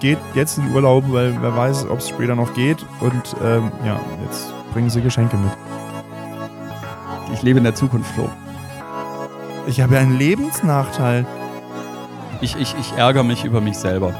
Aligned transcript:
geht 0.00 0.18
jetzt 0.34 0.58
in 0.58 0.74
Urlaub, 0.74 1.04
weil 1.08 1.36
wer 1.40 1.56
weiß, 1.56 1.88
ob 1.88 1.98
es 1.98 2.08
später 2.08 2.34
noch 2.34 2.54
geht. 2.54 2.84
Und 3.00 3.36
ähm, 3.42 3.72
ja, 3.84 4.00
jetzt 4.24 4.52
bringen 4.72 4.90
sie 4.90 5.02
Geschenke 5.02 5.36
mit. 5.36 5.52
Ich 7.32 7.42
lebe 7.42 7.58
in 7.58 7.64
der 7.64 7.74
Zukunft, 7.74 8.10
Flo. 8.12 8.28
Ich 9.66 9.80
habe 9.80 9.94
ja 9.94 10.00
einen 10.00 10.18
Lebensnachteil. 10.18 11.26
Ich, 12.40 12.56
ich, 12.56 12.74
ich 12.78 12.92
ärgere 12.92 13.24
mich 13.24 13.44
über 13.44 13.60
mich 13.60 13.76
selber. 13.76 14.14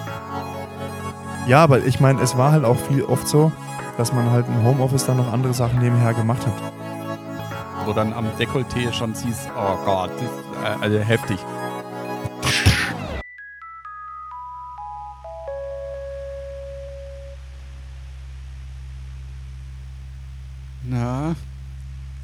Ja, 1.47 1.63
aber 1.63 1.85
ich 1.85 2.01
meine, 2.01 2.21
es 2.21 2.37
war 2.37 2.53
halt 2.53 2.65
auch 2.65 2.77
viel 2.77 3.03
oft 3.05 3.27
so, 3.27 3.51
dass 3.97 4.13
man 4.13 4.31
halt 4.31 4.47
im 4.49 4.63
Homeoffice 4.65 5.07
dann 5.07 5.17
noch 5.17 5.33
andere 5.33 5.55
Sachen 5.55 5.79
nebenher 5.79 6.13
gemacht 6.13 6.47
hat. 6.47 6.53
Wo 7.87 7.93
dann 7.93 8.13
am 8.13 8.27
Dekolleté 8.39 8.93
schon 8.93 9.15
siehst, 9.15 9.49
oh 9.57 9.77
Gott, 9.87 10.11
das, 10.21 10.79
äh, 10.79 10.83
also 10.83 10.99
heftig. 10.99 11.39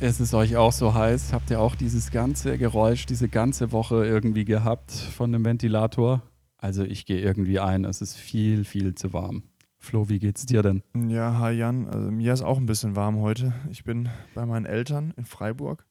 Ist 0.04 0.20
es 0.20 0.34
euch 0.34 0.56
auch 0.56 0.72
so 0.72 0.94
heiß? 0.94 1.32
Habt 1.32 1.50
ihr 1.50 1.60
auch 1.60 1.74
dieses 1.74 2.10
ganze 2.10 2.58
Geräusch, 2.58 3.06
diese 3.06 3.28
ganze 3.28 3.72
Woche 3.72 4.04
irgendwie 4.04 4.44
gehabt 4.44 4.92
von 4.92 5.32
dem 5.32 5.44
Ventilator? 5.44 6.22
Also 6.58 6.84
ich 6.84 7.06
gehe 7.06 7.20
irgendwie 7.20 7.58
ein, 7.60 7.84
es 7.84 8.00
ist 8.00 8.16
viel, 8.16 8.64
viel 8.64 8.94
zu 8.94 9.12
warm. 9.12 9.44
Flo, 9.78 10.08
wie 10.08 10.18
geht's 10.18 10.46
dir 10.46 10.62
denn? 10.62 10.82
Ja, 11.08 11.38
hi 11.38 11.52
Jan. 11.52 11.88
Also 11.88 12.10
mir 12.10 12.32
ist 12.32 12.42
auch 12.42 12.58
ein 12.58 12.66
bisschen 12.66 12.96
warm 12.96 13.18
heute. 13.20 13.52
Ich 13.70 13.84
bin 13.84 14.08
bei 14.34 14.46
meinen 14.46 14.66
Eltern 14.66 15.12
in 15.16 15.24
Freiburg 15.24 15.86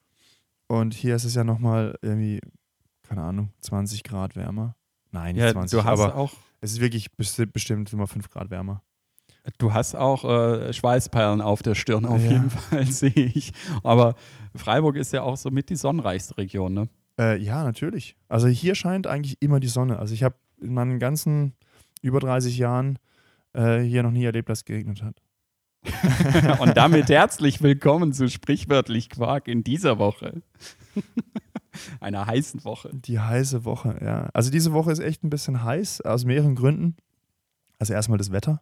und 0.68 0.94
hier 0.94 1.16
ist 1.16 1.26
es 1.26 1.36
ja 1.36 1.44
nochmal 1.44 1.98
irgendwie, 2.02 2.40
keine 3.04 3.22
Ahnung, 3.22 3.50
20 3.60 4.04
Grad 4.04 4.36
wärmer. 4.36 4.76
Nein, 5.12 5.36
nicht 5.36 5.44
Ja, 5.44 5.52
20, 5.52 5.80
du 5.80 5.86
hast 5.86 6.00
aber 6.00 6.16
auch, 6.16 6.34
es 6.62 6.72
ist 6.74 6.82
wirklich 6.82 7.08
besti- 7.20 7.46
bestimmt 7.46 7.94
immer 7.94 8.08
5 8.08 8.30
Grad 8.30 8.50
wärmer. 8.50 8.82
Du 9.58 9.74
hast 9.74 9.96
auch 9.96 10.24
äh, 10.26 10.74
Schweißperlen 10.74 11.42
auf 11.42 11.62
der 11.64 11.76
Stirn, 11.76 12.06
auf 12.06 12.22
Ja. 12.24 12.32
jeden 12.32 12.50
Fall, 12.50 12.86
sehe 12.92 13.12
ich. 13.12 13.54
Aber 13.84 14.16
Freiburg 14.56 14.96
ist 14.96 15.14
ja 15.14 15.24
auch 15.24 15.38
so 15.38 15.52
mit 15.52 15.70
die 15.70 15.76
sonnenreichste 15.76 16.38
Region, 16.38 16.74
ne? 16.74 16.90
Äh, 17.20 17.38
ja, 17.42 17.64
natürlich. 17.64 18.16
Also 18.28 18.48
hier 18.48 18.76
scheint 18.76 19.06
eigentlich 19.08 19.38
immer 19.42 19.60
die 19.60 19.68
Sonne. 19.68 20.00
Also 20.00 20.14
ich 20.14 20.24
habe 20.24 20.36
in 20.62 20.74
meinen 20.74 21.00
ganzen 21.00 21.54
über 22.02 22.20
30 22.20 22.58
Jahren 22.58 22.98
äh, 23.54 23.80
hier 23.82 24.02
noch 24.04 24.12
nie 24.12 24.24
erlebt, 24.26 24.50
dass 24.50 24.60
es 24.60 24.66
geregnet 24.66 25.04
hat. 25.04 25.22
Und 26.60 26.78
damit 26.78 27.10
herzlich 27.10 27.62
willkommen 27.62 28.14
zu 28.14 28.30
Sprichwörtlich 28.30 29.10
Quark 29.10 29.48
in 29.48 29.64
dieser 29.64 30.00
Woche. 30.00 30.42
Einer 32.00 32.26
heißen 32.26 32.64
Woche. 32.64 32.90
Die 32.94 33.20
heiße 33.20 33.66
Woche, 33.66 33.98
ja. 34.04 34.30
Also 34.34 34.50
diese 34.52 34.74
Woche 34.74 34.92
ist 34.92 35.00
echt 35.00 35.24
ein 35.24 35.30
bisschen 35.30 35.64
heiß, 35.64 36.02
aus 36.02 36.24
mehreren 36.24 36.56
Gründen. 36.56 36.96
Also 37.80 37.94
erstmal 37.94 38.18
das 38.18 38.32
Wetter 38.32 38.62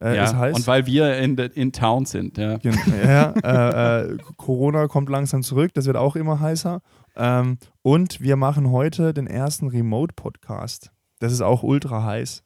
äh, 0.00 0.16
ja, 0.16 0.24
ist 0.24 0.34
heiß. 0.34 0.56
Und 0.56 0.66
weil 0.66 0.86
wir 0.86 1.18
in, 1.18 1.36
in 1.36 1.72
Town 1.72 2.04
sind, 2.04 2.38
ja. 2.38 2.58
Gen- 2.58 2.78
ja, 3.04 3.32
äh, 3.42 4.12
äh, 4.12 4.18
Corona 4.36 4.88
kommt 4.88 5.08
langsam 5.08 5.42
zurück, 5.42 5.72
das 5.74 5.86
wird 5.86 5.96
auch 5.96 6.16
immer 6.16 6.40
heißer. 6.40 6.80
Ähm, 7.16 7.58
und 7.82 8.20
wir 8.20 8.36
machen 8.36 8.70
heute 8.70 9.14
den 9.14 9.26
ersten 9.26 9.68
Remote-Podcast. 9.68 10.92
Das 11.18 11.32
ist 11.32 11.40
auch 11.40 11.62
ultra 11.62 12.04
heiß. 12.04 12.42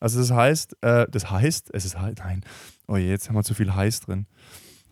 Also 0.00 0.20
das 0.20 0.30
heißt, 0.32 0.76
äh, 0.82 1.06
das 1.10 1.30
heißt, 1.30 1.70
es 1.72 1.84
ist 1.84 2.00
heiß, 2.00 2.14
nein, 2.18 2.42
oh 2.88 2.96
je, 2.96 3.08
jetzt 3.08 3.28
haben 3.28 3.36
wir 3.36 3.44
zu 3.44 3.54
viel 3.54 3.74
heiß 3.74 4.00
drin. 4.00 4.26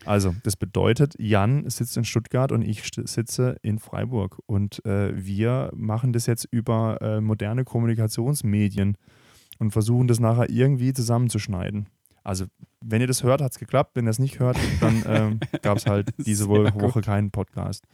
Also, 0.07 0.35
das 0.45 0.57
bedeutet, 0.57 1.15
Jan 1.19 1.69
sitzt 1.69 1.97
in 1.99 2.05
Stuttgart 2.05 2.53
und 2.53 2.63
ich 2.63 2.83
sitze 3.05 3.57
in 3.61 3.79
Freiburg. 3.79 4.39
Und 4.47 4.83
äh, 4.87 5.13
wir 5.15 5.71
machen 5.75 6.15
das 6.15 6.25
jetzt 6.25 6.49
über 6.51 6.97
äh, 7.03 7.21
moderne 7.21 7.65
Kommunikationsmedien 7.65 8.97
und 9.59 9.73
versuchen 9.73 10.09
das 10.09 10.19
nachher 10.19 10.49
irgendwie 10.49 10.95
zusammenzuschneiden. 10.95 11.91
Also, 12.23 12.47
wenn 12.83 13.01
ihr 13.01 13.07
das 13.07 13.23
hört, 13.23 13.41
hat 13.43 13.53
es 13.53 13.59
geklappt. 13.59 13.93
Wenn 13.95 14.07
ihr 14.07 14.11
es 14.11 14.19
nicht 14.19 14.39
hört, 14.39 14.57
dann 14.81 15.03
ähm, 15.09 15.41
gab 15.63 15.79
es 15.79 15.87
halt 15.87 16.11
diese 16.19 16.47
gut. 16.47 16.75
Woche 16.81 17.01
keinen 17.01 17.31
Podcast. 17.31 17.85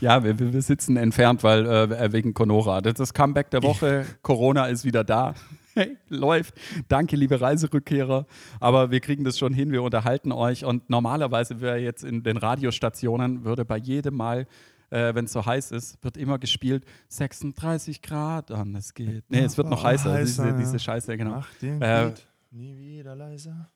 Ja, 0.00 0.24
wir, 0.24 0.38
wir 0.38 0.62
sitzen 0.62 0.96
entfernt, 0.96 1.42
weil 1.42 1.66
äh, 1.66 2.12
wegen 2.12 2.34
Conora. 2.34 2.80
Das 2.80 2.94
das 2.94 3.14
Comeback 3.14 3.50
der 3.50 3.62
Woche. 3.62 4.06
Corona 4.22 4.66
ist 4.66 4.84
wieder 4.84 5.04
da. 5.04 5.34
Hey, 5.72 5.96
läuft. 6.08 6.54
Danke, 6.88 7.14
liebe 7.14 7.40
Reiserückkehrer. 7.40 8.26
Aber 8.58 8.90
wir 8.90 8.98
kriegen 8.98 9.22
das 9.22 9.38
schon 9.38 9.54
hin. 9.54 9.70
Wir 9.70 9.84
unterhalten 9.84 10.32
euch. 10.32 10.64
Und 10.64 10.90
normalerweise 10.90 11.60
wäre 11.60 11.78
jetzt 11.78 12.02
in 12.02 12.24
den 12.24 12.38
Radiostationen, 12.38 13.44
würde 13.44 13.64
bei 13.64 13.76
jedem 13.76 14.16
Mal, 14.16 14.48
äh, 14.90 15.14
wenn 15.14 15.26
es 15.26 15.32
so 15.32 15.46
heiß 15.46 15.70
ist, 15.70 16.02
wird 16.02 16.16
immer 16.16 16.40
gespielt 16.40 16.84
36 17.10 18.02
Grad 18.02 18.50
und 18.50 18.74
es 18.74 18.94
geht. 18.94 19.22
Nee, 19.28 19.44
es 19.44 19.56
wird 19.56 19.68
noch 19.68 19.84
heißer. 19.84 20.12
heißer, 20.12 20.46
diese, 20.46 20.58
diese 20.58 20.78
Scheiße, 20.80 21.16
genau. 21.16 21.36
Ach, 21.38 21.48
den 21.62 21.80
Äh. 21.80 22.14
Nie 22.52 22.76
wieder 22.76 23.14
leiser. 23.14 23.68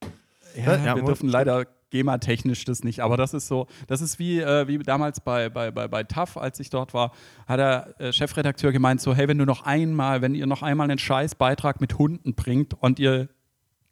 Ja, 0.57 0.77
Ja, 0.77 0.97
wir 0.97 1.03
dürfen 1.05 1.29
leider 1.29 1.67
GEMA-technisch 1.91 2.65
das 2.65 2.83
nicht, 2.83 3.01
aber 3.01 3.17
das 3.17 3.33
ist 3.35 3.47
so, 3.47 3.69
das 3.87 4.01
ist 4.01 4.19
wie, 4.19 4.41
äh, 4.41 4.67
wie 4.67 4.79
damals 4.79 5.21
bei, 5.21 5.49
bei, 5.49 5.71
bei, 5.71 5.87
bei 5.87 6.03
TAF, 6.03 6.37
als 6.37 6.59
ich 6.59 6.71
dort 6.71 6.93
war, 6.93 7.13
hat 7.47 7.61
der 7.61 7.95
äh, 8.01 8.13
Chefredakteur 8.13 8.73
gemeint, 8.73 9.01
so, 9.01 9.15
hey, 9.15 9.29
wenn 9.29 9.39
du 9.39 9.45
noch 9.45 9.65
einmal, 9.65 10.23
wenn 10.23 10.35
ihr 10.35 10.47
noch 10.47 10.63
einmal 10.63 10.91
einen 10.91 10.99
Scheißbeitrag 10.99 11.81
mit 11.81 11.99
Hunden 11.99 12.35
bringt 12.35 12.75
und 12.75 12.99
ihr 12.99 13.29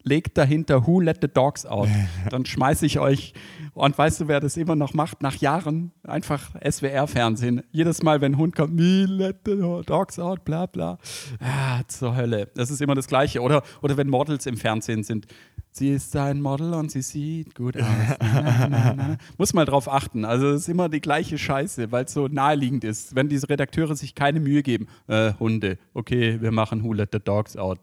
legt 0.03 0.37
dahinter 0.37 0.85
Who 0.87 0.99
let 0.99 1.19
the 1.21 1.27
dogs 1.27 1.65
out, 1.65 1.87
dann 2.29 2.45
schmeiße 2.45 2.85
ich 2.85 2.99
euch 2.99 3.33
und 3.73 3.97
weißt 3.97 4.21
du, 4.21 4.27
wer 4.27 4.39
das 4.39 4.57
immer 4.57 4.75
noch 4.75 4.93
macht, 4.93 5.21
nach 5.21 5.35
Jahren, 5.37 5.91
einfach 6.03 6.51
SWR-Fernsehen, 6.63 7.63
jedes 7.71 8.03
Mal, 8.03 8.21
wenn 8.21 8.33
ein 8.33 8.37
Hund 8.37 8.55
kommt, 8.55 8.75
Me 8.75 9.05
let 9.05 9.37
the 9.45 9.55
dogs 9.85 10.19
out, 10.19 10.45
bla 10.45 10.65
bla, 10.65 10.97
ah, 11.39 11.81
zur 11.87 12.15
Hölle, 12.15 12.49
das 12.55 12.71
ist 12.71 12.81
immer 12.81 12.95
das 12.95 13.07
Gleiche, 13.07 13.41
oder, 13.41 13.63
oder 13.81 13.97
wenn 13.97 14.09
Models 14.09 14.45
im 14.45 14.57
Fernsehen 14.57 15.03
sind, 15.03 15.27
Sie 15.75 15.89
ist 15.89 16.15
ein 16.15 16.39
Model 16.39 16.75
und 16.75 16.91
sie 16.91 17.01
sieht 17.01 17.55
gut 17.55 17.75
aus. 17.77 17.83
Na, 18.21 18.67
na, 18.69 18.93
na. 18.95 19.17
Muss 19.39 19.55
mal 19.55 19.65
drauf 19.65 19.91
achten. 19.91 20.23
Also 20.23 20.51
es 20.51 20.61
ist 20.61 20.69
immer 20.69 20.87
die 20.87 21.01
gleiche 21.01 21.39
Scheiße, 21.39 21.91
weil 21.91 22.05
es 22.05 22.13
so 22.13 22.27
naheliegend 22.27 22.83
ist. 22.83 23.15
Wenn 23.15 23.27
diese 23.27 23.49
Redakteure 23.49 23.95
sich 23.95 24.13
keine 24.13 24.39
Mühe 24.39 24.61
geben, 24.61 24.87
äh, 25.07 25.33
Hunde, 25.39 25.79
okay, 25.95 26.39
wir 26.39 26.51
machen 26.51 26.83
Who 26.83 26.93
Let 26.93 27.09
the 27.11 27.19
Dogs 27.19 27.57
Out. 27.57 27.79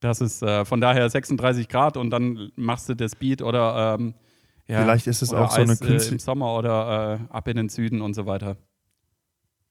Das 0.00 0.20
ist 0.20 0.42
äh, 0.42 0.64
von 0.64 0.80
daher 0.80 1.08
36 1.08 1.68
Grad 1.68 1.96
und 1.96 2.10
dann 2.10 2.50
machst 2.56 2.88
du 2.88 2.94
das 2.94 3.14
Beat 3.16 3.42
oder 3.42 3.96
ähm, 3.98 4.14
ja, 4.66 4.82
Vielleicht 4.82 5.06
ist 5.08 5.20
es 5.22 5.32
auch 5.34 5.50
so 5.50 5.60
eine 5.62 5.72
Eis, 5.72 5.80
äh, 5.80 5.86
künstliche- 5.86 6.12
im 6.12 6.18
Sommer 6.20 6.54
oder 6.56 7.20
äh, 7.30 7.32
ab 7.34 7.48
in 7.48 7.56
den 7.56 7.68
Süden 7.68 8.00
und 8.00 8.14
so 8.14 8.24
weiter. 8.26 8.56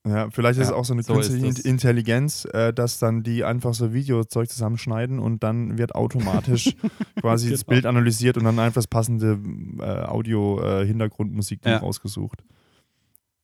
Ja, 0.06 0.30
vielleicht 0.30 0.60
ist 0.60 0.66
es 0.66 0.70
Ja, 0.72 0.76
auch 0.78 0.86
so 0.86 0.94
eine 0.94 1.04
so 1.04 1.14
künstliche 1.14 1.48
das. 1.54 1.60
Intelligenz, 1.66 2.46
äh, 2.46 2.74
dass 2.74 3.00
dann 3.00 3.22
die 3.24 3.44
einfach 3.44 3.74
so 3.74 3.94
Videozeug 3.94 4.50
zusammenschneiden 4.50 5.20
und 5.20 5.44
dann 5.44 5.78
wird 5.78 5.94
automatisch 5.96 6.76
quasi 7.22 7.50
das 7.52 7.62
Genau. 7.66 7.70
Bild 7.76 7.86
analysiert 7.86 8.38
und 8.38 8.46
dann 8.46 8.60
einfach 8.60 8.76
das 8.76 8.88
passende 8.88 9.40
äh, 9.80 10.06
Audio-Hintergrundmusik 10.06 11.66
Ja. 11.66 11.78
rausgesucht. 11.78 12.44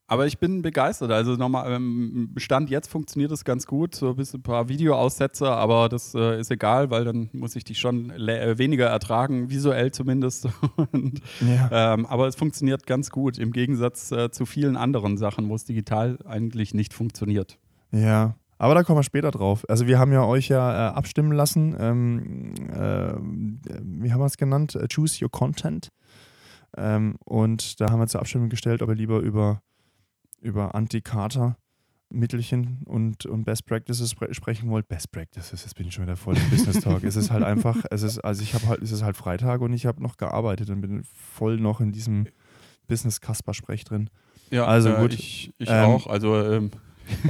Aber 0.07 0.27
ich 0.27 0.37
bin 0.37 0.61
begeistert. 0.61 1.09
Also 1.11 1.33
nochmal, 1.35 1.71
ähm, 1.73 2.29
Stand 2.37 2.69
jetzt 2.69 2.89
funktioniert 2.91 3.31
das 3.31 3.43
ganz 3.43 3.65
gut. 3.65 3.95
So 3.95 4.09
ein 4.11 4.15
bisschen 4.15 4.41
ein 4.41 4.43
paar 4.43 4.69
Videoaussetzer, 4.69 5.49
aber 5.57 5.89
das 5.89 6.13
äh, 6.13 6.39
ist 6.39 6.51
egal, 6.51 6.91
weil 6.91 7.05
dann 7.05 7.29
muss 7.33 7.55
ich 7.55 7.63
die 7.63 7.73
schon 7.73 8.11
äh, 8.11 8.57
weniger 8.59 8.85
ertragen, 8.85 9.49
visuell 9.49 9.91
zumindest. 9.91 10.47
Und, 10.91 11.21
Ja. 11.41 11.93
ähm, 11.93 12.05
aber 12.05 12.27
es 12.27 12.35
funktioniert 12.35 12.85
ganz 12.85 13.09
gut, 13.09 13.39
im 13.39 13.51
Gegensatz 13.51 14.11
äh, 14.11 14.29
zu 14.29 14.45
vielen 14.45 14.77
anderen 14.77 15.17
Sachen, 15.17 15.49
wo 15.49 15.55
es 15.55 15.63
digital 15.65 16.19
eigentlich 16.25 16.73
nicht 16.73 16.93
funktioniert. 16.93 17.57
ja. 17.91 18.35
Aber 18.57 18.73
da 18.73 18.83
kommen 18.83 18.97
wir 18.99 19.03
später 19.03 19.31
drauf. 19.31 19.65
Also 19.67 19.85
wir 19.85 19.99
haben 19.99 20.13
ja 20.13 20.23
euch 20.23 20.47
ja 20.47 20.91
äh, 20.91 20.93
abstimmen 20.93 21.33
lassen. 21.33 21.75
Ähm, 21.77 22.53
äh, 22.71 23.13
wie 24.01 24.13
haben 24.13 24.21
wir 24.21 24.25
es 24.27 24.37
genannt? 24.37 24.75
Äh, 24.75 24.87
Choose 24.87 25.21
your 25.21 25.29
content. 25.29 25.89
Ähm, 26.77 27.17
und 27.25 27.81
da 27.81 27.89
haben 27.91 27.99
wir 27.99 28.07
zur 28.07 28.21
Abstimmung 28.21 28.47
gestellt, 28.47 28.81
ob 28.81 28.87
ihr 28.87 28.95
lieber 28.95 29.19
über, 29.19 29.61
über 30.45 30.75
Anti-Kater-Mittelchen 30.75 32.83
und, 32.85 33.25
und 33.25 33.45
Best 33.45 33.65
Practices 33.65 34.11
spre 34.11 34.33
sprechen 34.33 34.69
wollt. 34.69 34.87
Best 34.87 35.11
Practices, 35.11 35.63
jetzt 35.63 35.75
bin 35.75 35.87
ich 35.87 35.93
schon 35.93 36.05
wieder 36.05 36.15
voll 36.15 36.37
im 36.37 36.49
Business 36.49 36.81
Talk. 36.81 37.03
es 37.03 37.15
ist 37.15 37.31
halt 37.31 37.43
einfach, 37.43 37.77
es 37.91 38.03
ist, 38.03 38.19
also 38.19 38.41
ich 38.43 38.53
habe 38.53 38.67
halt, 38.67 38.81
es 38.81 38.91
ist 38.91 39.03
halt 39.03 39.17
Freitag 39.17 39.61
und 39.61 39.73
ich 39.73 39.85
habe 39.85 40.01
noch 40.01 40.17
gearbeitet 40.17 40.69
und 40.69 40.81
bin 40.81 41.03
voll 41.03 41.57
noch 41.57 41.81
in 41.81 41.91
diesem 41.91 42.27
Business-Kasper-Sprech 42.87 43.83
drin. 43.83 44.09
Ja, 44.51 44.65
Also 44.65 44.93
gut. 44.93 45.13
Ich, 45.13 45.53
ich 45.57 45.69
Ähm, 45.69 45.85
auch. 45.85 46.07
Also 46.07 46.35
ähm, 46.37 46.71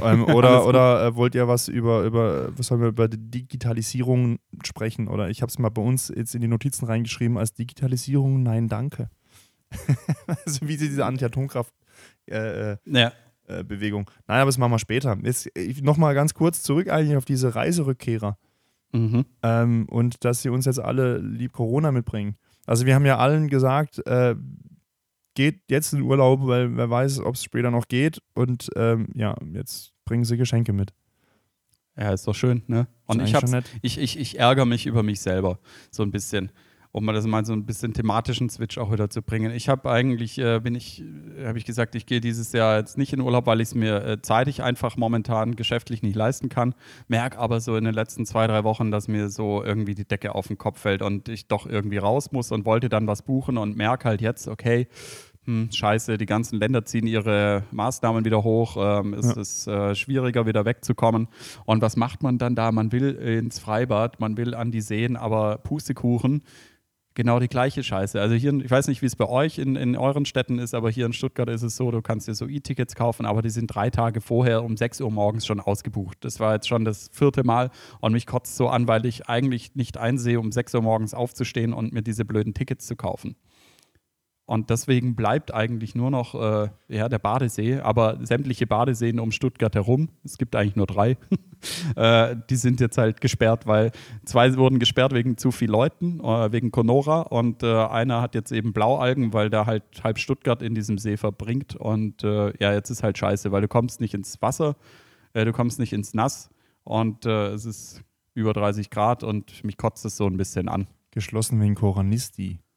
Ähm, 0.02 0.24
oder 0.34 0.66
oder 0.66 1.06
äh, 1.06 1.16
wollt 1.16 1.34
ihr 1.34 1.48
was 1.48 1.68
über, 1.68 2.02
über, 2.04 2.56
was 2.56 2.68
sollen 2.68 2.80
wir 2.80 2.88
über 2.88 3.08
Digitalisierung 3.08 4.38
sprechen? 4.64 5.08
Oder 5.08 5.28
ich 5.30 5.42
habe 5.42 5.50
es 5.50 5.58
mal 5.58 5.70
bei 5.70 5.82
uns 5.82 6.12
jetzt 6.14 6.34
in 6.34 6.40
die 6.40 6.48
Notizen 6.48 6.86
reingeschrieben 6.86 7.36
als 7.36 7.54
Digitalisierung, 7.54 8.42
nein, 8.42 8.68
danke. 8.68 9.10
also 10.26 10.68
wie 10.68 10.76
diese 10.76 11.04
Anti-Atomkraft-Bewegung. 11.04 11.85
Äh, 12.28 12.76
ja. 12.86 13.12
äh, 13.46 13.64
Bewegung. 13.64 14.10
Nein, 14.26 14.40
aber 14.40 14.48
das 14.48 14.58
machen 14.58 14.72
wir 14.72 14.78
später. 14.78 15.16
Jetzt 15.22 15.48
nochmal 15.82 16.14
ganz 16.14 16.34
kurz 16.34 16.62
zurück 16.62 16.88
eigentlich 16.88 17.16
auf 17.16 17.24
diese 17.24 17.54
Reiserückkehrer 17.54 18.38
Mhm. 18.92 19.26
ähm, 19.42 19.86
und 19.90 20.24
dass 20.24 20.42
sie 20.42 20.48
uns 20.48 20.64
jetzt 20.64 20.78
alle 20.78 21.18
lieb 21.18 21.52
Corona 21.52 21.92
mitbringen. 21.92 22.36
Also 22.66 22.86
wir 22.86 22.94
haben 22.94 23.04
ja 23.04 23.18
allen 23.18 23.48
gesagt, 23.48 24.04
äh, 24.06 24.34
geht 25.34 25.60
jetzt 25.68 25.92
in 25.92 26.02
Urlaub, 26.02 26.46
weil 26.46 26.76
wer 26.76 26.88
weiß, 26.88 27.20
ob 27.20 27.34
es 27.34 27.44
später 27.44 27.70
noch 27.70 27.88
geht. 27.88 28.22
Und 28.34 28.70
ähm, 28.76 29.08
ja, 29.14 29.36
jetzt 29.52 29.92
bringen 30.04 30.24
sie 30.24 30.36
Geschenke 30.36 30.72
mit. 30.72 30.94
Ja, 31.98 32.12
ist 32.12 32.26
doch 32.26 32.34
schön, 32.34 32.62
ne? 32.68 32.86
Und 33.06 33.22
ich, 33.22 33.34
ich, 33.82 33.98
ich, 33.98 34.18
ich 34.18 34.38
ärgere 34.38 34.66
mich 34.66 34.86
über 34.86 35.02
mich 35.02 35.20
selber 35.20 35.58
so 35.90 36.02
ein 36.02 36.10
bisschen, 36.10 36.50
um 36.96 37.04
mal 37.04 37.12
das 37.12 37.26
mal 37.26 37.44
so 37.44 37.52
ein 37.52 37.66
bisschen 37.66 37.92
thematischen 37.92 38.48
Switch 38.48 38.78
auch 38.78 38.90
wieder 38.90 39.10
zu 39.10 39.20
bringen. 39.20 39.52
Ich 39.52 39.68
habe 39.68 39.90
eigentlich, 39.90 40.38
äh, 40.38 40.60
bin 40.60 40.74
ich, 40.74 41.04
äh, 41.38 41.46
habe 41.46 41.58
ich 41.58 41.66
gesagt, 41.66 41.94
ich 41.94 42.06
gehe 42.06 42.22
dieses 42.22 42.52
Jahr 42.52 42.78
jetzt 42.78 42.96
nicht 42.96 43.12
in 43.12 43.20
Urlaub, 43.20 43.44
weil 43.46 43.60
ich 43.60 43.68
es 43.68 43.74
mir 43.74 44.02
äh, 44.02 44.22
zeitig 44.22 44.62
einfach 44.62 44.96
momentan 44.96 45.56
geschäftlich 45.56 46.02
nicht 46.02 46.16
leisten 46.16 46.48
kann. 46.48 46.74
Merk 47.06 47.36
aber 47.36 47.60
so 47.60 47.76
in 47.76 47.84
den 47.84 47.92
letzten 47.92 48.24
zwei, 48.24 48.46
drei 48.46 48.64
Wochen, 48.64 48.90
dass 48.90 49.08
mir 49.08 49.28
so 49.28 49.62
irgendwie 49.62 49.94
die 49.94 50.06
Decke 50.06 50.34
auf 50.34 50.46
den 50.46 50.56
Kopf 50.56 50.80
fällt 50.80 51.02
und 51.02 51.28
ich 51.28 51.48
doch 51.48 51.66
irgendwie 51.66 51.98
raus 51.98 52.32
muss 52.32 52.50
und 52.50 52.64
wollte 52.64 52.88
dann 52.88 53.06
was 53.06 53.20
buchen 53.20 53.58
und 53.58 53.76
merke 53.76 54.08
halt 54.08 54.22
jetzt, 54.22 54.48
okay, 54.48 54.88
hm, 55.44 55.68
scheiße, 55.70 56.16
die 56.16 56.24
ganzen 56.24 56.58
Länder 56.58 56.86
ziehen 56.86 57.06
ihre 57.06 57.64
Maßnahmen 57.72 58.24
wieder 58.24 58.42
hoch, 58.42 58.78
ähm, 58.80 59.12
es 59.12 59.26
Ja. 59.34 59.40
ist 59.40 59.66
äh, 59.68 59.94
schwieriger 59.94 60.46
wieder 60.46 60.64
wegzukommen. 60.64 61.28
Und 61.66 61.82
was 61.82 61.96
macht 61.96 62.22
man 62.22 62.38
dann 62.38 62.54
da? 62.54 62.72
Man 62.72 62.90
will 62.90 63.10
ins 63.16 63.58
Freibad, 63.58 64.18
man 64.18 64.38
will 64.38 64.54
an 64.54 64.70
die 64.70 64.80
Seen, 64.80 65.16
aber 65.16 65.58
Pustekuchen, 65.58 66.42
genau 67.16 67.40
die 67.40 67.48
gleiche 67.48 67.82
Scheiße. 67.82 68.20
Also 68.20 68.36
hier, 68.36 68.52
ich 68.62 68.70
weiß 68.70 68.86
nicht, 68.86 69.02
wie 69.02 69.06
es 69.06 69.16
bei 69.16 69.26
euch 69.28 69.58
in, 69.58 69.74
in 69.74 69.96
euren 69.96 70.24
Städten 70.24 70.60
ist, 70.60 70.74
aber 70.74 70.90
hier 70.90 71.06
in 71.06 71.12
Stuttgart 71.12 71.48
ist 71.48 71.62
es 71.62 71.74
so, 71.74 71.90
du 71.90 72.02
kannst 72.02 72.28
dir 72.28 72.34
so 72.34 72.46
E-Tickets 72.46 72.94
kaufen, 72.94 73.26
aber 73.26 73.42
die 73.42 73.50
sind 73.50 73.66
drei 73.74 73.90
Tage 73.90 74.20
vorher 74.20 74.62
um 74.62 74.76
6 74.76 75.00
Uhr 75.00 75.10
morgens 75.10 75.44
schon 75.44 75.58
ausgebucht. 75.58 76.18
Das 76.20 76.38
war 76.38 76.54
jetzt 76.54 76.68
schon 76.68 76.84
das 76.84 77.10
vierte 77.12 77.42
Mal 77.42 77.70
und 78.00 78.12
mich 78.12 78.26
kotzt 78.26 78.56
so 78.56 78.68
an, 78.68 78.86
weil 78.86 79.04
ich 79.06 79.28
eigentlich 79.28 79.74
nicht 79.74 79.96
einsehe, 79.98 80.38
um 80.38 80.52
6 80.52 80.74
Uhr 80.74 80.82
morgens 80.82 81.14
aufzustehen 81.14 81.72
und 81.72 81.92
mir 81.92 82.02
diese 82.02 82.24
blöden 82.24 82.54
Tickets 82.54 82.86
zu 82.86 82.94
kaufen. 82.94 83.34
Und 84.46 84.70
deswegen 84.70 85.16
bleibt 85.16 85.52
eigentlich 85.52 85.96
nur 85.96 86.12
noch 86.12 86.34
äh, 86.36 86.68
ja, 86.86 87.08
der 87.08 87.18
Badesee, 87.18 87.80
aber 87.80 88.24
sämtliche 88.24 88.68
Badeseen 88.68 89.18
um 89.18 89.32
Stuttgart 89.32 89.74
herum, 89.74 90.08
es 90.24 90.38
gibt 90.38 90.54
eigentlich 90.54 90.76
nur 90.76 90.86
drei, 90.86 91.16
äh, 91.96 92.36
die 92.48 92.54
sind 92.54 92.78
jetzt 92.78 92.96
halt 92.96 93.20
gesperrt, 93.20 93.66
weil 93.66 93.90
zwei 94.24 94.54
wurden 94.54 94.78
gesperrt 94.78 95.12
wegen 95.12 95.36
zu 95.36 95.50
viel 95.50 95.68
Leuten, 95.68 96.20
äh, 96.20 96.52
wegen 96.52 96.70
Conora 96.70 97.22
und 97.22 97.64
äh, 97.64 97.86
einer 97.86 98.22
hat 98.22 98.36
jetzt 98.36 98.52
eben 98.52 98.72
Blaualgen, 98.72 99.32
weil 99.32 99.50
da 99.50 99.66
halt 99.66 99.82
halb 100.04 100.20
Stuttgart 100.20 100.62
in 100.62 100.76
diesem 100.76 100.96
See 100.98 101.16
verbringt 101.16 101.74
und 101.74 102.22
äh, 102.22 102.52
ja, 102.60 102.72
jetzt 102.72 102.90
ist 102.90 103.02
halt 103.02 103.18
scheiße, 103.18 103.50
weil 103.50 103.62
du 103.62 103.68
kommst 103.68 104.00
nicht 104.00 104.14
ins 104.14 104.40
Wasser, 104.42 104.76
äh, 105.32 105.44
du 105.44 105.52
kommst 105.52 105.80
nicht 105.80 105.92
ins 105.92 106.14
Nass 106.14 106.50
und 106.84 107.26
es 107.26 107.64
ist 107.64 108.04
über 108.34 108.52
30 108.52 108.90
Grad 108.90 109.24
und 109.24 109.64
mich 109.64 109.76
kotzt 109.76 110.04
es 110.04 110.16
so 110.16 110.28
ein 110.28 110.36
bisschen 110.36 110.68
an. 110.68 110.86
Geschlossen 111.10 111.60
wegen 111.60 111.74
Koranisti. 111.74 112.60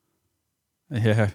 Ja, 0.92 1.28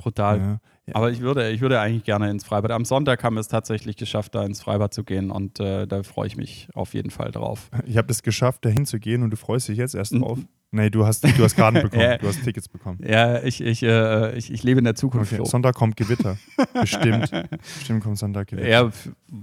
brutal. 0.00 0.38
Ja. 0.38 0.60
Ja. 0.86 0.94
Aber 0.96 1.10
ich 1.10 1.20
würde, 1.20 1.50
ich 1.50 1.60
würde 1.60 1.78
eigentlich 1.78 2.02
gerne 2.04 2.30
ins 2.30 2.44
Freibad. 2.44 2.72
Am 2.72 2.84
Sonntag 2.84 3.22
haben 3.22 3.34
wir 3.36 3.40
es 3.40 3.48
tatsächlich 3.48 3.96
geschafft, 3.96 4.34
da 4.34 4.44
ins 4.44 4.60
Freibad 4.60 4.92
zu 4.92 5.04
gehen 5.04 5.30
und 5.30 5.60
äh, 5.60 5.86
da 5.86 6.02
freue 6.02 6.26
ich 6.26 6.36
mich 6.36 6.68
auf 6.74 6.94
jeden 6.94 7.10
Fall 7.10 7.30
drauf. 7.30 7.70
Ich 7.86 7.96
habe 7.96 8.08
das 8.08 8.22
geschafft, 8.24 8.64
dahin 8.64 8.86
zu 8.86 8.98
gehen 8.98 9.22
und 9.22 9.30
du 9.30 9.36
freust 9.36 9.68
dich 9.68 9.78
jetzt 9.78 9.94
erst 9.94 10.12
Mhm. 10.14 10.22
drauf. 10.22 10.38
Nee, 10.72 10.88
du 10.90 11.04
hast, 11.04 11.24
du 11.24 11.42
hast 11.44 11.54
Karten 11.56 11.82
bekommen. 11.82 12.02
Ja. 12.02 12.18
Du 12.18 12.26
hast 12.28 12.42
Tickets 12.42 12.68
bekommen. 12.68 12.98
Ja, 13.06 13.42
ich, 13.42 13.60
ich, 13.60 13.82
äh, 13.82 14.36
ich, 14.36 14.52
ich 14.52 14.62
lebe 14.62 14.78
in 14.78 14.84
der 14.84 14.94
Zukunft. 14.94 15.32
Okay. 15.32 15.44
Sonntag 15.44 15.74
kommt 15.74 15.96
Gewitter. 15.96 16.36
Bestimmt. 16.74 17.30
Bestimmt 17.76 18.02
kommt 18.02 18.18
Sonntag 18.18 18.48
Gewitter. 18.48 18.68
Ja, 18.68 18.90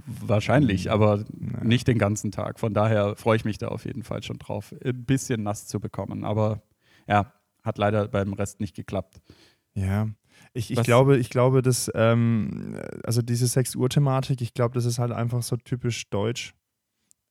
wahrscheinlich, 0.06 0.90
aber 0.90 1.24
Naja. 1.38 1.64
nicht 1.64 1.86
den 1.88 1.98
ganzen 1.98 2.30
Tag. 2.30 2.58
Von 2.60 2.74
daher 2.74 3.16
freue 3.16 3.36
ich 3.36 3.44
mich 3.44 3.58
da 3.58 3.68
auf 3.68 3.84
jeden 3.84 4.02
Fall 4.02 4.22
schon 4.22 4.38
drauf, 4.38 4.74
ein 4.84 5.04
bisschen 5.04 5.42
nass 5.42 5.66
zu 5.66 5.80
bekommen. 5.80 6.24
Aber 6.24 6.62
ja, 7.06 7.32
hat 7.62 7.78
leider 7.78 8.08
beim 8.08 8.32
Rest 8.32 8.60
nicht 8.60 8.74
geklappt. 8.74 9.20
Ja. 9.74 10.08
Ich, 10.58 10.70
ich 10.70 10.82
glaube, 10.82 11.16
ich 11.18 11.30
glaube, 11.30 11.62
dass, 11.62 11.90
ähm, 11.94 12.76
also 13.04 13.22
diese 13.22 13.46
6 13.46 13.76
Uhr-Thematik, 13.76 14.40
ich 14.40 14.54
glaube, 14.54 14.74
das 14.74 14.84
ist 14.84 14.98
halt 14.98 15.12
einfach 15.12 15.42
so 15.42 15.56
typisch 15.56 16.08
deutsch. 16.10 16.54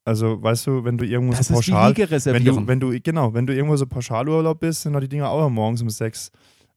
Also, 0.05 0.41
weißt 0.41 0.65
du, 0.67 0.85
wenn 0.85 0.97
du 0.97 1.05
irgendwo 1.05 1.33
Das 1.33 1.47
so 1.49 1.55
pauschal, 1.55 1.93
wenn 2.33 2.45
du, 2.45 2.67
wenn 2.67 2.79
du, 2.79 2.97
genau, 3.01 3.33
wenn 3.33 3.45
du 3.45 3.53
irgendwo 3.53 3.75
so 3.75 3.85
Pauschalurlaub 3.85 4.59
bist, 4.61 4.83
sind 4.83 4.93
doch 4.93 5.01
die 5.01 5.09
Dinger 5.09 5.29
auch 5.29 5.49
morgens 5.49 5.81
um 5.81 5.89
6 5.89 6.31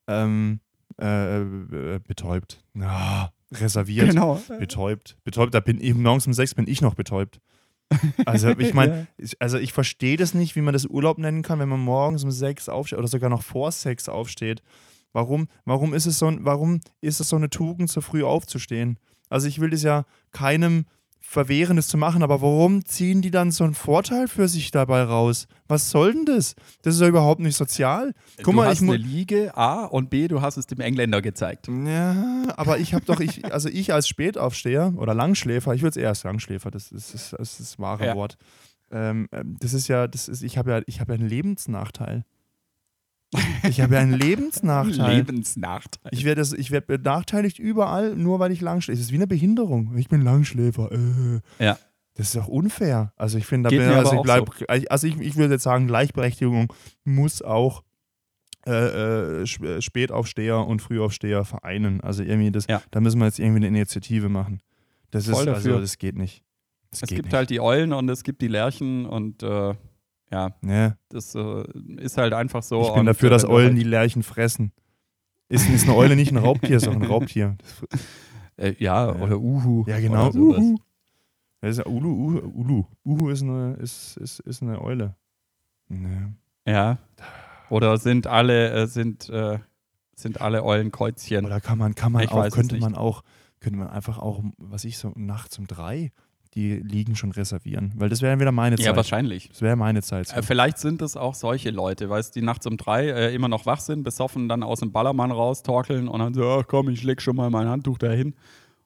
ähm, 0.08 0.58
äh, 1.00 1.41
äh, 1.41 2.00
betäubt. 2.00 2.61
Ja, 2.75 3.31
reserviert. 3.52 4.08
genau. 4.11 4.41
Betäubt. 4.58 5.17
Betäubt, 5.23 5.55
da 5.55 5.61
bin 5.61 5.81
ich 5.81 5.94
morgens 5.94 6.26
um 6.26 6.32
6 6.32 6.55
bin 6.56 6.67
ich 6.67 6.81
noch 6.82 6.94
betäubt. 6.97 7.41
Also 8.26 8.49
ich 8.58 8.75
meine, 8.75 9.06
ich- 9.17 9.41
also 9.41 9.58
ich 9.58 9.73
verstehe 9.73 10.17
das 10.17 10.35
nicht, 10.35 10.56
wie 10.56 10.61
man 10.61 10.73
das 10.73 10.87
Urlaub 10.87 11.19
nennen 11.19 11.43
kann, 11.43 11.61
wenn 11.61 11.69
man 11.69 11.81
morgens 11.81 12.25
um 12.25 12.32
6 12.32 12.69
aufsteht 12.69 12.99
oder 12.99 13.06
sogar 13.08 13.31
noch 13.31 13.43
vor 13.43 13.70
6 13.70 14.08
aufsteht. 14.08 14.61
Warum, 15.12 15.49
warum 15.65 15.95
ist 15.95 16.07
es 16.07 16.19
so 16.19 16.33
warum 16.41 16.81
ist 17.01 17.21
es 17.21 17.29
so 17.29 17.37
eine 17.37 17.51
Tugend, 17.51 17.91
so 17.91 18.01
früh 18.01 18.23
aufzustehen? 18.23 18.99
Also 19.29 19.47
ich 19.49 19.61
will 19.61 19.71
das 19.71 19.83
ja 19.83 20.05
keinem 20.33 20.87
verwehren, 21.21 21.77
das 21.77 21.87
zu 21.87 21.97
machen, 21.97 22.23
aber 22.23 22.43
warum 22.43 22.85
ziehen 22.85 23.23
die 23.23 23.31
dann 23.31 23.53
so 23.53 23.62
einen 23.62 23.75
Vorteil 23.75 24.27
für 24.27 24.49
sich 24.49 24.73
dabei 24.73 25.03
raus? 25.05 25.47
Was 25.69 25.91
soll 25.91 26.12
denn 26.15 26.25
das? 26.25 26.57
Das 26.83 26.95
ist 26.95 27.01
ja 27.01 27.07
überhaupt 27.07 27.41
nicht 27.41 27.57
sozial. 27.57 28.15
Guck 28.39 28.47
du 28.47 28.53
mal, 28.53 28.69
hast 28.69 28.83
ich 28.83 28.89
eine 28.89 28.97
Liege, 28.97 29.57
A, 29.57 29.85
und 29.85 30.11
B, 30.11 30.27
du 30.27 30.41
hast 30.41 30.57
es 30.57 30.67
dem 30.67 30.81
Engländer 30.81 31.23
gezeigt. 31.23 31.69
Ja, 31.69 32.45
aber 32.57 32.79
ich 32.79 32.95
habe 32.95 33.05
doch, 33.05 33.21
ich, 33.21 33.45
also 33.53 33.69
ich 33.69 33.93
als 33.93 34.09
Spätaufsteher 34.09 34.93
oder 34.97 35.15
Langschläfer, 35.15 35.73
ich 35.75 35.83
würde 35.83 35.91
es 35.91 35.97
eher 35.97 36.09
als 36.09 36.25
Langschläfer, 36.25 36.71
das 36.73 36.91
ist 36.91 37.15
das, 37.15 37.33
ist 37.35 37.61
das 37.61 37.79
wahre 37.79 38.07
Ja. 38.07 38.17
Wort. 38.17 38.37
Ähm, 38.91 39.29
ähm, 39.31 39.57
das 39.61 39.73
ist 39.73 39.87
ja, 39.87 40.09
das 40.09 40.27
ist, 40.27 40.43
ich 40.43 40.59
habe 40.59 40.71
ja, 40.73 40.83
ich 40.87 41.01
habe 41.01 41.12
ja 41.12 41.19
einen 41.21 41.29
Lebensnachteil. 41.29 42.25
Ich 43.69 43.81
habe 43.81 43.94
ja 43.94 44.00
einen 44.00 44.12
Lebensnachteil. 44.19 45.17
Lebensnachteil. 45.17 46.11
Ich 46.12 46.25
werde 46.25 46.43
werd 46.43 46.87
benachteiligt 46.87 47.59
überall, 47.59 48.17
nur 48.17 48.38
weil 48.41 48.50
ich 48.53 48.61
Langschläfer. 48.61 48.99
Es 48.99 49.06
ist 49.06 49.12
wie 49.12 49.17
eine 49.17 49.27
Behinderung. 49.27 49.97
Ich 49.97 50.09
bin 50.09 50.23
Langschläfer. 50.23 50.91
Äh. 50.93 51.41
Ja. 51.65 51.79
Das 52.15 52.27
ist 52.27 52.37
doch 52.37 52.49
unfair. 52.49 53.12
Also 53.17 53.38
ich 53.38 53.47
finde, 53.47 53.69
also, 53.71 54.11
aber 54.11 54.15
ich 54.19 54.23
bleib, 54.23 54.91
also 54.91 55.06
ich, 55.06 55.19
ich 55.21 55.37
würde 55.37 55.55
jetzt 55.55 55.62
sagen, 55.62 55.87
Gleichberechtigung 55.87 56.73
muss 57.05 57.41
auch 57.41 57.82
äh, 58.67 58.73
äh, 58.73 59.43
äh, 59.43 59.81
Spätaufsteher 59.81 60.67
und 60.67 60.83
Frühaufsteher 60.83 61.44
vereinen. 61.44 62.00
Also 62.03 62.23
irgendwie 62.23 62.50
das, 62.50 62.67
Ja. 62.69 62.83
da 62.91 63.00
müssen 63.00 63.19
wir 63.21 63.26
jetzt 63.26 63.38
irgendwie 63.38 63.59
eine 63.59 63.69
Initiative 63.69 64.29
machen. 64.29 64.61
Das 65.12 65.26
ist 65.29 65.35
Voll 65.35 65.47
dafür. 65.47 65.71
also 65.76 65.81
das 65.81 65.97
geht 65.99 66.17
nicht. 66.17 66.43
Das 66.91 67.03
Es 67.05 67.09
gibt 67.09 67.26
nicht. 67.26 67.35
halt 67.35 67.49
die 67.49 67.61
Eulen 67.61 67.93
und 67.93 68.09
es 68.11 68.23
gibt 68.23 68.43
die 68.43 68.49
Lerchen 68.49 69.06
und 69.06 69.43
äh, 69.43 69.75
ja, 70.31 70.50
Ne? 70.61 70.97
das 71.09 71.35
äh, 71.35 71.65
ist 71.99 72.17
halt 72.19 72.32
einfach 72.35 72.62
so. 72.62 72.82
Ich 72.82 72.94
bin 72.94 73.06
dafür, 73.06 73.31
dass 73.31 73.44
Eulen 73.44 73.69
halt- 73.71 73.79
die 73.79 73.85
Lerchen 73.85 74.23
fressen. 74.23 74.73
Ist, 75.49 75.69
ist 75.69 75.85
eine 75.88 75.97
Eule 75.97 76.15
nicht 76.17 76.31
ein 76.31 76.37
Raubtier, 76.38 76.77
ist 76.77 76.87
auch 76.88 76.93
ein 76.94 77.03
Raubtier. 77.05 77.56
Äh, 78.56 78.75
ja, 78.79 79.06
Ja. 79.06 79.15
oder 79.23 79.38
Uhu. 79.38 79.85
ja, 79.87 79.99
genau. 80.00 80.29
Uhu. 80.35 80.77
Das 81.62 81.71
ist 81.71 81.79
ja 81.79 81.87
Ulu, 81.87 82.09
Uhu, 82.11 82.38
Ulu. 82.55 82.85
Uhu 83.06 83.31
ist 83.31 83.43
eine, 83.43 83.73
ist, 83.75 84.19
ist, 84.19 84.41
ist 84.41 84.61
eine 84.62 84.82
Eule. 84.82 85.15
Ne. 85.88 86.35
Ja. 86.66 86.99
Oder 87.71 87.97
sind 87.97 88.26
alle, 88.26 88.71
äh, 88.71 88.87
sind, 88.87 89.31
äh, 89.31 89.59
sind 90.14 90.43
alle 90.43 90.62
Eulen 90.62 90.90
Kreuzchen. 90.90 91.47
Oder 91.47 91.61
kann 91.62 91.78
man, 91.78 91.95
kann 91.95 92.12
man 92.12 92.23
Ich 92.23 92.31
auch, 92.33 92.50
könnte 92.50 92.76
man 92.78 92.95
auch, 92.95 93.23
könnte 93.61 93.78
man 93.78 93.88
einfach 93.88 94.19
auch, 94.19 94.43
was 94.59 94.85
ich 94.85 94.99
so, 94.99 95.12
nachts 95.16 95.59
um 95.59 95.66
drei 95.66 96.12
die 96.54 96.76
Liegen 96.76 97.14
schon 97.16 97.30
reservieren. 97.33 97.92
Weil 97.97 98.09
das 98.09 98.23
wäre 98.23 98.38
wieder 98.40 98.52
meine 98.52 98.76
ja, 98.76 98.87
Zeit. 98.87 98.97
wahrscheinlich. 98.97 99.49
Das 99.49 99.62
wäre 99.62 99.76
meine 99.76 100.02
Zeit. 100.02 100.37
Äh, 100.37 100.42
vielleicht 100.42 100.78
sind 100.78 101.02
es 101.02 101.16
auch 101.16 101.35
solche 101.35 101.71
Leute, 101.71 102.11
weißt 102.11 102.35
die 102.35 102.42
nachts 102.42 102.66
um 102.66 102.76
drei 102.76 103.09
äh, 103.09 103.35
immer 103.35 103.49
noch 103.49 103.66
wach 103.66 103.80
sind, 103.80 104.02
besoffen, 104.02 104.49
dann 104.49 104.62
aus 104.62 104.80
dem 104.80 104.92
Ballermann 104.92 105.30
raustorkeln 105.30 106.09
und 106.09 106.19
dann 106.19 106.35
so, 106.35 106.45
ach 106.49 106.64
komm, 106.66 106.88
ich 106.88 107.02
leg 107.02 107.23
schon 107.23 107.37
mal 107.37 107.50
mein 107.50 107.69
Handtuch 107.69 107.99
dahin. 107.99 108.35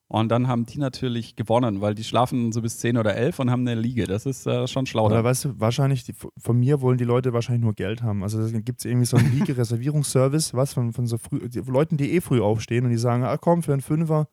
Und 0.06 0.28
dann 0.28 0.48
haben 0.48 0.66
die 0.66 0.78
natürlich 0.78 1.34
gewonnen, 1.34 1.80
weil 1.80 1.94
die 1.94 2.04
schlafen 2.04 2.52
so 2.52 2.60
bis 2.60 2.78
10 2.78 2.98
oder 2.98 3.16
11 3.16 3.38
und 3.38 3.50
haben 3.50 3.66
eine 3.66 3.80
Liege. 3.80 4.04
Das 4.06 4.26
ist 4.26 4.46
äh, 4.46 4.68
schon 4.68 4.84
schlau. 4.84 5.06
Oder 5.06 5.24
weißt 5.24 5.46
du, 5.46 5.60
wahrscheinlich, 5.60 6.04
die, 6.04 6.14
von 6.36 6.60
mir 6.60 6.82
wollen 6.82 6.98
die 6.98 7.04
Leute 7.04 7.32
wahrscheinlich 7.32 7.64
nur 7.64 7.72
Geld 7.72 8.02
haben. 8.02 8.22
Also 8.22 8.46
da 8.46 8.60
gibt 8.60 8.80
es 8.80 8.84
irgendwie 8.84 9.06
so 9.06 9.16
einen 9.16 9.32
Liege-Reservierungsservice, 9.32 10.52
was, 10.54 10.74
von, 10.74 10.92
von 10.92 11.06
so 11.06 11.16
früh, 11.16 11.48
die 11.48 11.60
Leuten, 11.60 11.96
die 11.96 12.12
eh 12.12 12.20
früh 12.20 12.40
aufstehen 12.40 12.84
und 12.84 12.90
die 12.90 12.98
sagen, 12.98 13.24
ah 13.24 13.38
komm, 13.38 13.62
für 13.62 13.72
einen 13.72 13.80
Fünfer 13.80 14.28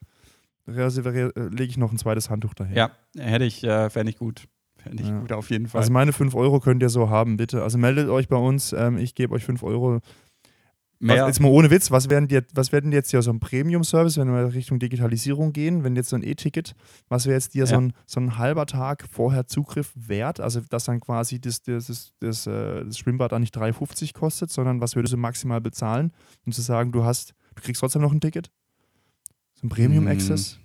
lege 0.66 1.64
ich 1.64 1.78
noch 1.78 1.92
ein 1.92 1.98
zweites 1.98 2.30
Handtuch 2.30 2.54
dahin. 2.54 2.76
ja, 2.76 2.92
hätte 3.18 3.46
ich, 3.46 3.64
äh, 3.64 3.90
fände 3.90 4.12
ich 4.12 4.18
gut. 4.18 4.48
Fände 4.78 5.04
ich 5.04 5.10
Ja. 5.10 5.20
gut 5.20 5.32
auf 5.32 5.50
jeden 5.50 5.68
Fall. 5.68 5.80
Also 5.82 5.92
meine 5.92 6.12
5 6.14 6.34
Euro 6.36 6.60
könnt 6.60 6.82
ihr 6.82 6.90
so 6.90 7.10
haben, 7.10 7.38
bitte. 7.38 7.62
Also 7.64 7.78
meldet 7.78 8.10
euch 8.10 8.28
bei 8.28 8.38
uns, 8.38 8.74
ähm, 8.74 8.98
ich 8.98 9.14
gebe 9.16 9.34
euch 9.34 9.44
5 9.46 9.62
Euro. 9.64 10.00
Was, 11.04 11.08
Mehr, 11.16 11.26
jetzt 11.26 11.40
mal 11.40 11.50
ohne 11.50 11.72
Witz, 11.72 11.90
was 11.90 12.12
werden 12.12 12.28
die, 12.28 12.40
was 12.54 12.72
werden 12.72 12.92
die 12.92 12.96
jetzt 12.96 13.10
hier 13.10 13.24
so 13.24 13.32
ein 13.32 13.40
Premium-Service, 13.40 14.18
wenn 14.18 14.28
wir 14.32 14.54
Richtung 14.54 14.78
Digitalisierung 14.78 15.52
gehen, 15.52 15.84
wenn 15.84 15.96
jetzt 15.96 16.10
so 16.10 16.16
ein 16.16 16.22
E-Ticket, 16.22 16.76
was 17.10 17.26
wäre 17.26 17.34
jetzt 17.34 17.56
dir 17.56 17.66
so, 17.66 17.74
Ja. 17.74 17.82
ein, 17.82 17.94
so 18.06 18.20
ein 18.20 18.38
halber 18.38 18.68
Tag 18.68 19.08
vorher 19.12 19.48
Zugriff 19.48 19.94
wert? 19.96 20.40
Also 20.40 20.62
dass 20.70 20.84
dann 20.86 21.00
quasi 21.00 21.42
das, 21.42 21.64
das, 21.64 21.88
das, 21.88 22.14
das, 22.20 22.46
äh, 22.46 22.86
das 22.86 23.00
Schwimmbad 23.00 23.32
dann 23.32 23.42
nicht 23.42 23.58
3,50 23.58 24.14
kostet, 24.14 24.52
sondern 24.52 24.80
was 24.80 24.96
würdest 24.96 25.14
du 25.14 25.18
maximal 25.18 25.60
bezahlen, 25.60 26.12
um 26.46 26.52
zu 26.52 26.62
sagen, 26.62 26.92
du 26.92 27.04
hast, 27.04 27.34
du 27.56 27.64
kriegst 27.64 27.80
trotzdem 27.80 28.04
noch 28.04 28.12
ein 28.12 28.22
Ticket? 28.22 28.52
So 29.62 29.68
ein 29.68 29.70
Premium-Access? 29.70 30.60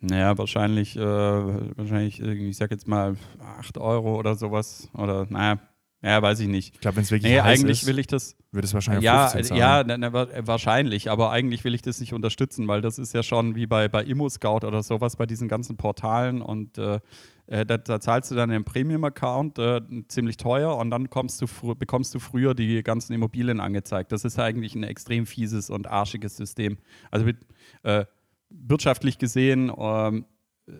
naja, 0.00 0.36
wahrscheinlich, 0.38 0.96
äh, 0.96 1.00
wahrscheinlich, 1.00 2.20
irgendwie, 2.20 2.50
ich 2.50 2.56
sag 2.56 2.70
jetzt 2.70 2.88
mal 2.88 3.16
8 3.58 3.78
Euro 3.78 4.16
oder 4.16 4.34
sowas. 4.34 4.88
Oder, 4.94 5.26
naja, 5.28 5.60
Ja, 6.04 6.20
weiß 6.20 6.40
ich 6.40 6.48
nicht. 6.48 6.74
Ich 6.74 6.80
glaube, 6.80 6.96
wenn 6.96 7.04
es 7.04 7.12
wirklich 7.12 7.30
Nee, 7.32 7.40
heiß 7.40 7.60
eigentlich 7.60 7.82
ist, 7.82 7.86
will 7.88 7.98
ich 8.00 8.08
das. 8.08 8.36
würde 8.50 8.66
es 8.66 8.74
wahrscheinlich 8.74 9.04
Ja, 9.04 9.28
15 9.28 9.44
zahlen. 9.44 9.58
ja, 9.60 9.84
na, 9.86 9.96
na, 9.98 10.12
wa- 10.12 10.28
wahrscheinlich, 10.46 11.08
aber 11.10 11.30
eigentlich 11.30 11.62
will 11.62 11.74
ich 11.74 11.82
das 11.82 12.00
nicht 12.00 12.12
unterstützen, 12.12 12.66
weil 12.66 12.80
das 12.80 12.98
ist 12.98 13.14
ja 13.14 13.22
schon 13.22 13.54
wie 13.54 13.66
bei, 13.66 13.88
bei 13.88 14.02
Immo-Scout 14.02 14.66
oder 14.66 14.82
sowas, 14.82 15.14
bei 15.14 15.26
diesen 15.26 15.46
ganzen 15.48 15.76
Portalen 15.76 16.42
und 16.42 16.76
äh, 16.76 16.98
äh, 17.46 17.64
da, 17.64 17.78
da 17.78 18.00
zahlst 18.00 18.32
du 18.32 18.34
dann 18.34 18.50
einen 18.50 18.64
Premium-Account, 18.64 19.58
äh, 19.60 19.80
ziemlich 20.08 20.38
teuer 20.38 20.76
und 20.76 20.90
dann 20.90 21.08
kommst 21.08 21.40
du 21.40 21.74
bekommst 21.76 22.12
du 22.14 22.18
früher 22.18 22.54
die 22.54 22.82
ganzen 22.82 23.12
Immobilien 23.12 23.60
angezeigt. 23.60 24.10
Das 24.10 24.24
ist 24.24 24.38
eigentlich 24.40 24.74
ein 24.74 24.82
extrem 24.82 25.24
fieses 25.24 25.70
und 25.70 25.86
arschiges 25.88 26.36
System. 26.36 26.78
Also 27.12 27.24
mit, 27.26 27.36
äh, 27.84 28.06
wirtschaftlich 28.50 29.18
gesehen 29.18 29.72
ähm, 29.78 30.24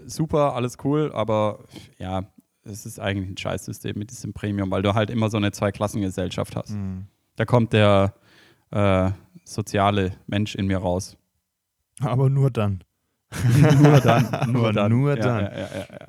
super, 0.07 0.55
alles 0.57 0.79
cool, 0.85 1.13
aber 1.15 1.65
ja, 1.99 2.25
es 2.65 2.87
ist 2.87 2.99
eigentlich 2.99 3.31
ein 3.31 3.37
Scheißsystem 3.37 3.99
mit 3.99 4.11
diesem 4.11 4.33
Premium, 4.33 4.71
weil 4.71 4.83
du 4.83 4.95
halt 4.95 5.11
immer 5.11 5.31
so 5.31 5.37
eine 5.37 5.53
Zweiklassengesellschaft 5.53 6.57
hast. 6.57 6.71
Mhm. 6.71 7.07
Da 7.37 7.45
kommt 7.45 7.73
der 7.73 8.15
äh, 8.71 9.11
soziale 9.45 10.13
Mensch 10.27 10.55
in 10.55 10.67
mir 10.67 10.79
raus. 10.79 11.17
Aber 12.01 12.29
nur 12.29 12.51
dann. 12.51 12.85
nur 13.81 14.01
dann. 14.01 14.27
Aber 14.33 14.89
nur 14.89 15.17
ja, 15.17 15.23
dann. 15.23 15.45
Ja, 15.45 15.51
ja. 15.51 16.07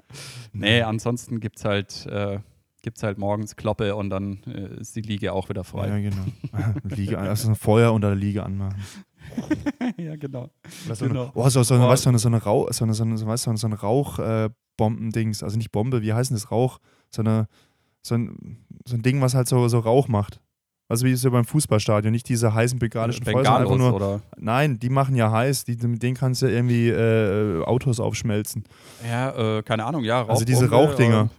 Nee, 0.51 0.81
ansonsten 0.81 1.39
gibt 1.39 1.57
es 1.57 1.65
halt, 1.65 2.05
äh, 2.05 2.39
gibt's 2.81 3.03
halt 3.03 3.17
morgens 3.17 3.55
Kloppe 3.55 3.95
und 3.95 4.09
dann 4.09 4.43
äh, 4.45 4.79
ist 4.79 4.95
die 4.95 5.01
Liege 5.01 5.33
auch 5.33 5.49
wieder 5.49 5.63
frei. 5.63 5.87
Ja, 5.87 5.97
genau. 5.97 6.25
Liege, 6.83 7.17
also 7.17 7.49
ein 7.49 7.55
Feuer 7.55 7.93
unter 7.93 8.09
der 8.09 8.17
Liege 8.17 8.43
anmachen. 8.43 8.75
Ja, 9.97 10.15
genau. 10.15 10.49
Oder 10.85 10.95
so 10.95 11.05
eine, 11.05 11.13
Genau. 11.13 11.31
oh, 11.35 11.49
so, 11.49 11.63
so, 11.63 11.73
eine, 11.75 11.85
Oh. 11.85 11.89
weißt, 11.89 12.03
so 12.03 12.09
eine, 12.09 12.19
so 12.19 12.27
eine 12.27 12.41
Rauch, 12.43 12.71
so 12.71 12.83
eine, 12.85 12.93
so 12.93 13.03
eine, 13.03 13.17
so, 13.17 13.25
weißt, 13.27 13.47
du, 13.47 13.55
so 13.57 13.67
eine 13.67 13.75
Rauchbombendings, 13.79 15.43
also 15.43 15.57
nicht 15.57 15.71
Bombe, 15.71 16.01
wie 16.01 16.13
heißt 16.13 16.29
denn 16.31 16.35
das? 16.37 16.51
Rauch, 16.51 16.79
so, 17.09 17.21
eine, 17.21 17.47
so, 18.01 18.15
ein, 18.15 18.57
so 18.85 18.95
ein 18.95 19.01
Ding, 19.01 19.21
was 19.21 19.35
halt 19.35 19.47
so, 19.47 19.67
so 19.67 19.79
Rauch 19.79 20.07
macht. 20.07 20.39
Also 20.89 21.05
wie 21.05 21.15
so 21.15 21.31
beim 21.31 21.45
Fußballstadion, 21.45 22.11
nicht 22.11 22.27
diese 22.29 22.53
heißen 22.53 22.77
bengalischen 22.77 23.23
Feuer, 23.23 23.43
sondern 23.45 23.61
einfach 23.61 23.71
Bengalos 23.71 23.99
nur, 23.99 24.09
oder. 24.17 24.21
nein, 24.37 24.79
die 24.79 24.89
machen 24.89 25.15
ja 25.15 25.31
heiß, 25.31 25.63
die, 25.63 25.75
mit 25.87 26.03
denen 26.03 26.15
kannst 26.15 26.41
du 26.41 26.47
irgendwie 26.47 26.89
äh, 26.89 27.63
Autos 27.63 27.99
aufschmelzen. 27.99 28.65
Ja, 29.07 29.57
äh, 29.57 29.63
keine 29.63 29.85
Ahnung, 29.85 30.03
ja. 30.03 30.27
Also 30.27 30.45
diese 30.45 30.69
Rauchdinger. 30.69 31.29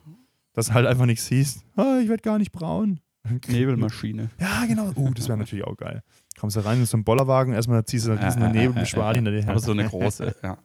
Dass 0.54 0.72
halt 0.72 0.86
einfach 0.86 1.06
nichts 1.06 1.26
siehst. 1.26 1.64
Ah, 1.76 1.98
ich 2.00 2.08
werde 2.08 2.22
gar 2.22 2.38
nicht 2.38 2.52
braun. 2.52 3.00
äh, 3.24 3.52
Nebelmaschine. 3.52 4.30
Ja, 4.40 4.64
genau. 4.66 4.92
Uh, 4.94 5.12
das 5.12 5.26
wäre 5.28 5.36
natürlich 5.36 5.64
auch 5.64 5.76
geil. 5.76 6.02
Kommst 6.38 6.56
du 6.56 6.60
rein 6.60 6.78
in 6.78 6.86
so 6.86 6.96
einen 6.96 7.04
Bollerwagen, 7.04 7.54
erstmal 7.54 7.84
ziehst 7.84 8.06
du 8.06 8.10
da 8.10 8.16
diesen 8.16 8.42
Äh, 8.42 8.46
äh, 8.46 8.64
äh, 8.66 8.80
äh, 8.82 9.14
hinter 9.14 9.30
dir 9.30 9.42
her. 9.42 9.50
Aber 9.50 9.60
so 9.60 9.72
eine 9.72 9.84
große, 9.88 10.34
ja. 10.42 10.58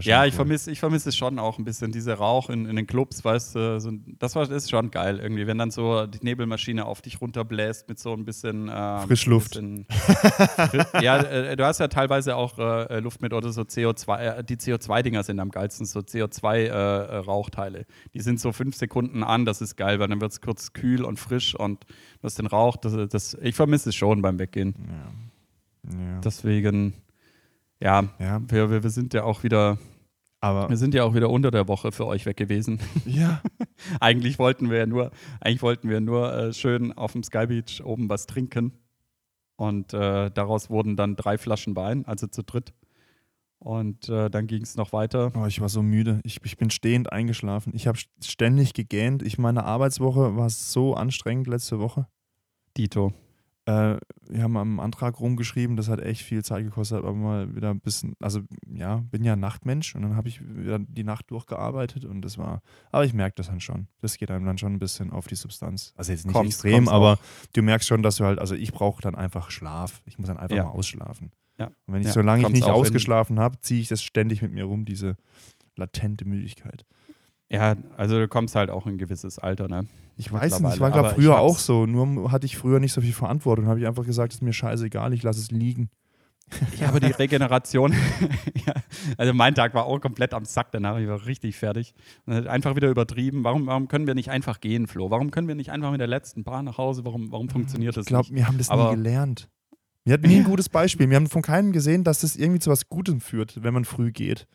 Ja, 0.00 0.24
ich 0.24 0.32
cool. 0.32 0.36
vermisse 0.36 0.70
ich 0.70 0.80
vermiss 0.80 1.06
es 1.06 1.16
schon 1.16 1.38
auch 1.38 1.58
ein 1.58 1.64
bisschen, 1.64 1.92
diese 1.92 2.14
Rauch 2.14 2.50
in, 2.50 2.66
in 2.66 2.76
den 2.76 2.86
Clubs, 2.86 3.24
weißt 3.24 3.54
du, 3.54 3.80
so, 3.80 3.90
das 4.18 4.34
war, 4.34 4.46
das 4.46 4.64
ist 4.64 4.70
schon 4.70 4.90
geil 4.90 5.18
irgendwie, 5.18 5.46
wenn 5.46 5.58
dann 5.58 5.70
so 5.70 6.06
die 6.06 6.18
Nebelmaschine 6.22 6.84
auf 6.86 7.02
dich 7.02 7.20
runterbläst 7.20 7.88
mit 7.88 7.98
so 7.98 8.12
ein 8.12 8.24
bisschen 8.24 8.70
ähm, 8.72 9.06
Frischluft. 9.06 9.56
Ein 9.56 9.86
bisschen, 9.86 11.02
ja, 11.02 11.18
äh, 11.18 11.56
du 11.56 11.64
hast 11.64 11.80
ja 11.80 11.88
teilweise 11.88 12.36
auch 12.36 12.58
äh, 12.58 13.00
Luft 13.00 13.22
mit 13.22 13.32
oder 13.32 13.52
so 13.52 13.62
CO2, 13.62 14.18
äh, 14.18 14.44
die 14.44 14.56
CO2-Dinger 14.56 15.22
sind 15.22 15.40
am 15.40 15.50
geilsten, 15.50 15.86
so 15.86 16.00
CO2-Rauchteile. 16.00 17.86
die 18.14 18.20
sind 18.20 18.40
so 18.40 18.52
fünf 18.52 18.76
Sekunden 18.76 19.22
an, 19.22 19.44
das 19.44 19.60
ist 19.60 19.76
geil, 19.76 19.98
weil 19.98 20.08
dann 20.08 20.20
wird 20.20 20.32
es 20.32 20.40
kurz 20.40 20.72
kühl 20.72 21.04
und 21.04 21.18
frisch 21.18 21.54
und 21.54 21.84
du 21.84 22.22
hast 22.22 22.38
den 22.38 22.46
Rauch, 22.46 22.76
das, 22.76 22.94
das, 23.08 23.36
ich 23.40 23.54
vermisse 23.54 23.90
es 23.90 23.94
schon 23.94 24.22
beim 24.22 24.38
Weggehen. 24.38 24.74
Ja. 24.78 25.26
Ja. 25.92 26.20
Deswegen, 26.20 26.94
ja, 27.80 28.04
ja, 28.18 28.40
wir, 28.48 28.70
wir, 28.70 28.82
wir 28.82 28.90
sind 28.90 29.14
ja 29.14 29.24
auch 29.24 29.42
wieder 29.42 29.78
aber 30.40 30.68
wir 30.68 30.76
sind 30.76 30.94
ja 30.94 31.04
auch 31.04 31.14
wieder 31.14 31.30
unter 31.30 31.50
der 31.50 31.66
Woche 31.66 31.92
für 31.92 32.06
euch 32.06 32.26
weg 32.26 32.36
gewesen. 32.36 32.78
ja, 33.04 33.40
eigentlich 34.00 34.38
wollten 34.38 34.70
wir 34.70 34.78
ja 34.78 34.86
nur, 34.86 35.10
eigentlich 35.40 35.62
wollten 35.62 35.88
wir 35.88 36.00
nur 36.00 36.32
äh, 36.32 36.52
schön 36.52 36.92
auf 36.92 37.12
dem 37.12 37.22
Sky 37.22 37.46
Beach 37.46 37.82
oben 37.84 38.08
was 38.08 38.26
trinken. 38.26 38.72
Und 39.56 39.94
äh, 39.94 40.30
daraus 40.30 40.68
wurden 40.68 40.96
dann 40.96 41.16
drei 41.16 41.38
Flaschen 41.38 41.74
Wein, 41.74 42.04
also 42.04 42.26
zu 42.26 42.42
dritt. 42.42 42.74
Und 43.58 44.10
äh, 44.10 44.28
dann 44.28 44.46
ging 44.46 44.62
es 44.62 44.76
noch 44.76 44.92
weiter. 44.92 45.32
oh, 45.34 45.46
ich 45.46 45.60
war 45.62 45.70
so 45.70 45.82
müde. 45.82 46.20
Ich, 46.24 46.38
ich 46.44 46.58
bin 46.58 46.68
stehend 46.68 47.10
eingeschlafen. 47.10 47.72
Ich 47.74 47.86
habe 47.86 47.98
ständig 48.22 48.74
gegähnt. 48.74 49.22
Ich 49.22 49.38
meine 49.38 49.64
Arbeitswoche 49.64 50.36
war 50.36 50.50
so 50.50 50.94
anstrengend 50.94 51.46
letzte 51.46 51.80
Woche. 51.80 52.06
Dito. 52.76 53.14
Äh, 53.66 53.98
wir 54.28 54.42
haben 54.42 54.56
am 54.56 54.78
Antrag 54.78 55.18
rumgeschrieben, 55.18 55.76
das 55.76 55.88
hat 55.88 56.00
echt 56.00 56.22
viel 56.22 56.44
Zeit 56.44 56.64
gekostet, 56.64 56.98
aber 56.98 57.12
mal 57.12 57.54
wieder 57.56 57.70
ein 57.70 57.80
bisschen, 57.80 58.14
also 58.20 58.40
ja, 58.72 58.98
bin 59.10 59.24
ja 59.24 59.34
Nachtmensch 59.34 59.94
und 59.96 60.02
dann 60.02 60.14
habe 60.16 60.28
ich 60.28 60.40
wieder 60.40 60.78
die 60.78 61.02
Nacht 61.02 61.30
durchgearbeitet 61.32 62.04
und 62.04 62.22
das 62.22 62.38
war, 62.38 62.62
aber 62.92 63.04
ich 63.04 63.12
merke 63.12 63.34
das 63.36 63.48
dann 63.48 63.60
schon. 63.60 63.88
Das 64.00 64.18
geht 64.18 64.30
einem 64.30 64.46
dann 64.46 64.56
schon 64.58 64.72
ein 64.74 64.78
bisschen 64.78 65.10
auf 65.10 65.26
die 65.26 65.34
Substanz. 65.34 65.92
Also 65.96 66.12
jetzt 66.12 66.26
nicht 66.26 66.32
Kommt's, 66.34 66.54
extrem, 66.64 66.88
aber 66.88 67.14
auch. 67.14 67.18
du 67.54 67.62
merkst 67.62 67.88
schon, 67.88 68.04
dass 68.04 68.16
du 68.16 68.24
halt, 68.24 68.38
also 68.38 68.54
ich 68.54 68.72
brauche 68.72 69.02
dann 69.02 69.16
einfach 69.16 69.50
Schlaf. 69.50 70.00
Ich 70.06 70.16
muss 70.18 70.28
dann 70.28 70.36
einfach 70.38 70.56
Ja. 70.56 70.64
mal 70.64 70.70
ausschlafen. 70.70 71.32
Ja. 71.58 71.66
Und 71.86 71.94
wenn 71.94 72.00
ich, 72.02 72.06
Ja, 72.08 72.12
solange 72.12 72.42
ich 72.42 72.50
nicht 72.50 72.64
ausgeschlafen 72.68 73.40
habe, 73.40 73.58
ziehe 73.60 73.80
ich 73.80 73.88
das 73.88 74.00
ständig 74.02 74.42
mit 74.42 74.52
mir 74.52 74.64
rum, 74.64 74.84
diese 74.84 75.16
latente 75.74 76.24
Müdigkeit. 76.24 76.84
Ja, 77.50 77.74
also 77.96 78.18
du 78.18 78.28
kommst 78.28 78.54
halt 78.54 78.70
auch 78.70 78.86
in 78.86 78.94
ein 78.94 78.98
gewisses 78.98 79.38
Alter, 79.40 79.66
ne? 79.68 79.86
Ich 80.16 80.32
weiß 80.32 80.60
nicht, 80.60 80.74
ich 80.74 80.80
war 80.80 80.90
glaube 80.90 81.10
früher 81.10 81.32
ich 81.32 81.38
auch 81.38 81.58
so, 81.58 81.84
nur 81.86 82.32
hatte 82.32 82.46
ich 82.46 82.56
früher 82.56 82.80
nicht 82.80 82.92
so 82.92 83.00
viel 83.00 83.12
Verantwortung. 83.12 83.66
habe 83.66 83.78
ich 83.80 83.86
einfach 83.86 84.04
gesagt, 84.04 84.32
ist 84.32 84.42
mir 84.42 84.52
scheißegal, 84.52 85.12
ich 85.12 85.22
lasse 85.22 85.40
es 85.40 85.50
liegen. 85.50 85.90
Ja, 86.80 86.88
aber 86.88 87.00
die 87.00 87.06
Regeneration, 87.18 87.92
ja, 88.66 88.72
also 89.18 89.34
mein 89.34 89.54
Tag 89.54 89.74
war 89.74 89.84
auch 89.86 90.00
komplett 90.00 90.32
am 90.32 90.44
Sack 90.44 90.68
danach, 90.72 90.96
ich 90.98 91.06
war 91.08 91.26
richtig 91.26 91.56
fertig. 91.56 91.92
Einfach 92.26 92.76
wieder 92.76 92.88
übertrieben. 92.88 93.44
Warum, 93.44 93.66
warum 93.66 93.88
können 93.88 94.06
wir 94.06 94.14
nicht 94.14 94.30
einfach 94.30 94.60
gehen, 94.60 94.86
Flo? 94.86 95.10
Warum 95.10 95.30
können 95.32 95.48
wir 95.48 95.54
nicht 95.56 95.70
einfach 95.70 95.90
mit 95.90 96.00
der 96.00 96.06
letzten 96.06 96.44
Bahn 96.44 96.64
nach 96.66 96.78
Hause? 96.78 97.04
Warum, 97.04 97.30
warum 97.32 97.48
funktioniert 97.48 97.96
das 97.96 98.04
Ich 98.04 98.08
glaube, 98.08 98.26
nicht? 98.28 98.34
wir 98.36 98.46
haben 98.46 98.58
das 98.58 98.70
Aber- 98.70 98.90
nie 98.90 98.96
gelernt. 98.96 99.48
Wir 100.04 100.12
hatten 100.14 100.28
nie 100.28 100.36
ein 100.36 100.44
gutes 100.52 100.68
Beispiel. 100.68 101.10
Wir 101.10 101.16
haben 101.16 101.26
von 101.26 101.42
keinem 101.42 101.72
gesehen, 101.72 102.04
dass 102.04 102.20
das 102.20 102.36
irgendwie 102.36 102.60
zu 102.60 102.70
was 102.70 102.88
Gutem 102.88 103.20
führt, 103.20 103.62
wenn 103.64 103.74
man 103.74 103.84
früh 103.84 104.12
geht. 104.12 104.46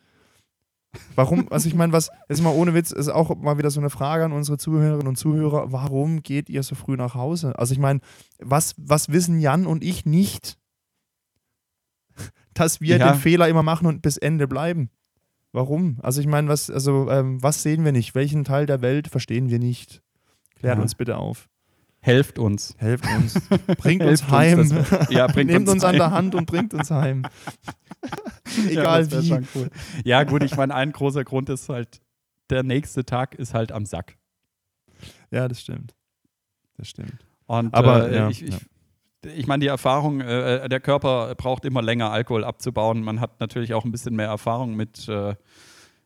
Warum, 1.14 1.50
also 1.50 1.68
ich 1.68 1.74
meine, 1.74 1.92
was, 1.92 2.10
jetzt 2.28 2.42
mal 2.42 2.54
ohne 2.54 2.74
Witz, 2.74 2.90
ist 2.90 3.08
auch 3.08 3.34
mal 3.36 3.56
wieder 3.58 3.70
so 3.70 3.80
eine 3.80 3.90
Frage 3.90 4.24
an 4.24 4.32
unsere 4.32 4.58
Zuhörerinnen 4.58 5.06
und 5.08 5.16
Zuhörer, 5.16 5.72
warum 5.72 6.22
geht 6.22 6.50
ihr 6.50 6.62
so 6.62 6.74
früh 6.74 6.96
nach 6.96 7.14
Hause? 7.14 7.58
Also 7.58 7.72
ich 7.72 7.78
meine, 7.78 8.00
was, 8.38 8.74
was 8.76 9.08
wissen 9.10 9.40
Jan 9.40 9.66
und 9.66 9.82
ich 9.84 10.04
nicht? 10.04 10.58
Dass 12.54 12.80
wir 12.80 12.98
Ja. 12.98 13.12
den 13.12 13.20
Fehler 13.20 13.48
immer 13.48 13.62
machen 13.62 13.86
und 13.86 14.02
bis 14.02 14.16
Ende 14.18 14.46
bleiben. 14.46 14.90
Warum? 15.52 15.98
Also 16.02 16.20
ich 16.20 16.26
meine, 16.26 16.48
was, 16.48 16.70
also, 16.70 17.10
ähm, 17.10 17.42
was 17.42 17.62
sehen 17.62 17.84
wir 17.84 17.92
nicht? 17.92 18.14
Welchen 18.14 18.44
Teil 18.44 18.66
der 18.66 18.80
Welt 18.82 19.08
verstehen 19.08 19.50
wir 19.50 19.58
nicht? 19.58 20.02
Klärt 20.56 20.76
Ja. 20.78 20.82
uns 20.82 20.94
bitte 20.94 21.16
auf. 21.16 21.48
Helft 22.04 22.38
uns. 22.38 22.74
Helft 22.78 23.04
uns. 23.16 23.34
Bringt 23.78 24.02
Helft 24.02 24.24
uns 24.24 24.30
heim. 24.32 24.58
uns, 24.58 24.74
ja, 25.08 25.28
bringt 25.28 25.50
Nehmt 25.50 25.68
uns, 25.68 25.84
an 25.84 25.90
heim. 25.90 25.98
der 25.98 26.10
Hand 26.10 26.34
und 26.34 26.46
bringt 26.46 26.74
uns 26.74 26.90
heim. 26.90 27.22
Ja, 28.66 28.70
Egal 28.82 29.10
wär 29.10 29.22
wie. 29.22 29.28
schon 29.28 29.48
Cool. 29.54 29.70
Ja, 30.04 30.24
gut, 30.24 30.42
ich 30.42 30.56
meine, 30.56 30.74
ein 30.74 30.92
großer 30.92 31.24
Grund 31.24 31.48
ist 31.48 31.70
halt, 31.70 32.02
der 32.50 32.62
nächste 32.64 33.06
Tag 33.06 33.34
ist 33.36 33.54
halt 33.54 33.72
am 33.72 33.86
Sack. 33.86 34.18
Ja, 35.30 35.48
das 35.48 35.60
stimmt. 35.62 35.94
Das 36.76 36.88
stimmt. 36.88 37.14
Und 37.46 37.72
Aber, 37.72 38.10
äh, 38.10 38.16
ja, 38.16 38.28
ich, 38.28 38.42
ich, 38.44 38.56
ich 39.22 39.46
meine, 39.46 39.60
die 39.60 39.68
Erfahrung, 39.68 40.20
äh, 40.20 40.68
der 40.68 40.80
Körper 40.80 41.34
braucht 41.36 41.64
immer 41.64 41.80
länger, 41.80 42.10
Alkohol 42.10 42.44
abzubauen. 42.44 43.02
Man 43.02 43.20
hat 43.20 43.40
natürlich 43.40 43.72
auch 43.72 43.84
ein 43.86 43.92
bisschen 43.92 44.16
mehr 44.16 44.26
Erfahrung 44.28 44.74
mit, 44.74 45.08
äh, 45.08 45.34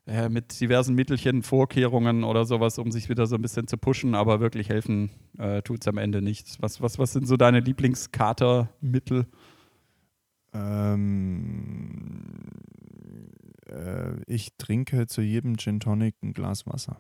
äh, 0.07 0.29
mit 0.29 0.59
diversen 0.61 0.95
Mittelchen, 0.95 1.43
Vorkehrungen 1.43 2.25
oder 2.25 2.45
sowas, 2.45 2.79
um 2.79 2.93
sich 2.93 3.09
wieder 3.09 3.27
so 3.27 3.35
ein 3.37 3.43
bisschen 3.43 3.67
zu 3.67 3.77
pushen, 3.77 4.15
aber 4.15 4.41
wirklich 4.41 4.69
helfen 4.69 5.11
äh, 5.39 5.63
tut 5.63 5.83
es 5.83 5.89
am 5.89 5.99
Ende 5.99 6.23
nichts. 6.23 6.61
Was, 6.63 6.81
was, 6.81 6.99
was 6.99 7.13
sind 7.13 7.27
so 7.27 7.37
deine 7.37 7.61
Lieblingskatermittel? 7.61 9.27
Ähm, 10.53 12.23
äh, 13.69 14.13
ich 14.27 14.57
trinke 14.59 15.07
zu 15.07 15.21
jedem 15.23 15.57
Gin 15.59 15.81
Tonic 15.81 16.15
ein 16.23 16.33
Glas 16.33 16.67
Wasser. 16.67 16.99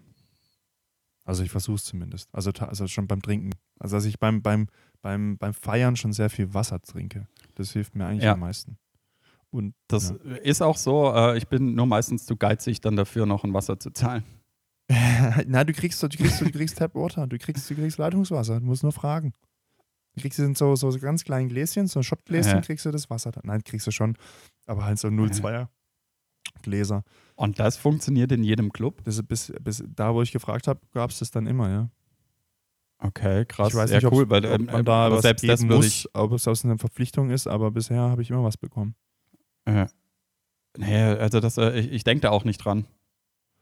Also 1.24 1.42
ich 1.42 1.50
versuche 1.50 1.76
es 1.76 1.84
zumindest. 1.84 2.28
Also, 2.32 2.50
also 2.52 2.86
schon 2.86 3.08
beim 3.08 3.20
Trinken. 3.22 3.50
Also 3.80 3.96
dass 3.96 4.04
ich 4.04 4.18
beim, 4.18 4.42
beim, 4.42 4.68
beim, 5.02 5.38
beim 5.38 5.54
Feiern 5.54 5.96
schon 5.96 6.12
sehr 6.12 6.30
viel 6.30 6.54
Wasser 6.54 6.80
trinke. 6.80 7.26
Das 7.56 7.72
hilft 7.72 7.94
mir 7.96 8.06
eigentlich 8.06 8.24
Ja. 8.24 8.34
am 8.34 8.40
meisten. 8.40 8.78
Und 9.50 9.74
Das 9.88 10.10
ja. 10.10 10.34
ist 10.36 10.62
auch 10.62 10.76
so. 10.76 11.12
Äh, 11.14 11.38
ich 11.38 11.48
bin 11.48 11.74
nur 11.74 11.86
meistens 11.86 12.26
zu 12.26 12.36
geizig, 12.36 12.80
dann 12.80 12.96
dafür 12.96 13.26
noch 13.26 13.44
ein 13.44 13.54
Wasser 13.54 13.78
zu 13.78 13.90
zahlen. 13.90 14.24
Na, 15.46 15.64
du 15.64 15.72
kriegst, 15.72 16.02
du 16.02 16.08
kriegst, 16.08 16.40
du 16.40 16.50
kriegst 16.50 16.78
Tap 16.78 16.94
Water, 16.94 17.26
du 17.26 17.38
kriegst, 17.38 17.68
du 17.68 17.74
kriegst 17.74 17.98
Leitungswasser, 17.98 18.60
du 18.60 18.66
musst 18.66 18.82
nur 18.82 18.92
fragen. 18.92 19.32
Du 20.14 20.20
kriegst 20.22 20.38
in 20.38 20.54
so, 20.54 20.76
so 20.76 20.90
ganz 20.98 21.24
kleinen 21.24 21.48
Gläschen, 21.48 21.86
so 21.88 22.00
ein 22.00 22.02
Schottgläschen, 22.04 22.52
Ja. 22.54 22.60
kriegst 22.60 22.84
du 22.86 22.90
das 22.90 23.10
Wasser. 23.10 23.32
da- 23.32 23.40
Nein, 23.44 23.62
kriegst 23.64 23.86
du 23.86 23.90
schon, 23.90 24.16
aber 24.66 24.84
halt 24.84 24.98
so 24.98 25.08
0,2er 25.08 25.68
Gläser. 26.62 27.02
Und 27.34 27.58
das 27.58 27.76
funktioniert 27.76 28.32
in 28.32 28.42
jedem 28.42 28.72
Club. 28.72 29.02
Das 29.04 29.22
bis, 29.22 29.52
bis 29.60 29.84
da, 29.94 30.14
wo 30.14 30.22
ich 30.22 30.32
gefragt 30.32 30.68
habe, 30.68 30.80
gab 30.92 31.10
es 31.10 31.18
das 31.18 31.30
dann 31.30 31.46
immer, 31.46 31.68
ja. 31.68 31.90
Okay, 32.98 33.44
krass. 33.44 33.68
Ich 33.70 33.74
weiß 33.74 33.90
ja, 33.90 33.96
nicht, 33.98 34.10
cool, 34.10 34.22
ob, 34.24 34.30
weil 34.30 34.46
ob 34.46 34.60
ähm, 34.60 34.66
man 34.66 34.84
da 34.84 35.06
aber 35.06 35.16
was 35.16 35.22
selbst 35.22 35.42
geben 35.42 35.52
das 35.52 35.62
muss, 35.64 35.86
ich. 35.86 36.08
ob 36.14 36.32
es 36.32 36.48
aus 36.48 36.64
einer 36.64 36.78
Verpflichtung 36.78 37.28
ist, 37.30 37.46
aber 37.46 37.70
bisher 37.70 38.00
habe 38.00 38.22
ich 38.22 38.30
immer 38.30 38.42
was 38.44 38.56
bekommen. 38.56 38.94
Äh, 39.66 39.86
nee, 40.78 41.02
also 41.02 41.40
das, 41.40 41.58
äh, 41.58 41.78
ich, 41.78 41.92
ich 41.92 42.04
denke 42.04 42.22
da 42.22 42.30
auch 42.30 42.44
nicht 42.44 42.58
dran. 42.58 42.86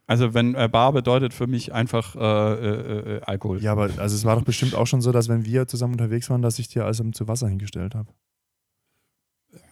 Also 0.06 0.34
wenn 0.34 0.54
äh, 0.54 0.68
Bar 0.68 0.92
bedeutet 0.92 1.32
für 1.32 1.46
mich 1.46 1.72
einfach 1.72 2.14
äh, 2.14 2.20
äh, 2.20 3.16
äh, 3.16 3.20
Alkohol. 3.22 3.62
Ja, 3.62 3.72
aber 3.72 3.84
also 3.96 4.14
es 4.14 4.24
war 4.24 4.36
doch 4.36 4.44
bestimmt 4.44 4.74
auch 4.74 4.86
schon 4.86 5.00
so, 5.00 5.12
dass 5.12 5.28
wenn 5.28 5.44
wir 5.46 5.66
zusammen 5.66 5.94
unterwegs 5.94 6.28
waren, 6.28 6.42
dass 6.42 6.58
ich 6.58 6.68
dir 6.68 6.84
alles 6.84 7.02
zu 7.12 7.26
Wasser 7.26 7.48
hingestellt 7.48 7.94
habe. 7.94 8.12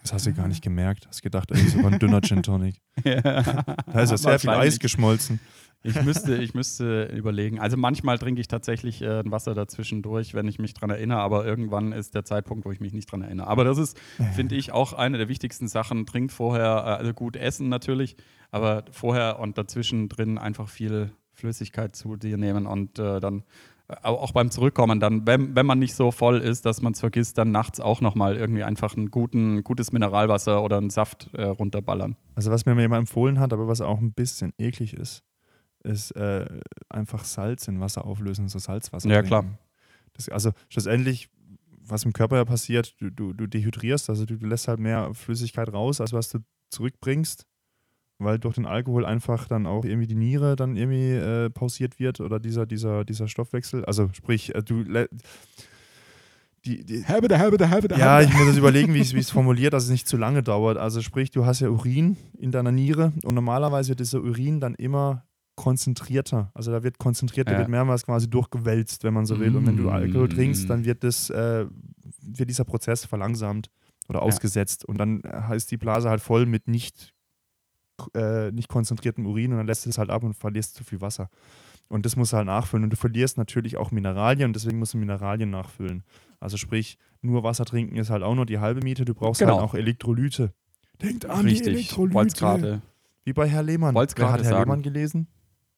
Das 0.01 0.13
hast 0.13 0.25
du 0.25 0.33
gar 0.33 0.47
nicht 0.47 0.63
gemerkt. 0.63 1.07
Hast 1.07 1.21
gedacht, 1.21 1.51
ey, 1.51 1.57
das 1.57 1.67
ist 1.67 1.77
aber 1.77 1.89
ein 1.89 1.99
dünner 1.99 2.21
Gin 2.23 2.41
Tonic. 2.41 2.81
ja. 3.03 3.21
Da 3.21 4.01
ist 4.01 4.11
ja 4.11 4.17
sehr 4.17 4.39
viel 4.39 4.49
Eis 4.49 4.79
geschmolzen. 4.79 5.39
Ich 5.83 6.01
müsste, 6.01 6.35
ich 6.41 6.53
müsste 6.53 7.03
überlegen. 7.05 7.59
Also 7.59 7.75
manchmal 7.77 8.17
trinke 8.17 8.39
ich 8.39 8.47
tatsächlich 8.47 9.01
äh, 9.01 9.19
ein 9.19 9.31
Wasser 9.31 9.53
dazwischen 9.53 10.01
durch, 10.01 10.33
wenn 10.33 10.47
ich 10.47 10.57
mich 10.57 10.73
dran 10.73 10.89
erinnere, 10.89 11.19
aber 11.19 11.45
irgendwann 11.45 11.91
ist 11.91 12.15
der 12.15 12.23
Zeitpunkt, 12.23 12.65
wo 12.65 12.71
ich 12.71 12.79
mich 12.79 12.93
nicht 12.93 13.11
dran 13.11 13.21
erinnere. 13.21 13.47
Aber 13.47 13.63
das 13.65 13.77
ist, 13.77 13.99
finde 14.33 14.55
ich, 14.55 14.71
auch 14.71 14.93
eine 14.93 15.17
der 15.17 15.27
wichtigsten 15.27 15.67
Sachen. 15.67 16.05
Trinkt 16.05 16.31
vorher, 16.31 16.63
äh, 16.63 16.89
also 16.99 17.13
gut 17.13 17.35
essen 17.35 17.69
natürlich, 17.69 18.15
aber 18.51 18.85
vorher 18.91 19.39
und 19.39 19.57
dazwischen 19.57 20.09
drin 20.09 20.37
einfach 20.37 20.69
viel 20.69 21.11
Flüssigkeit 21.33 21.95
zu 21.95 22.15
dir 22.15 22.37
nehmen 22.37 22.65
und 22.65 22.99
äh, 22.99 23.19
dann 23.19 23.43
äh, 23.87 23.95
auch 24.03 24.31
beim 24.31 24.51
Zurückkommen, 24.51 24.99
dann, 24.99 25.27
wenn, 25.27 25.55
wenn 25.55 25.65
man 25.65 25.79
nicht 25.79 25.95
so 25.95 26.11
voll 26.11 26.39
ist, 26.39 26.65
dass 26.65 26.81
man 26.81 26.93
es 26.93 26.99
vergisst, 26.99 27.37
dann 27.37 27.51
nachts 27.51 27.79
auch 27.79 28.01
nochmal 28.01 28.37
irgendwie 28.37 28.63
einfach 28.63 28.95
ein 28.95 29.11
guten, 29.11 29.63
gutes 29.63 29.91
Mineralwasser 29.91 30.63
oder 30.63 30.77
einen 30.77 30.89
Saft 30.89 31.29
äh, 31.33 31.43
runterballern. 31.43 32.15
Also 32.35 32.51
was 32.51 32.65
mir 32.65 32.75
mal 32.75 32.81
jemand 32.81 33.01
empfohlen 33.01 33.39
hat, 33.39 33.51
aber 33.51 33.67
was 33.67 33.81
auch 33.81 33.99
ein 33.99 34.13
bisschen 34.13 34.53
eklig 34.57 34.93
ist, 34.93 35.23
ist 35.83 36.11
äh, 36.11 36.45
einfach 36.89 37.23
Salz 37.25 37.67
in 37.67 37.79
Wasser 37.79 38.05
auflösen, 38.05 38.49
so 38.49 38.59
Salzwasser. 38.59 39.09
Ja, 39.09 39.15
trinken. 39.15 39.27
klar. 39.27 39.45
Das, 40.13 40.29
also 40.29 40.51
schlussendlich, 40.69 41.29
was 41.85 42.05
im 42.05 42.13
Körper 42.13 42.37
ja 42.37 42.45
passiert, 42.45 42.95
du, 42.99 43.09
du, 43.09 43.33
du 43.33 43.47
dehydrierst, 43.47 44.09
also 44.09 44.25
du, 44.25 44.37
du 44.37 44.45
lässt 44.45 44.67
halt 44.67 44.79
mehr 44.79 45.13
Flüssigkeit 45.13 45.71
raus, 45.71 45.99
als 45.99 46.13
was 46.13 46.29
du 46.29 46.39
zurückbringst, 46.69 47.45
weil 48.19 48.39
durch 48.39 48.55
den 48.55 48.65
Alkohol 48.65 49.05
einfach 49.05 49.47
dann 49.47 49.65
auch 49.65 49.85
irgendwie 49.85 50.07
die 50.07 50.15
Niere 50.15 50.55
dann 50.55 50.77
irgendwie 50.77 51.11
äh, 51.11 51.49
pausiert 51.49 51.99
wird 51.99 52.21
oder 52.21 52.39
dieser, 52.39 52.65
dieser, 52.65 53.03
dieser 53.03 53.27
Stoffwechsel. 53.27 53.83
Also 53.85 54.09
sprich, 54.13 54.55
äh, 54.55 54.63
du 54.63 54.83
die, 56.65 56.85
die, 56.85 57.05
Habe, 57.05 57.37
habe, 57.37 57.69
habe, 57.69 57.95
ja, 57.97 58.21
ich 58.21 58.33
muss 58.33 58.47
jetzt 58.47 58.57
überlegen, 58.57 58.93
wie 58.93 59.01
ich 59.01 59.13
es 59.13 59.29
formuliert, 59.31 59.73
dass 59.73 59.83
es 59.83 59.89
nicht 59.89 60.07
zu 60.07 60.15
lange 60.15 60.43
dauert. 60.43 60.77
Also 60.77 61.01
sprich, 61.01 61.29
du 61.29 61.45
hast 61.45 61.59
ja 61.59 61.67
Urin 61.67 62.15
in 62.37 62.51
deiner 62.51 62.71
Niere 62.71 63.11
und 63.23 63.35
normalerweise 63.35 63.89
wird 63.89 63.99
dieser 63.99 64.21
Urin 64.21 64.61
dann 64.61 64.73
immer 64.75 65.25
konzentrierter. 65.55 66.51
Also 66.53 66.71
da 66.71 66.83
wird 66.83 66.97
konzentrierter, 66.97 67.53
Ja. 67.53 67.59
wird 67.59 67.69
mehrmals 67.69 68.05
quasi 68.05 68.29
durchgewälzt, 68.29 69.03
wenn 69.03 69.13
man 69.13 69.25
so 69.25 69.39
will. 69.39 69.55
Und 69.55 69.65
wenn 69.67 69.77
du 69.77 69.89
Alkohol 69.89 70.27
Mm. 70.27 70.31
trinkst, 70.31 70.69
dann 70.69 70.85
wird 70.85 71.03
das, 71.03 71.29
äh, 71.29 71.65
wird 72.21 72.49
dieser 72.49 72.63
Prozess 72.65 73.05
verlangsamt 73.05 73.69
oder 74.09 74.21
ausgesetzt. 74.21 74.85
Und 74.85 74.97
dann 74.97 75.21
heißt 75.23 75.69
die 75.71 75.77
Blase 75.77 76.09
halt 76.09 76.21
voll 76.21 76.45
mit 76.45 76.67
nicht, 76.67 77.13
äh, 78.15 78.51
nicht 78.51 78.67
konzentriertem 78.69 79.25
Urin 79.25 79.51
und 79.51 79.57
dann 79.57 79.67
lässt 79.67 79.85
es 79.87 79.97
halt 79.97 80.09
ab 80.09 80.23
und 80.23 80.33
verlierst 80.33 80.75
zu 80.75 80.83
viel 80.83 81.01
Wasser. 81.01 81.29
Und 81.89 82.05
das 82.05 82.15
musst 82.15 82.33
du 82.33 82.37
halt 82.37 82.47
nachfüllen. 82.47 82.83
Und 82.85 82.89
du 82.89 82.97
verlierst 82.97 83.37
natürlich 83.37 83.77
auch 83.77 83.91
Mineralien 83.91 84.47
und 84.49 84.55
deswegen 84.55 84.79
musst 84.79 84.93
du 84.93 84.97
Mineralien 84.97 85.49
nachfüllen. 85.51 86.03
Also 86.39 86.57
sprich, 86.57 86.97
nur 87.21 87.43
Wasser 87.43 87.65
trinken 87.65 87.97
ist 87.97 88.09
halt 88.09 88.23
auch 88.23 88.33
nur 88.35 88.45
die 88.45 88.59
halbe 88.59 88.81
Miete. 88.81 89.05
Du 89.05 89.13
brauchst 89.13 89.39
Genau. 89.39 89.53
halt 89.57 89.63
auch 89.63 89.75
Elektrolyte. 89.75 90.53
Denkt 91.01 91.25
an 91.25 91.45
die 91.45 91.51
Richtig, 91.53 91.97
wollt's 91.97 92.41
Elektrolyte. 92.41 92.81
Wie 93.25 93.33
bei 93.33 93.47
Herr 93.47 93.63
Lehmann. 93.63 93.93
Wer 93.95 94.01
hat 94.01 94.41
Herr 94.41 94.43
sagen. 94.43 94.59
Lehmann 94.63 94.81
gelesen? 94.81 95.27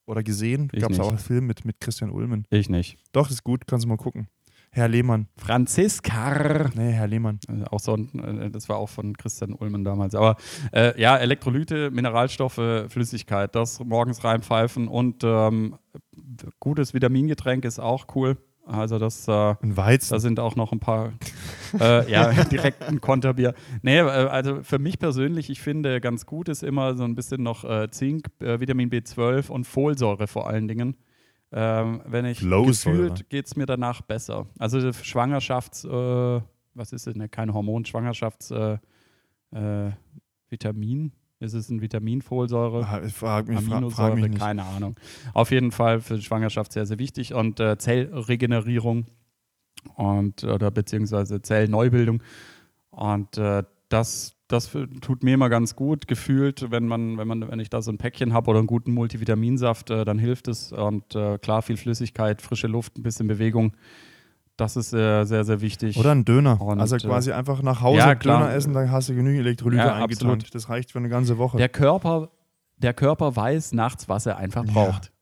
Oder 0.06 0.22
gesehen? 0.22 0.68
Gab 0.68 0.92
es 0.92 1.00
auch 1.00 1.08
einen 1.08 1.18
Film 1.18 1.46
mit, 1.46 1.64
mit 1.64 1.80
Christian 1.80 2.10
Ulmen. 2.10 2.46
Ich 2.50 2.68
nicht. 2.68 2.96
Doch, 3.12 3.30
ist 3.30 3.42
gut, 3.42 3.66
kannst 3.66 3.84
du 3.84 3.88
mal 3.88 3.96
gucken. 3.96 4.28
Herr 4.70 4.88
Lehmann. 4.88 5.26
Franziska. 5.38 6.70
Nee, 6.74 6.92
Herr 6.92 7.06
Lehmann. 7.06 7.40
Also 7.48 7.64
auch 7.64 7.80
so 7.80 7.94
ein, 7.94 8.40
äh, 8.42 8.50
das 8.50 8.68
war 8.68 8.76
auch 8.76 8.90
von 8.90 9.16
Christian 9.16 9.54
Ulmen 9.54 9.84
damals. 9.84 10.14
Aber 10.14 10.36
äh, 10.72 11.00
ja, 11.00 11.16
Elektrolyte, 11.16 11.90
Mineralstoffe, 11.90 12.84
Flüssigkeit, 12.88 13.54
das 13.54 13.80
morgens 13.80 14.22
reinpfeifen 14.22 14.86
und 14.86 15.24
ähm, 15.24 15.76
gutes 16.60 16.92
Vitamingetränk 16.92 17.64
ist 17.64 17.78
auch 17.78 18.06
cool. 18.14 18.36
Also 18.66 18.98
das, 18.98 19.28
äh, 19.28 19.54
Ein 19.62 19.76
Weizen. 19.76 20.12
da 20.12 20.18
sind 20.18 20.40
auch 20.40 20.56
noch 20.56 20.72
ein 20.72 20.80
paar, 20.80 21.12
äh, 21.80 22.10
ja, 22.10 22.32
direkt 22.50 22.82
ein 22.82 23.00
Konterbier. 23.00 23.54
Nee, 23.82 23.98
äh, 23.98 24.02
also 24.02 24.62
für 24.64 24.80
mich 24.80 24.98
persönlich, 24.98 25.50
ich 25.50 25.60
finde 25.60 26.00
ganz 26.00 26.26
gut 26.26 26.48
ist 26.48 26.64
immer 26.64 26.96
so 26.96 27.04
ein 27.04 27.14
bisschen 27.14 27.44
noch 27.44 27.64
äh, 27.64 27.88
Zink, 27.90 28.26
äh, 28.40 28.58
Vitamin 28.58 28.90
B12 28.90 29.50
und 29.50 29.64
Folsäure 29.64 30.26
vor 30.26 30.48
allen 30.48 30.66
Dingen. 30.66 30.96
Ähm, 31.52 32.02
wenn 32.06 32.24
ich 32.24 32.40
gefühlt 32.40 33.30
geht 33.30 33.46
es 33.46 33.54
mir 33.54 33.66
danach 33.66 34.02
besser. 34.02 34.46
Also 34.58 34.92
Schwangerschafts, 34.92 35.84
äh, 35.84 36.40
was 36.74 36.92
ist 36.92 37.06
es, 37.06 37.14
ne, 37.14 37.28
kein 37.28 37.54
Hormon, 37.54 37.84
Schwangerschafts 37.84 38.52
Vitamin. 40.48 41.12
Ist 41.38 41.52
es 41.52 41.68
ein 41.68 41.82
Vitaminfolsäure? 41.82 42.86
Ah, 42.86 43.02
ich 43.04 43.12
frag 43.12 43.48
mich, 43.48 43.58
Aminosäure, 43.58 43.90
frag 43.90 44.14
mich 44.14 44.28
nicht. 44.30 44.38
keine 44.38 44.64
Ahnung. 44.64 44.96
Auf 45.34 45.50
jeden 45.50 45.70
Fall 45.70 46.00
für 46.00 46.16
die 46.16 46.22
Schwangerschaft 46.22 46.72
sehr, 46.72 46.86
sehr 46.86 46.98
wichtig 46.98 47.34
und 47.34 47.60
äh, 47.60 47.76
Zellregenerierung 47.76 49.04
und 49.96 50.44
oder 50.44 50.70
beziehungsweise 50.70 51.42
Zellneubildung. 51.42 52.22
Und 52.90 53.36
äh, 53.36 53.64
das, 53.90 54.34
das 54.48 54.70
tut 55.02 55.22
mir 55.22 55.34
immer 55.34 55.50
ganz 55.50 55.76
gut 55.76 56.08
gefühlt, 56.08 56.70
wenn 56.70 56.88
man, 56.88 57.18
wenn 57.18 57.28
man, 57.28 57.48
wenn 57.48 57.60
ich 57.60 57.68
da 57.68 57.82
so 57.82 57.92
ein 57.92 57.98
Päckchen 57.98 58.32
habe 58.32 58.50
oder 58.50 58.60
einen 58.60 58.66
guten 58.66 58.92
Multivitaminsaft, 58.92 59.90
äh, 59.90 60.06
dann 60.06 60.18
hilft 60.18 60.48
es. 60.48 60.72
Und 60.72 61.14
äh, 61.14 61.36
klar, 61.38 61.60
viel 61.60 61.76
Flüssigkeit, 61.76 62.40
frische 62.40 62.66
Luft, 62.66 62.96
ein 62.96 63.02
bisschen 63.02 63.28
Bewegung. 63.28 63.76
Das 64.56 64.76
ist 64.76 64.92
äh, 64.94 65.24
sehr, 65.24 65.44
sehr 65.44 65.60
wichtig. 65.60 65.98
Oder 65.98 66.12
ein 66.12 66.24
Döner. 66.24 66.60
Und, 66.60 66.80
also 66.80 66.96
äh, 66.96 66.98
quasi 66.98 67.32
einfach 67.32 67.60
nach 67.62 67.82
Hause 67.82 67.98
ja. 67.98 68.14
Döner 68.14 68.52
essen, 68.52 68.72
dann 68.72 68.90
hast 68.90 69.08
du 69.10 69.14
genügend 69.14 69.40
Elektrolyte 69.40 69.82
Ja, 69.82 69.94
eingetankt. 69.96 70.12
absolut. 70.14 70.54
Das 70.54 70.68
reicht 70.70 70.92
für 70.92 70.98
eine 70.98 71.08
ganze 71.10 71.36
Woche. 71.36 71.58
Der 71.58 71.68
Körper, 71.68 72.30
der 72.78 72.94
Körper 72.94 73.36
weiß 73.36 73.72
nachts, 73.72 74.08
was 74.08 74.24
er 74.26 74.38
einfach 74.38 74.64
Ja. 74.64 74.72
braucht. 74.72 75.12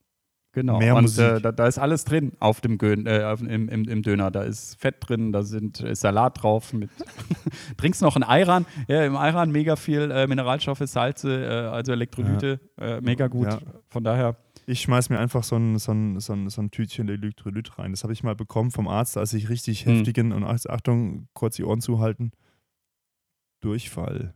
Genau. 0.53 0.79
Mehr 0.79 0.95
und 0.95 1.17
äh, 1.19 1.41
da, 1.41 1.51
da 1.51 1.67
ist 1.67 1.77
alles 1.77 2.05
drin 2.05 2.31
auf 2.39 2.61
dem 2.61 2.77
Gön, 2.77 3.05
äh, 3.05 3.29
im, 3.33 3.67
im, 3.67 3.83
im 3.89 4.01
Döner. 4.03 4.31
Da 4.31 4.43
ist 4.43 4.79
Fett 4.79 4.95
drin, 5.01 5.33
da 5.33 5.43
sind, 5.43 5.81
ist 5.81 5.99
Salat 5.99 6.41
drauf. 6.41 6.71
Mit 6.71 6.89
Trinkst 7.77 8.01
noch 8.01 8.15
ein 8.15 8.23
Ayran. 8.23 8.65
Ja, 8.87 9.03
im 9.03 9.17
Ayran 9.17 9.51
mega 9.51 9.75
viel 9.75 10.09
äh, 10.11 10.27
Mineralstoffe, 10.27 10.81
Salze, 10.85 11.43
äh, 11.45 11.49
also 11.67 11.91
Elektrolyte. 11.91 12.61
Äh, 12.79 13.01
mega 13.01 13.27
gut. 13.27 13.47
Ja. 13.47 13.59
Von 13.89 14.05
daher, 14.05 14.37
Ich 14.67 14.81
schmeiß 14.81 15.09
mir 15.09 15.19
einfach 15.19 15.43
so 15.43 15.55
ein, 15.57 15.77
so 15.77 15.91
ein, 15.91 16.19
so 16.19 16.33
ein, 16.33 16.49
so 16.49 16.61
ein 16.61 16.71
Tütchen 16.71 17.07
Elektrolyt 17.07 17.77
rein. 17.77 17.91
Das 17.91 18.03
habe 18.03 18.13
ich 18.13 18.23
mal 18.23 18.35
bekommen 18.35 18.71
vom 18.71 18.87
Arzt, 18.87 19.15
als 19.17 19.33
ich 19.33 19.49
richtig 19.49 19.85
Hm. 19.85 19.97
heftigen, 19.97 20.31
und 20.31 20.43
Ach- 20.43 20.65
Achtung, 20.67 21.27
kurz 21.33 21.55
die 21.57 21.63
Ohren 21.63 21.81
zuhalten, 21.81 22.31
Durchfall 23.61 24.33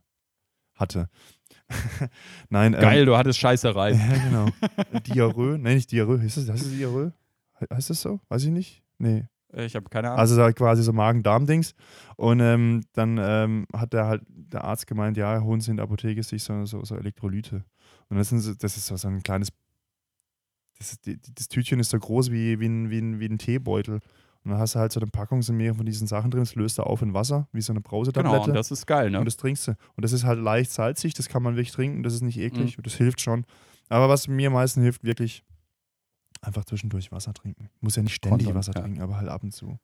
hatte. 0.75 1.09
Nein, 2.49 2.73
ähm, 2.73 2.81
geil, 2.81 3.05
du 3.05 3.17
hattest 3.17 3.39
Scheißerei. 3.39 3.91
Ja, 3.91 4.17
genau. 4.23 4.45
Diarrhoe, 5.07 5.57
nein, 5.59 5.75
nicht 5.75 5.91
Diarrhoe. 5.91 6.19
Heißt 6.21 6.37
das, 6.37 6.49
heißt 6.49 6.65
das 6.65 6.71
Diarrhoe? 6.71 7.11
He- 7.59 7.65
Heißt 7.73 7.89
das 7.89 8.01
so? 8.01 8.19
Weiß 8.29 8.43
ich 8.43 8.51
nicht. 8.51 8.83
Nee. 8.97 9.25
Äh, 9.53 9.65
Ich 9.65 9.75
habe 9.75 9.89
keine 9.89 10.09
Ahnung. 10.09 10.19
Also 10.19 10.35
da 10.37 10.51
quasi 10.51 10.83
so 10.83 10.93
Magen-Darm-Dings. 10.93 11.73
Und 12.15 12.39
ähm, 12.39 12.81
dann 12.93 13.17
ähm, 13.21 13.65
hat 13.73 13.93
der 13.93 14.05
halt 14.07 14.23
der 14.27 14.63
Arzt 14.63 14.87
gemeint, 14.87 15.17
ja, 15.17 15.41
holen 15.41 15.59
Sie 15.61 15.71
in 15.71 15.77
der 15.77 15.83
Apotheke 15.85 16.23
sich 16.23 16.43
so, 16.43 16.65
so, 16.65 16.83
so 16.83 16.95
Elektrolyte. 16.95 17.65
Und 18.09 18.17
das, 18.17 18.29
sind 18.29 18.39
so, 18.39 18.53
das 18.53 18.77
ist 18.77 18.85
so, 18.87 18.95
so 18.95 19.07
ein 19.07 19.21
kleines, 19.21 19.49
das, 20.79 20.99
die, 21.01 21.19
das 21.35 21.47
Tütchen 21.47 21.79
ist 21.79 21.89
so 21.91 21.99
groß 21.99 22.31
wie, 22.31 22.59
wie, 22.59 22.65
ein, 22.67 22.89
wie, 22.89 22.99
ein, 22.99 23.19
wie 23.19 23.25
ein 23.27 23.37
Teebeutel. 23.37 23.99
Und 24.45 24.51
dann 24.51 24.59
hast 24.59 24.75
du 24.75 24.79
halt 24.79 24.91
so 24.93 24.99
eine 25.01 25.09
Packung, 25.11 25.41
sind 25.41 25.57
mehrere 25.57 25.75
von 25.75 25.85
diesen 25.85 26.07
Sachen 26.07 26.31
drin, 26.31 26.39
das 26.41 26.55
löst 26.55 26.77
du 26.77 26.83
auf 26.83 27.01
in 27.01 27.13
Wasser, 27.13 27.47
wie 27.51 27.61
so 27.61 27.73
eine 27.73 27.81
Brausetablette. 27.81 28.45
genau, 28.45 28.53
das 28.55 28.71
ist 28.71 28.85
geil, 28.87 29.11
ne? 29.11 29.19
Und 29.19 29.25
das 29.25 29.35
trinkst 29.37 29.67
du. 29.67 29.71
Und 29.71 30.03
das 30.05 30.13
ist 30.13 30.23
halt 30.23 30.39
leicht 30.39 30.71
salzig, 30.71 31.13
das 31.13 31.27
kann 31.27 31.43
man 31.43 31.55
wirklich 31.55 31.71
trinken, 31.73 32.03
das 32.03 32.13
ist 32.13 32.21
nicht 32.21 32.37
eklig, 32.39 32.77
Mhm. 32.77 32.83
das 32.83 32.93
hilft 32.95 33.19
schon. 33.19 33.45
Aber 33.89 34.07
was 34.07 34.27
mir 34.29 34.47
am 34.47 34.53
meisten 34.53 34.81
hilft, 34.81 35.03
wirklich 35.03 35.43
einfach 36.41 36.63
zwischendurch 36.63 37.11
Wasser 37.11 37.33
trinken. 37.33 37.69
Muss 37.81 37.97
ja 37.97 38.03
nicht 38.03 38.15
ständig 38.15 38.45
Konsum, 38.45 38.55
Wasser 38.57 38.71
ja. 38.75 38.81
trinken, 38.81 39.01
aber 39.01 39.17
halt 39.17 39.27
ab 39.27 39.43
und 39.43 39.51
zu. 39.51 39.77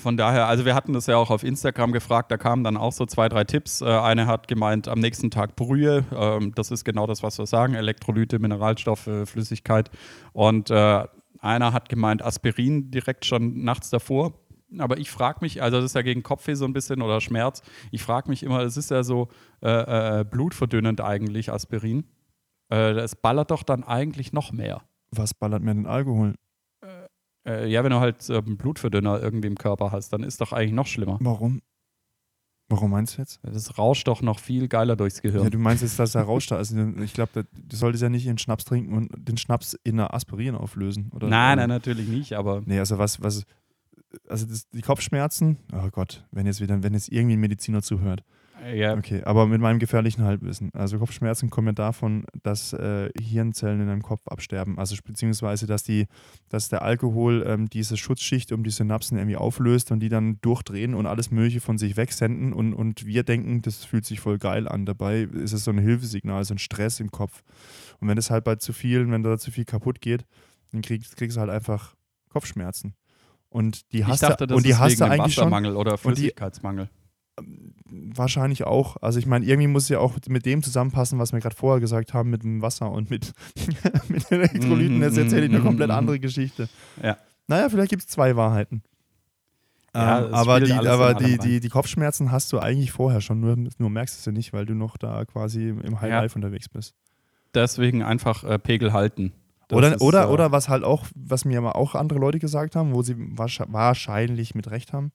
Von 0.00 0.16
daher, 0.16 0.46
also 0.46 0.64
wir 0.64 0.74
hatten 0.74 0.94
das 0.94 1.06
ja 1.06 1.18
auch 1.18 1.30
auf 1.30 1.44
Instagram 1.44 1.92
gefragt, 1.92 2.30
da 2.30 2.38
kamen 2.38 2.64
dann 2.64 2.78
auch 2.78 2.92
so 2.92 3.04
zwei, 3.04 3.28
drei 3.28 3.44
Tipps. 3.44 3.82
Äh, 3.82 3.86
eine 3.86 4.26
hat 4.26 4.48
gemeint, 4.48 4.88
am 4.88 4.98
nächsten 4.98 5.30
Tag 5.30 5.56
Brühe. 5.56 6.04
Ähm, 6.14 6.52
das 6.54 6.70
ist 6.70 6.84
genau 6.84 7.06
das, 7.06 7.22
was 7.22 7.38
wir 7.38 7.46
sagen: 7.46 7.74
Elektrolyte, 7.74 8.38
Mineralstoffe, 8.38 9.10
Flüssigkeit. 9.26 9.90
Und 10.32 10.70
äh, 10.70 11.04
einer 11.40 11.72
hat 11.72 11.88
gemeint, 11.88 12.22
Aspirin 12.22 12.90
direkt 12.90 13.26
schon 13.26 13.62
nachts 13.62 13.90
davor. 13.90 14.32
Aber 14.78 14.98
ich 14.98 15.10
frage 15.10 15.38
mich, 15.42 15.62
also 15.62 15.78
das 15.78 15.86
ist 15.86 15.94
ja 15.94 16.02
gegen 16.02 16.22
Kopfweh 16.22 16.54
so 16.54 16.64
ein 16.64 16.72
bisschen 16.72 17.02
oder 17.02 17.20
Schmerz. 17.20 17.62
Ich 17.90 18.02
frage 18.02 18.28
mich 18.30 18.42
immer, 18.42 18.60
es 18.60 18.76
ist 18.76 18.90
ja 18.90 19.02
so 19.02 19.28
äh, 19.62 20.20
äh, 20.20 20.24
blutverdünnend 20.24 21.00
eigentlich, 21.00 21.52
Aspirin. 21.52 22.04
Äh, 22.68 23.06
ballert 23.20 23.50
doch 23.50 23.64
dann 23.64 23.82
eigentlich 23.82 24.32
noch 24.32 24.52
mehr. 24.52 24.82
Was 25.10 25.34
ballert 25.34 25.62
mir 25.62 25.74
denn 25.74 25.86
Alkohol? 25.86 26.36
Äh, 27.46 27.68
ja, 27.68 27.82
wenn 27.84 27.90
du 27.90 28.00
halt 28.00 28.28
äh, 28.28 28.38
einen 28.38 28.56
Blutverdünner 28.56 29.22
irgendwie 29.22 29.48
im 29.48 29.56
Körper 29.56 29.92
hast, 29.92 30.12
dann 30.12 30.22
ist 30.22 30.40
doch 30.40 30.52
eigentlich 30.52 30.72
noch 30.72 30.86
schlimmer. 30.86 31.18
Warum? 31.20 31.62
Warum 32.68 32.92
meinst 32.92 33.16
du 33.16 33.22
jetzt? 33.22 33.40
Das 33.42 33.78
rauscht 33.78 34.06
doch 34.06 34.22
noch 34.22 34.38
viel 34.38 34.68
geiler 34.68 34.94
durchs 34.94 35.22
Gehirn. 35.22 35.42
Ja, 35.42 35.50
du 35.50 35.58
meinst 35.58 35.82
jetzt, 35.82 35.98
dass 35.98 36.12
der 36.12 36.22
Rausch 36.22 36.46
da 36.46 36.60
ist. 36.60 36.72
Ich 37.02 37.14
glaube, 37.14 37.44
du 37.52 37.76
solltest 37.76 38.02
ja 38.02 38.08
nicht 38.08 38.26
ihren 38.26 38.38
Schnaps 38.38 38.64
trinken 38.64 38.94
und 38.94 39.10
den 39.16 39.36
Schnaps 39.36 39.76
in 39.82 39.98
einer 39.98 40.14
Aspirin 40.14 40.54
auflösen. 40.54 41.10
Oder? 41.12 41.26
nein, 41.26 41.58
nein, 41.58 41.68
natürlich 41.68 42.08
nicht, 42.08 42.34
aber 42.34 42.62
Nee, 42.64 42.78
also 42.78 42.98
was, 42.98 43.20
was, 43.20 43.44
also 44.28 44.46
das, 44.46 44.68
die 44.70 44.82
Kopfschmerzen, 44.82 45.56
oh 45.72 45.88
Gott, 45.90 46.24
wenn 46.30 46.46
jetzt 46.46 46.60
wieder, 46.60 46.80
wenn 46.82 46.94
jetzt 46.94 47.10
irgendwie 47.10 47.36
ein 47.36 47.40
Mediziner 47.40 47.82
zuhört. 47.82 48.22
Ja. 48.74 48.96
Okay, 48.96 49.22
aber 49.24 49.46
mit 49.46 49.60
meinem 49.60 49.78
gefährlichen 49.78 50.24
Halbwissen. 50.24 50.70
Also 50.74 50.98
Kopfschmerzen 50.98 51.48
kommen 51.48 51.68
ja 51.68 51.72
davon, 51.72 52.24
dass 52.42 52.72
äh, 52.72 53.10
Hirnzellen 53.18 53.80
in 53.80 53.86
deinem 53.86 54.02
Kopf 54.02 54.26
absterben. 54.28 54.78
Also 54.78 54.96
beziehungsweise, 55.04 55.66
dass 55.66 55.82
die, 55.82 56.06
dass 56.48 56.68
der 56.68 56.82
Alkohol 56.82 57.44
ähm, 57.46 57.68
diese 57.70 57.96
Schutzschicht 57.96 58.52
um 58.52 58.62
die 58.62 58.70
Synapsen 58.70 59.18
irgendwie 59.18 59.36
auflöst 59.36 59.92
und 59.92 60.00
die 60.00 60.08
dann 60.08 60.40
durchdrehen 60.42 60.94
und 60.94 61.06
alles 61.06 61.30
Mögliche 61.30 61.60
von 61.60 61.78
sich 61.78 61.96
wegsenden 61.96 62.52
und, 62.52 62.74
und 62.74 63.06
wir 63.06 63.22
denken, 63.22 63.62
das 63.62 63.84
fühlt 63.84 64.04
sich 64.04 64.20
voll 64.20 64.38
geil 64.38 64.68
an. 64.68 64.84
Dabei 64.84 65.22
ist 65.22 65.52
es 65.52 65.64
so 65.64 65.70
ein 65.70 65.78
Hilfesignal, 65.78 66.44
so 66.44 66.54
ein 66.54 66.58
Stress 66.58 67.00
im 67.00 67.10
Kopf. 67.10 67.42
Und 68.00 68.08
wenn 68.08 68.16
das 68.16 68.30
halt 68.30 68.44
bei 68.44 68.56
zu 68.56 68.72
vielen, 68.72 69.10
wenn 69.10 69.22
da 69.22 69.38
zu 69.38 69.50
viel 69.50 69.64
kaputt 69.64 70.00
geht, 70.00 70.26
dann 70.72 70.82
kriegst, 70.82 71.16
kriegst 71.16 71.36
du 71.36 71.40
halt 71.40 71.50
einfach 71.50 71.94
Kopfschmerzen. 72.28 72.94
Und 73.48 73.92
die 73.92 74.04
hast 74.04 74.22
du, 74.22 74.54
und 74.54 74.64
die 74.64 74.76
hast 74.76 75.00
du 75.00 75.04
eigentlich 75.04 75.34
schon. 75.34 75.46
Wassermangel 75.46 75.76
oder 75.76 75.98
Flüssigkeitsmangel. 75.98 76.88
Wahrscheinlich 78.14 78.64
auch. 78.64 78.96
Also 79.00 79.18
ich 79.18 79.26
meine, 79.26 79.44
irgendwie 79.44 79.66
muss 79.68 79.84
es 79.84 79.88
ja 79.88 79.98
auch 79.98 80.16
mit 80.28 80.46
dem 80.46 80.62
zusammenpassen, 80.62 81.18
was 81.18 81.32
wir 81.32 81.40
gerade 81.40 81.56
vorher 81.56 81.80
gesagt 81.80 82.14
haben, 82.14 82.30
mit 82.30 82.42
dem 82.44 82.62
Wasser 82.62 82.90
und 82.90 83.10
mit, 83.10 83.32
mit 84.08 84.30
Elektrolyten. 84.30 84.96
Mhm, 84.96 85.02
Jetzt 85.02 85.18
erzähle 85.18 85.46
ich 85.46 85.50
eine 85.50 85.60
mhm, 85.60 85.64
komplett 85.66 85.88
mhm. 85.88 85.94
andere 85.96 86.20
Geschichte. 86.20 86.68
Ja. 87.02 87.16
Naja, 87.48 87.68
vielleicht 87.68 87.90
gibt 87.90 88.02
es 88.02 88.08
zwei 88.08 88.36
Wahrheiten. 88.36 88.82
Ja, 89.94 90.24
ähm, 90.24 90.34
aber 90.34 90.60
die, 90.60 90.72
aber 90.72 91.14
die, 91.14 91.36
die, 91.38 91.58
die 91.58 91.68
Kopfschmerzen 91.68 92.30
hast 92.30 92.52
du 92.52 92.60
eigentlich 92.60 92.92
vorher 92.92 93.20
schon, 93.20 93.40
nur, 93.40 93.56
nur 93.78 93.90
merkst 93.90 94.24
du 94.24 94.30
nicht, 94.30 94.52
weil 94.52 94.66
du 94.66 94.74
noch 94.74 94.96
da 94.96 95.24
quasi 95.24 95.68
im 95.70 96.00
High 96.00 96.10
Ja. 96.10 96.20
Life 96.20 96.36
unterwegs 96.36 96.68
bist. 96.68 96.94
Deswegen 97.54 98.02
einfach 98.04 98.44
äh, 98.44 98.58
Pegel 98.60 98.92
halten. 98.92 99.32
Das 99.66 99.76
Oder, 99.76 99.94
ist, 99.96 100.00
oder, 100.00 100.22
äh, 100.24 100.26
oder 100.26 100.52
was 100.52 100.68
halt 100.68 100.84
auch, 100.84 101.06
was 101.16 101.44
mir 101.44 101.58
aber 101.58 101.74
auch 101.74 101.96
andere 101.96 102.20
Leute 102.20 102.38
gesagt 102.38 102.76
haben, 102.76 102.94
wo 102.94 103.02
sie 103.02 103.14
wahrsch- 103.14 103.66
wahrscheinlich 103.68 104.54
mit 104.54 104.70
Recht 104.70 104.92
haben, 104.92 105.10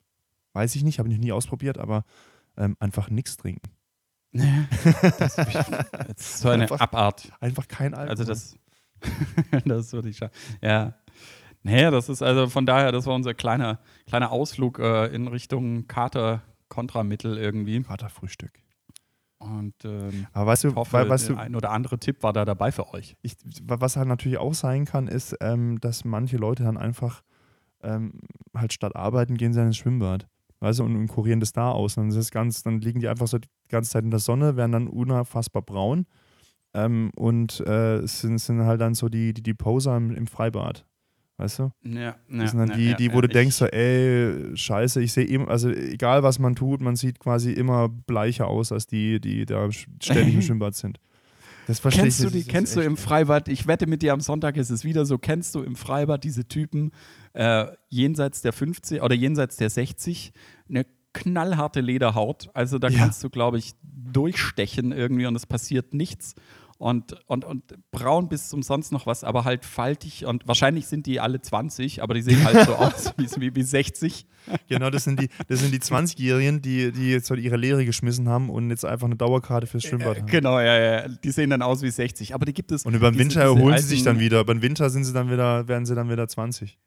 weiß 0.56 0.74
ich 0.74 0.82
nicht, 0.82 0.98
habe 0.98 1.08
ich 1.08 1.14
noch 1.16 1.22
nie 1.22 1.32
ausprobiert, 1.32 1.78
aber 1.78 2.04
ähm, 2.56 2.76
einfach 2.80 3.10
nichts 3.10 3.36
trinken. 3.36 3.70
das, 4.32 5.36
das 5.36 5.68
ist 6.16 6.38
so 6.40 6.48
eine 6.48 6.64
Einfach- 6.64 6.80
Abart. 6.80 7.30
Einfach 7.40 7.68
kein 7.68 7.94
Alkohol. 7.94 8.10
Also 8.10 8.24
das, 8.24 8.56
das 9.64 9.92
würde 9.92 10.08
ich. 10.08 10.20
Ja. 10.60 10.94
Naja, 11.62 11.90
das 11.90 12.08
ist 12.08 12.22
also 12.22 12.48
von 12.48 12.64
daher, 12.66 12.92
das 12.92 13.06
war 13.06 13.14
unser 13.14 13.34
kleiner, 13.34 13.80
kleiner 14.06 14.30
Ausflug 14.30 14.78
äh, 14.78 15.06
in 15.06 15.26
Richtung 15.26 15.86
Kater-Kontramittel 15.88 17.38
irgendwie. 17.38 17.82
Katerfrühstück. 17.82 18.52
Und 19.38 19.74
ähm, 19.84 20.26
Aber 20.32 20.46
weißt 20.46 20.64
du, 20.64 20.68
ich 20.68 20.74
hoffe, 20.74 20.92
weil, 20.92 21.08
weißt 21.08 21.28
der 21.28 21.36
du 21.36 21.40
ein 21.42 21.54
oder 21.56 21.70
andere 21.70 21.98
Tipp 21.98 22.22
war 22.22 22.32
da 22.32 22.44
dabei 22.44 22.72
für 22.72 22.92
euch. 22.94 23.16
ich, 23.22 23.34
was 23.62 23.96
halt 23.96 24.08
natürlich 24.08 24.38
auch 24.38 24.54
sein 24.54 24.84
kann, 24.86 25.08
ist, 25.08 25.36
ähm, 25.40 25.78
dass 25.80 26.04
manche 26.04 26.36
Leute 26.36 26.62
dann 26.64 26.76
einfach 26.78 27.22
ähm, 27.82 28.20
halt 28.54 28.72
statt 28.72 28.96
arbeiten 28.96 29.36
gehen 29.36 29.52
sie 29.52 29.58
dann 29.58 29.68
ins 29.68 29.76
Schwimmbad. 29.76 30.26
Weißt 30.60 30.78
du, 30.78 30.84
und, 30.84 30.96
und 30.96 31.08
kurieren 31.08 31.40
das 31.40 31.52
da 31.52 31.70
aus. 31.70 31.96
Und 31.96 32.10
dann, 32.10 32.18
ist 32.18 32.30
ganz, 32.32 32.62
dann 32.62 32.80
liegen 32.80 33.00
die 33.00 33.08
einfach 33.08 33.26
so 33.26 33.38
die 33.38 33.48
ganze 33.68 33.90
Zeit 33.90 34.04
in 34.04 34.10
der 34.10 34.20
Sonne, 34.20 34.56
werden 34.56 34.72
dann 34.72 34.88
unfassbar 34.88 35.62
braun 35.62 36.06
ähm, 36.74 37.10
und 37.16 37.60
äh, 37.66 38.06
sind, 38.06 38.38
sind 38.38 38.62
halt 38.62 38.80
dann 38.80 38.94
so 38.94 39.08
die, 39.08 39.34
die, 39.34 39.42
die 39.42 39.54
Poser 39.54 39.96
im, 39.96 40.14
im 40.14 40.26
Freibad. 40.26 40.86
Weißt 41.38 41.58
du? 41.58 41.70
Ja, 41.84 42.16
Das 42.30 42.52
sind 42.52 42.60
dann 42.60 42.78
die, 42.78 42.94
die, 42.94 43.12
wo 43.12 43.20
du 43.20 43.28
denkst, 43.28 43.56
so, 43.56 43.66
ey, 43.66 44.56
scheiße, 44.56 45.02
ich 45.02 45.12
sehe 45.12 45.26
immer, 45.26 45.48
also 45.48 45.68
egal 45.68 46.22
was 46.22 46.38
man 46.38 46.54
tut, 46.54 46.80
man 46.80 46.96
sieht 46.96 47.18
quasi 47.18 47.52
immer 47.52 47.90
bleicher 47.90 48.48
aus 48.48 48.72
als 48.72 48.86
die, 48.86 49.20
die 49.20 49.44
da 49.44 49.70
ständig 49.70 50.34
im 50.34 50.42
Schwimmbad 50.42 50.74
sind. 50.74 50.98
Das 51.66 51.80
verstehe 51.80 52.04
Kennst 52.04 52.20
ich 52.20 52.26
du 52.26 52.30
die, 52.32 52.44
kennst 52.44 52.76
du 52.76 52.80
im 52.80 52.96
Freibad, 52.96 53.48
ich 53.48 53.66
wette 53.66 53.86
mit 53.88 54.00
dir 54.02 54.12
am 54.12 54.20
Sonntag 54.20 54.56
ist 54.56 54.70
es 54.70 54.84
wieder 54.84 55.04
so, 55.04 55.18
kennst 55.18 55.54
du 55.54 55.62
im 55.62 55.74
Freibad 55.74 56.22
diese 56.22 56.46
Typen 56.46 56.92
äh, 57.32 57.66
jenseits 57.88 58.40
der 58.40 58.52
50 58.52 59.02
oder 59.02 59.14
jenseits 59.14 59.56
der 59.56 59.68
60, 59.68 60.32
eine 60.68 60.86
knallharte 61.12 61.80
Lederhaut, 61.80 62.50
also 62.54 62.78
da 62.78 62.88
Ja. 62.88 63.00
kannst 63.00 63.24
du, 63.24 63.30
glaube 63.30 63.58
ich, 63.58 63.72
durchstechen 63.82 64.92
irgendwie 64.92 65.26
und 65.26 65.34
es 65.34 65.46
passiert 65.46 65.92
nichts 65.92 66.34
und, 66.78 67.16
und, 67.26 67.44
und 67.44 67.62
braun 67.90 68.28
bis 68.28 68.48
zum 68.48 68.62
sonst 68.62 68.92
noch 68.92 69.06
was, 69.06 69.24
aber 69.24 69.44
halt 69.44 69.64
faltig 69.64 70.26
und 70.26 70.46
wahrscheinlich 70.46 70.86
sind 70.86 71.06
die 71.06 71.20
alle 71.20 71.40
20, 71.40 72.02
aber 72.02 72.14
die 72.14 72.22
sehen 72.22 72.44
halt 72.44 72.66
so 72.66 72.74
aus 72.76 73.12
wie, 73.16 73.28
wie, 73.40 73.54
wie 73.54 73.62
60. 73.62 74.26
Genau, 74.68 74.90
das 74.90 75.04
sind 75.04 75.20
die, 75.20 75.28
das 75.48 75.60
sind 75.60 75.72
die 75.72 75.80
20-Jährigen, 75.80 76.62
die, 76.62 76.92
die 76.92 77.10
jetzt 77.10 77.30
halt 77.30 77.40
ihre 77.40 77.56
Lehre 77.56 77.84
geschmissen 77.84 78.28
haben 78.28 78.50
und 78.50 78.70
jetzt 78.70 78.84
einfach 78.84 79.06
eine 79.06 79.16
Dauerkarte 79.16 79.66
fürs 79.66 79.84
Schwimmbad 79.84 80.18
haben. 80.18 80.26
Genau, 80.26 80.60
ja, 80.60 80.78
ja, 80.78 81.08
die 81.08 81.30
sehen 81.30 81.50
dann 81.50 81.62
aus 81.62 81.82
wie 81.82 81.90
60, 81.90 82.34
aber 82.34 82.44
die 82.44 82.54
gibt 82.54 82.70
es. 82.72 82.84
Und 82.84 82.94
über 82.94 83.10
den 83.10 83.18
Winter 83.18 83.40
erholen 83.40 83.78
sie 83.78 83.88
sich 83.88 84.02
dann 84.02 84.20
wieder. 84.20 84.40
Über 84.40 84.54
den 84.54 84.62
Winter 84.62 84.90
sind 84.90 85.04
sie 85.04 85.12
dann 85.12 85.30
wieder, 85.30 85.66
werden 85.68 85.86
sie 85.86 85.94
dann 85.94 86.10
wieder 86.10 86.28
20. 86.28 86.78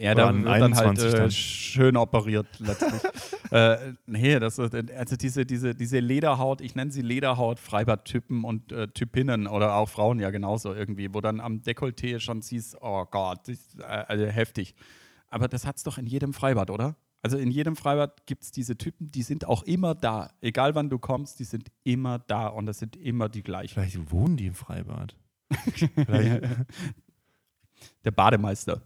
Ja, 0.00 0.14
dann 0.14 0.48
halt 0.48 0.62
21 0.62 1.04
äh, 1.04 1.16
dann. 1.16 1.30
schön 1.30 1.96
operiert 1.96 2.46
letztlich. 2.58 3.02
äh, 3.50 3.94
nee, 4.06 4.38
das 4.38 4.58
ist, 4.58 4.74
also 4.74 5.16
diese, 5.16 5.46
diese, 5.46 5.74
diese 5.74 5.98
Lederhaut, 5.98 6.60
ich 6.60 6.74
nenne 6.74 6.90
sie 6.90 7.02
Lederhaut, 7.02 7.58
Freibad-Typen 7.58 8.44
und 8.44 8.72
äh, 8.72 8.88
Typinnen 8.88 9.46
oder 9.46 9.74
auch 9.74 9.88
Frauen 9.88 10.18
ja 10.18 10.30
genauso 10.30 10.74
irgendwie, 10.74 11.12
wo 11.14 11.20
dann 11.20 11.40
am 11.40 11.60
Dekolleté 11.62 12.20
schon 12.20 12.42
siehst, 12.42 12.76
oh 12.80 13.04
Gott, 13.10 13.48
ist, 13.48 13.78
äh, 13.80 13.84
also 13.84 14.26
heftig. 14.26 14.74
Aber 15.28 15.48
das 15.48 15.66
hat 15.66 15.76
es 15.76 15.82
doch 15.82 15.98
in 15.98 16.06
jedem 16.06 16.32
Freibad, 16.32 16.70
oder? 16.70 16.96
Also 17.22 17.38
in 17.38 17.50
jedem 17.50 17.74
Freibad 17.76 18.24
gibt 18.26 18.44
es 18.44 18.52
diese 18.52 18.78
Typen, 18.78 19.10
die 19.10 19.22
sind 19.22 19.46
auch 19.46 19.64
immer 19.64 19.94
da. 19.94 20.30
Egal 20.40 20.74
wann 20.76 20.90
du 20.90 20.98
kommst, 20.98 21.40
die 21.40 21.44
sind 21.44 21.72
immer 21.82 22.20
da 22.20 22.46
und 22.46 22.66
das 22.66 22.78
sind 22.78 22.96
immer 22.96 23.28
die 23.28 23.42
gleichen. 23.42 23.74
Vielleicht 23.74 24.12
wohnen 24.12 24.36
die 24.36 24.46
im 24.46 24.54
Freibad. 24.54 25.16
Der 28.04 28.10
Bademeister. 28.12 28.82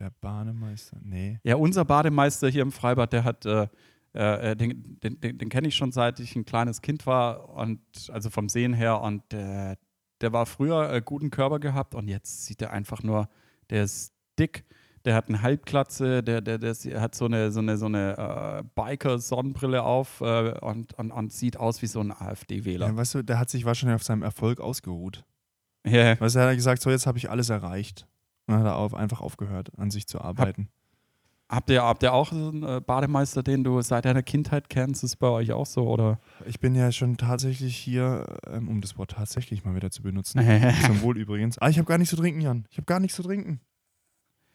Äh. 0.00 0.04
der 0.04 0.10
Bahnemeister. 0.20 0.98
Nee. 1.02 1.38
Ja, 1.44 1.56
unser 1.56 1.84
Bademeister 1.84 2.48
hier 2.48 2.62
im 2.62 2.72
Freibad, 2.72 3.12
der 3.12 3.24
hat, 3.24 3.46
äh, 3.46 3.68
äh, 4.12 4.56
den, 4.56 4.98
den, 5.00 5.20
den, 5.20 5.38
den 5.38 5.48
kenne 5.48 5.68
ich 5.68 5.76
schon 5.76 5.92
seit 5.92 6.18
ich 6.20 6.34
ein 6.34 6.44
kleines 6.44 6.82
Kind 6.82 7.06
war 7.06 7.50
und 7.50 7.80
also 8.12 8.30
vom 8.30 8.48
Sehen 8.48 8.74
her 8.74 9.00
und 9.00 9.32
äh, 9.32 9.76
der 10.20 10.32
war 10.32 10.46
früher 10.46 10.92
äh, 10.92 11.02
guten 11.04 11.30
Körper 11.30 11.60
gehabt 11.60 11.94
und 11.94 12.08
jetzt 12.08 12.46
sieht 12.46 12.60
er 12.62 12.72
einfach 12.72 13.02
nur, 13.02 13.28
der 13.70 13.84
ist 13.84 14.12
dick, 14.38 14.64
der 15.04 15.14
hat 15.14 15.28
eine 15.28 15.40
Halbklatze, 15.40 16.22
der, 16.22 16.40
der, 16.40 16.58
der 16.58 16.74
hat 17.00 17.14
so 17.14 17.24
eine, 17.24 17.52
so 17.52 17.60
eine, 17.60 17.78
so 17.78 17.86
eine 17.86 18.58
äh, 18.58 18.62
Biker-Sonnenbrille 18.74 19.82
auf 19.82 20.20
äh, 20.20 20.58
und, 20.60 20.92
und, 20.94 21.10
und 21.10 21.32
sieht 21.32 21.56
aus 21.56 21.80
wie 21.80 21.86
so 21.86 22.00
ein 22.00 22.12
AfD-Wähler. 22.12 22.88
Ja, 22.88 22.96
weißt 22.96 23.14
du, 23.14 23.22
der 23.22 23.38
hat 23.38 23.48
sich 23.48 23.64
wahrscheinlich 23.64 23.94
auf 23.94 24.02
seinem 24.02 24.22
Erfolg 24.22 24.60
ausgeruht. 24.60 25.24
Ja. 25.86 26.20
Weißt 26.20 26.34
du, 26.34 26.40
er 26.40 26.48
hat 26.48 26.56
gesagt, 26.56 26.82
so 26.82 26.90
jetzt 26.90 27.06
habe 27.06 27.16
ich 27.16 27.30
alles 27.30 27.48
erreicht. 27.48 28.06
Und 28.52 28.58
hat 28.60 28.66
er 28.66 28.76
auf, 28.76 28.94
einfach 28.94 29.20
aufgehört, 29.20 29.70
an 29.76 29.90
sich 29.90 30.06
zu 30.06 30.20
arbeiten. 30.20 30.68
Habt 31.48 31.68
ihr, 31.68 31.82
habt 31.82 32.02
ihr 32.04 32.12
auch 32.12 32.30
einen 32.30 32.62
äh, 32.62 32.80
Bademeister, 32.80 33.42
den 33.42 33.64
du 33.64 33.80
seit 33.82 34.04
deiner 34.04 34.22
Kindheit 34.22 34.68
kennst? 34.70 35.02
Ist 35.02 35.16
bei 35.16 35.26
euch 35.28 35.50
auch 35.52 35.66
so? 35.66 35.88
Oder? 35.88 36.20
Ich 36.46 36.60
bin 36.60 36.76
ja 36.76 36.92
schon 36.92 37.16
tatsächlich 37.16 37.76
hier, 37.76 38.24
ähm, 38.46 38.68
um 38.68 38.80
das 38.80 38.96
Wort 38.98 39.10
tatsächlich 39.12 39.64
mal 39.64 39.74
wieder 39.74 39.90
zu 39.90 40.02
benutzen. 40.02 40.40
Zum 40.86 41.02
Wohl 41.02 41.18
übrigens. 41.18 41.58
Ah, 41.58 41.68
ich 41.68 41.78
habe 41.78 41.86
gar 41.86 41.98
nichts 41.98 42.10
zu 42.10 42.16
trinken, 42.16 42.40
Jan. 42.40 42.66
Ich 42.70 42.76
habe 42.76 42.86
gar 42.86 43.00
nichts 43.00 43.16
zu 43.16 43.24
trinken. 43.24 43.60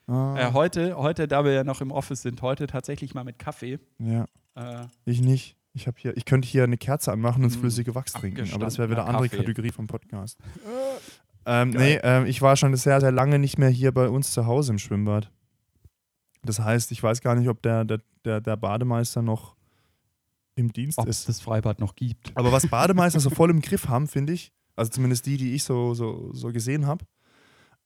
Ah, 0.08 0.36
Äh, 0.38 0.54
heute, 0.54 0.96
heute, 0.98 1.28
da 1.28 1.44
wir 1.44 1.52
ja 1.52 1.64
noch 1.66 1.82
im 1.82 1.92
Office 1.92 2.22
sind, 2.22 2.42
heute 2.42 2.66
tatsächlich 2.68 3.14
mal 3.14 3.26
mit 3.26 3.40
Kaffee. 3.40 3.80
ja, 4.00 4.26
Äh, 4.56 4.86
ich 5.04 5.20
nicht. 5.20 5.58
Ich, 5.74 5.88
hab 5.88 5.98
hier, 6.00 6.16
ich 6.16 6.24
könnte 6.24 6.48
hier 6.48 6.64
eine 6.64 6.78
Kerze 6.78 7.12
anmachen 7.12 7.44
und 7.44 7.50
das 7.52 7.58
Mm, 7.58 7.60
flüssige 7.60 7.94
Wachs 7.96 8.14
trinken, 8.14 8.50
aber 8.54 8.64
das 8.64 8.78
wäre 8.78 8.90
wieder 8.90 9.02
eine 9.06 9.10
andere 9.18 9.28
Kaffee. 9.28 9.42
Kategorie 9.44 9.72
vom 9.72 9.88
Podcast. 9.88 10.40
Ähm, 11.46 11.72
Geil. 11.72 11.82
nee, 11.82 12.00
ähm, 12.04 12.26
ich 12.26 12.42
war 12.42 12.56
schon 12.56 12.76
sehr, 12.76 13.00
sehr 13.00 13.12
lange 13.12 13.40
nicht 13.40 13.58
mehr 13.58 13.70
hier 13.70 13.92
bei 13.92 14.10
uns 14.10 14.32
zu 14.32 14.46
Hause 14.46 14.74
im 14.74 14.80
Schwimmbad. 14.80 15.32
Das 16.44 16.60
heißt, 16.60 16.92
ich 16.92 17.02
weiß 17.02 17.22
gar 17.22 17.36
nicht, 17.36 17.50
ob 17.50 17.62
der, 17.62 17.86
der, 17.86 18.00
der, 18.24 18.42
der 18.42 18.56
Bademeister 18.56 19.22
noch 19.22 19.56
im 20.56 20.72
Dienst 20.72 20.98
ob 20.98 21.08
es 21.08 21.20
ist. 21.20 21.30
das 21.30 21.42
Freibad 21.42 21.80
noch 21.80 21.96
gibt. 21.96 22.32
Aber 22.36 22.52
was 22.52 22.68
Bademeister 22.70 23.20
so 23.20 23.30
voll 23.30 23.50
im 23.50 23.62
Griff 23.62 23.90
haben, 23.90 24.08
finde 24.08 24.34
ich, 24.34 24.52
also 24.76 24.90
zumindest 24.92 25.26
die, 25.26 25.38
die 25.38 25.54
ich 25.54 25.64
so, 25.64 25.94
so, 25.94 26.32
so 26.34 26.52
gesehen 26.52 26.86
habe, 26.86 27.06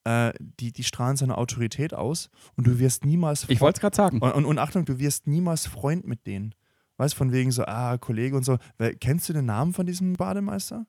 äh, 0.04 0.34
die, 0.40 0.72
die 0.72 0.84
strahlen 0.84 1.18
seine 1.18 1.38
Autorität 1.38 1.94
aus 1.94 2.30
und 2.56 2.68
du 2.68 2.80
wirst 2.80 3.06
niemals 3.06 3.46
Ich 3.50 3.62
wollte 3.62 3.78
es 3.78 3.82
gerade 3.82 3.96
sagen. 3.96 4.20
und, 4.20 4.32
und, 4.32 4.46
und 4.46 4.60
Achtung, 4.60 4.86
du 4.86 5.00
wirst 5.00 5.28
niemals 5.28 5.68
Freund 5.68 6.06
mit 6.06 6.26
denen. 6.28 6.56
Weißt 6.98 7.16
von 7.16 7.32
wegen 7.32 7.52
so, 7.52 7.64
ah, 7.66 7.98
Kollege 7.98 8.36
und 8.36 8.44
so. 8.44 8.58
Kennst 9.00 9.30
du 9.30 9.34
den 9.34 9.46
Namen 9.46 9.72
von 9.74 9.86
diesem 9.86 10.14
Bademeister? 10.14 10.86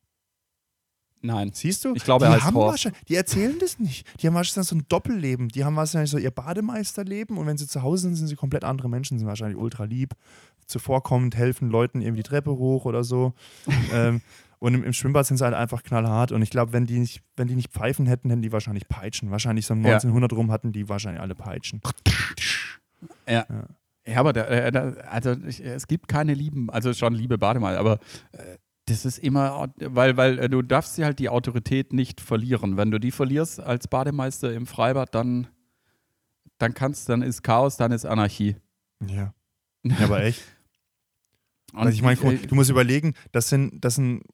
Nein. 1.22 1.50
Siehst 1.52 1.85
du? 1.85 1.92
Ich 1.94 2.04
glaube, 2.04 2.24
die 2.24 2.30
er 2.30 2.37
heißt 2.37 2.44
haben 2.46 2.54
Horst. 2.54 2.70
wahrscheinlich- 2.85 3.04
Die 3.04 3.14
erzählen 3.14 3.59
das 3.59 3.78
nicht. 3.78 4.06
Die 4.22 4.26
haben 4.26 4.35
wahrscheinlich 4.35 4.68
so 4.68 4.76
ein 4.76 4.85
Doppelleben. 4.88 5.48
Die 5.48 5.64
haben 5.64 5.76
wahrscheinlich 5.76 6.11
so 6.11 6.18
ihr 6.18 6.30
Bademeisterleben 6.30 7.37
und 7.37 7.46
wenn 7.46 7.59
sie 7.59 7.66
zu 7.66 7.83
Hause 7.83 8.02
sind, 8.04 8.14
sind 8.16 8.26
sie 8.28 8.37
komplett 8.37 8.64
andere 8.64 8.88
Menschen, 8.88 9.18
sind 9.18 9.26
wahrscheinlich 9.28 9.59
ultra 9.59 9.85
lieb, 9.85 10.14
zuvorkommend, 10.66 11.37
helfen 11.37 11.68
Leuten 11.70 12.00
irgendwie 12.00 12.22
die 12.22 12.28
Treppe 12.28 12.50
hoch 12.52 12.85
oder 12.87 13.04
so. 13.04 13.35
ähm, 13.92 14.22
und 14.61 14.74
im, 14.74 14.85
im 14.85 14.92
Schwimmbad 14.92 15.24
sind 15.26 15.37
sie 15.38 15.44
halt 15.44 15.54
einfach 15.54 15.83
knallhart. 15.83 16.33
Und 16.33 16.42
ich 16.42 16.50
glaube, 16.50 16.72
wenn 16.72 16.85
die 16.87 16.98
nicht, 16.98 17.22
wenn 17.37 17.48
die 17.48 17.54
nicht 17.56 17.70
pfeifen 17.72 18.06
hätten, 18.06 18.28
hätten 18.30 18.42
die 18.42 18.52
wahrscheinlich 18.52 18.88
Peitschen. 18.88 19.30
Wahrscheinlich 19.30 19.64
so 19.66 19.72
um 19.74 19.80
Ja. 19.85 19.94
1900 19.94 20.33
rum 20.35 20.50
hatten 20.52 20.72
die 20.72 20.88
wahrscheinlich 20.88 21.20
alle 21.22 21.35
Peitschen. 21.35 21.80
Ja. 23.26 23.46
Ja. 23.48 23.64
Ja, 24.06 24.16
aber 24.20 24.33
da, 24.33 24.44
äh, 24.46 24.72
da, 24.72 24.92
also 25.11 25.33
ich, 25.46 25.62
es 25.64 25.87
gibt 25.87 26.09
keine 26.09 26.33
lieben, 26.35 26.70
also 26.70 26.92
schon 26.94 27.14
liebe 27.14 27.37
Bademeister, 27.38 27.78
aber 27.78 27.98
äh, 28.33 28.56
das 28.90 29.05
ist 29.05 29.18
immer, 29.18 29.72
weil, 29.76 30.16
weil 30.16 30.38
äh, 30.38 30.48
du 30.48 30.62
darfst 30.62 30.96
sie 30.96 31.05
halt 31.05 31.18
die 31.18 31.29
Autorität 31.29 31.92
nicht 31.92 32.20
verlieren. 32.20 32.76
Wenn 32.76 32.90
du 32.90 32.98
die 32.98 33.11
verlierst 33.11 33.61
als 33.61 33.88
Bademeister 33.88 34.53
im 34.53 34.66
Freibad, 34.66 35.14
dann, 35.14 35.46
dann 36.59 36.74
kannst, 36.74 37.09
dann 37.09 37.22
ist 37.22 37.42
Chaos, 37.42 37.76
dann 37.76 37.92
ist 37.92 38.05
Anarchie. 38.05 38.57
Ja. 39.07 39.35
ja 39.83 39.96
aber 40.00 40.24
echt. 40.24 40.42
Und 41.72 41.81
also 41.81 41.90
ich 41.90 42.03
meine, 42.03 42.16
du 42.38 42.55
musst 42.55 42.70
überlegen, 42.70 43.14
das 43.31 43.48
sind, 43.48 43.85
das 43.85 43.94
sind 43.94 44.24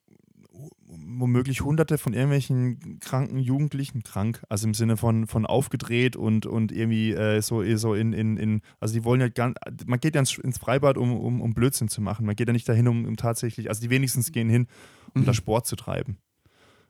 womöglich 1.19 1.61
hunderte 1.61 1.97
von 1.97 2.13
irgendwelchen 2.13 2.99
kranken 2.99 3.39
Jugendlichen 3.39 4.03
krank, 4.03 4.43
also 4.49 4.67
im 4.67 4.73
Sinne 4.73 4.97
von, 4.97 5.27
von 5.27 5.45
aufgedreht 5.45 6.15
und, 6.15 6.45
und 6.45 6.71
irgendwie 6.71 7.13
äh, 7.13 7.41
so, 7.41 7.63
so 7.77 7.93
in, 7.93 8.13
in, 8.13 8.37
in, 8.37 8.61
also 8.79 8.93
die 8.93 9.03
wollen 9.03 9.21
ja 9.21 9.29
ganz, 9.29 9.55
man 9.85 9.99
geht 9.99 10.15
ja 10.15 10.19
ins, 10.19 10.37
ins 10.37 10.57
Freibad, 10.57 10.97
um, 10.97 11.15
um, 11.15 11.41
um 11.41 11.53
Blödsinn 11.53 11.87
zu 11.87 12.01
machen. 12.01 12.25
Man 12.25 12.35
geht 12.35 12.47
ja 12.47 12.53
nicht 12.53 12.67
dahin, 12.67 12.87
um, 12.87 13.05
um 13.05 13.17
tatsächlich, 13.17 13.69
also 13.69 13.81
die 13.81 13.89
wenigstens 13.89 14.31
gehen 14.31 14.49
hin, 14.49 14.67
um 15.13 15.21
mhm. 15.21 15.25
da 15.25 15.33
Sport 15.33 15.67
zu 15.67 15.75
treiben. 15.75 16.17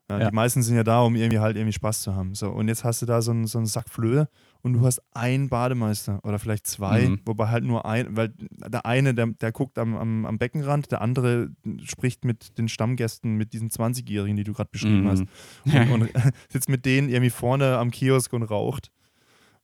Ja, 0.09 0.19
ja. 0.19 0.29
Die 0.29 0.35
meisten 0.35 0.63
sind 0.63 0.77
ja 0.77 0.83
da, 0.83 1.01
um 1.01 1.15
irgendwie 1.15 1.39
halt 1.39 1.57
irgendwie 1.57 1.73
Spaß 1.73 2.01
zu 2.01 2.15
haben. 2.15 2.33
So, 2.33 2.49
und 2.49 2.69
jetzt 2.69 2.85
hast 2.85 3.01
du 3.01 3.05
da 3.05 3.21
so 3.21 3.31
einen, 3.31 3.45
so 3.45 3.57
einen 3.57 3.67
Sack 3.67 3.89
Flöhe 3.89 4.29
und 4.61 4.73
du 4.73 4.85
hast 4.85 5.01
einen 5.13 5.49
Bademeister 5.49 6.21
oder 6.23 6.39
vielleicht 6.39 6.65
zwei, 6.65 7.09
mhm. 7.09 7.21
wobei 7.25 7.49
halt 7.49 7.65
nur 7.65 7.85
ein, 7.85 8.15
weil 8.15 8.33
der 8.39 8.85
eine, 8.85 9.13
der, 9.13 9.27
der 9.27 9.51
guckt 9.51 9.77
am, 9.77 9.97
am, 9.97 10.25
am 10.25 10.37
Beckenrand, 10.37 10.91
der 10.93 11.01
andere 11.01 11.49
spricht 11.83 12.23
mit 12.23 12.57
den 12.57 12.69
Stammgästen, 12.69 13.35
mit 13.35 13.51
diesen 13.51 13.69
20-Jährigen, 13.69 14.37
die 14.37 14.45
du 14.45 14.53
gerade 14.53 14.69
beschrieben 14.71 15.03
mhm. 15.03 15.09
hast. 15.09 15.23
Und, 15.91 16.03
und 16.03 16.09
sitzt 16.49 16.69
mit 16.69 16.85
denen 16.85 17.09
irgendwie 17.09 17.29
vorne 17.29 17.77
am 17.77 17.91
Kiosk 17.91 18.31
und 18.33 18.43
raucht. 18.43 18.91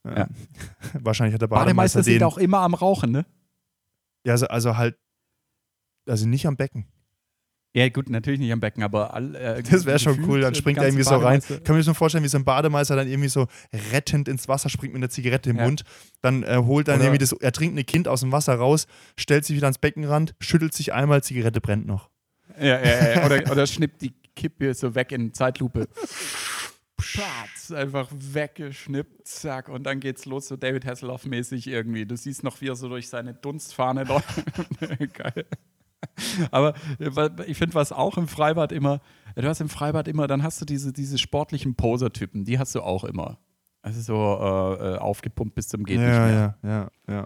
Ja. 0.04 0.28
Wahrscheinlich 1.02 1.34
hat 1.34 1.42
der 1.42 1.48
Bademeister, 1.48 2.00
Bademeister 2.00 2.04
sind 2.04 2.24
auch 2.24 2.38
immer 2.38 2.60
am 2.60 2.74
Rauchen, 2.74 3.12
ne? 3.12 3.26
Ja, 4.26 4.34
also, 4.34 4.48
also 4.48 4.78
halt, 4.78 4.98
also 6.08 6.28
nicht 6.28 6.46
am 6.46 6.58
Becken. 6.58 6.86
Ja, 7.76 7.90
gut, 7.90 8.08
natürlich 8.10 8.40
nicht 8.40 8.52
am 8.52 8.60
Becken, 8.60 8.84
aber. 8.84 9.14
All, 9.14 9.36
äh, 9.36 9.64
das 9.70 9.86
wäre 9.86 9.98
schon 9.98 10.24
cool, 10.28 10.42
dann 10.42 10.54
springt 10.54 10.78
er 10.78 10.86
irgendwie 10.86 11.04
so 11.04 11.16
rein. 11.16 11.42
Kann 11.64 11.76
mir 11.76 11.82
so 11.82 11.94
vorstellen, 11.94 12.24
wie 12.24 12.30
so 12.30 12.38
ein 12.38 12.46
Bademeister 12.46 12.96
dann 12.96 13.08
irgendwie 13.08 13.30
so 13.30 13.48
rettend 13.92 14.28
ins 14.28 14.48
Wasser 14.48 14.70
springt 14.70 14.94
mit 14.94 15.02
einer 15.02 15.10
Zigarette 15.10 15.50
im 15.50 15.58
ja. 15.58 15.64
Mund. 15.64 15.84
Dann 16.22 16.44
äh, 16.44 16.62
holt 16.64 16.88
dann 16.88 16.98
oder 16.98 17.06
irgendwie 17.06 17.20
das 17.20 17.34
ertrinkende 17.34 17.84
Kind 17.84 18.08
aus 18.08 18.22
dem 18.22 18.32
Wasser 18.32 18.56
raus, 18.56 18.86
stellt 19.18 19.46
sich 19.46 19.56
wieder 19.56 19.68
ans 19.68 19.80
Beckenrand, 19.80 20.36
schüttelt 20.40 20.74
sich 20.74 20.94
einmal, 20.94 21.24
Zigarette 21.24 21.62
brennt 21.62 21.88
noch. 21.88 22.10
Ja, 22.60 22.80
ja, 22.80 23.16
ja. 23.16 23.26
Oder, 23.26 23.52
oder 23.52 23.66
schnippt 23.66 24.04
die 24.04 24.14
Kippe 24.36 24.74
so 24.76 24.94
weg 24.94 25.12
in 25.12 25.34
Zeitlupe. 25.34 25.88
Patz, 26.98 27.72
einfach 27.72 28.08
weggeschnippt, 28.12 29.28
zack, 29.28 29.68
und 29.68 29.84
dann 29.84 30.00
geht's 30.00 30.26
los, 30.26 30.48
so 30.48 30.56
David 30.56 30.86
Hasselhoff-mäßig 30.86 31.68
irgendwie. 31.68 32.06
Du 32.06 32.16
siehst 32.16 32.44
noch, 32.44 32.62
wie 32.62 32.70
er 32.70 32.76
so 32.76 32.88
durch 32.88 33.10
seine 33.10 33.34
Dunstfahne 33.34 34.04
läuft. 34.04 34.44
Geil. 35.14 35.46
Aber 36.52 36.74
äh, 37.00 37.46
ich 37.46 37.58
finde, 37.58 37.76
was 37.76 37.92
auch 37.92 38.18
im 38.18 38.28
Freibad 38.28 38.72
immer, 38.72 39.02
du 39.36 39.48
hast 39.48 39.62
im 39.62 39.70
Freibad 39.70 40.08
immer, 40.08 40.28
dann 40.28 40.44
hast 40.44 40.62
du 40.62 40.66
diese, 40.66 40.94
diese 40.94 41.18
sportlichen 41.18 41.76
Poser-Typen, 41.76 42.46
die 42.46 42.60
hast 42.60 42.76
du 42.76 42.82
auch 42.82 43.04
immer. 43.04 43.40
Also 43.82 44.02
so 44.02 44.16
äh, 44.16 44.96
äh 44.96 44.98
aufgepumpt 44.98 45.56
bis 45.56 45.68
zum 45.68 45.84
geht 45.84 46.00
ja, 46.00 46.08
nicht 46.08 46.20
mehr. 46.20 46.58
Ja, 46.64 46.70
ja, 46.70 47.14
ja. 47.14 47.26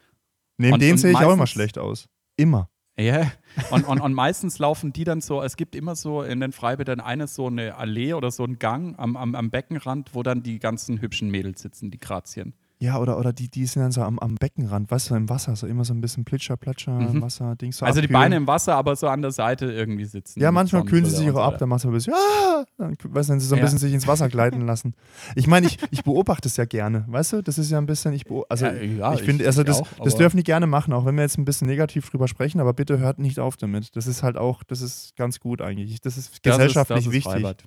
Neben 0.58 0.80
denen 0.80 0.98
sehe 0.98 1.12
ich 1.12 1.18
auch 1.18 1.34
immer 1.34 1.48
schlecht 1.48 1.78
aus. 1.78 2.10
Immer. 2.36 2.70
Ja, 3.00 3.32
und, 3.70 3.88
und, 3.88 4.02
und 4.02 4.13
meistens 4.13 4.58
laufen 4.58 4.92
die 4.92 5.04
dann 5.04 5.22
so, 5.22 5.44
es 5.44 5.56
gibt 5.56 5.76
immer 5.76 5.96
so 5.96 6.24
in 6.24 6.40
den 6.40 6.52
Freibädern 6.52 7.00
eine 7.00 7.28
so 7.28 7.46
eine 7.46 7.76
Allee 7.76 8.13
oder 8.13 8.32
so 8.32 8.44
einen 8.44 8.58
Gang 8.58 8.98
am, 8.98 9.16
am, 9.16 9.36
am 9.36 9.52
Beckenrand, 9.52 10.16
wo 10.16 10.24
dann 10.24 10.42
die 10.42 10.58
ganzen 10.58 11.00
hübschen 11.00 11.30
Mädels 11.30 11.62
sitzen, 11.62 11.92
die 11.92 12.00
Grazien. 12.00 12.56
Ja, 12.80 13.00
oder, 13.00 13.18
oder 13.18 13.34
die, 13.34 13.50
die 13.50 13.66
sind 13.66 13.82
dann 13.82 13.92
so 13.92 14.04
am, 14.04 14.20
am 14.20 14.36
Beckenrand, 14.36 14.92
weißt 14.92 15.10
du, 15.10 15.16
im 15.16 15.30
Wasser, 15.30 15.56
so 15.56 15.66
immer 15.66 15.84
so 15.84 15.96
ein 15.96 16.02
bisschen 16.02 16.26
Plitscher, 16.26 16.58
Platscher, 16.58 16.92
mhm. 16.92 17.24
Wasser, 17.24 17.56
Dings. 17.56 17.78
So 17.78 17.86
also 17.86 18.00
abkühlen. 18.00 18.08
die 18.08 18.13
Beine 18.13 18.36
im 18.36 18.46
Wasser, 18.46 18.76
aber 18.76 18.96
so 18.96 19.08
an 19.08 19.24
der 19.24 19.32
Seite 19.32 19.72
irgendwie 19.72 20.06
sitzen. 20.06 20.40
Ja, 20.40 20.52
manchmal 20.52 20.86
kühlen 20.86 21.06
sie 21.06 21.16
sich 21.16 21.32
auch 21.32 21.38
ab, 21.38 21.58
dann 21.58 21.70
machst 21.70 21.86
du 21.86 21.90
ein 21.90 21.94
bisschen, 21.94 22.13
ah, 22.13 22.66
dann, 22.78 22.96
weißt 23.04 23.30
du, 23.30 23.34
dann 23.34 23.40
sie 23.40 23.48
so 23.48 23.56
ein 23.56 23.60
ja. 23.60 23.63
bisschen 23.63 23.80
sich 23.80 23.94
ins 23.94 24.08
Wasser 24.08 24.30
gleiten 24.30 24.62
lassen. 24.68 24.94
Ich 25.36 25.48
meine, 25.48 25.66
ich, 25.66 25.80
ich 25.90 26.04
beobachte 26.04 26.48
es 26.48 26.56
ja 26.58 26.66
gerne, 26.66 27.04
weißt 27.08 27.34
du, 27.34 27.42
das 27.42 27.58
ist 27.58 27.72
ja 27.72 27.80
ein 27.80 27.88
bisschen, 27.88 28.13
ich 28.13 28.26
also 28.48 28.66
ja, 28.68 28.74
ja, 28.74 29.13
ich 29.16 29.24
finde, 29.24 29.48
also 29.48 29.63
das, 29.63 29.82
auch, 29.82 29.88
das 30.04 30.16
dürfen 30.16 30.38
die 30.38 30.44
gerne 30.44 30.68
machen, 30.68 30.94
auch 30.94 31.06
wenn 31.06 31.16
wir 31.16 31.24
jetzt 31.24 31.40
ein 31.40 31.46
bisschen 31.46 31.68
negativ 31.68 32.12
drüber 32.12 32.28
sprechen, 32.28 32.62
aber 32.62 32.74
bitte 32.74 33.00
hört 33.00 33.18
nicht 33.18 33.40
auf 33.40 33.58
damit. 33.58 33.96
Das 33.96 34.06
ist 34.06 34.22
halt 34.22 34.38
auch, 34.38 34.62
das 34.63 34.82
ist 34.82 35.16
ganz 35.16 35.40
gut 35.40 35.63
eigentlich. 35.63 36.00
Das 36.02 36.16
ist 36.16 36.44
gesellschaftlich 36.44 37.06
das 37.06 37.08
ist, 37.08 37.08
das 37.08 37.08
ist 37.08 37.13
wichtig. 37.13 37.42
Freibad. 37.42 37.63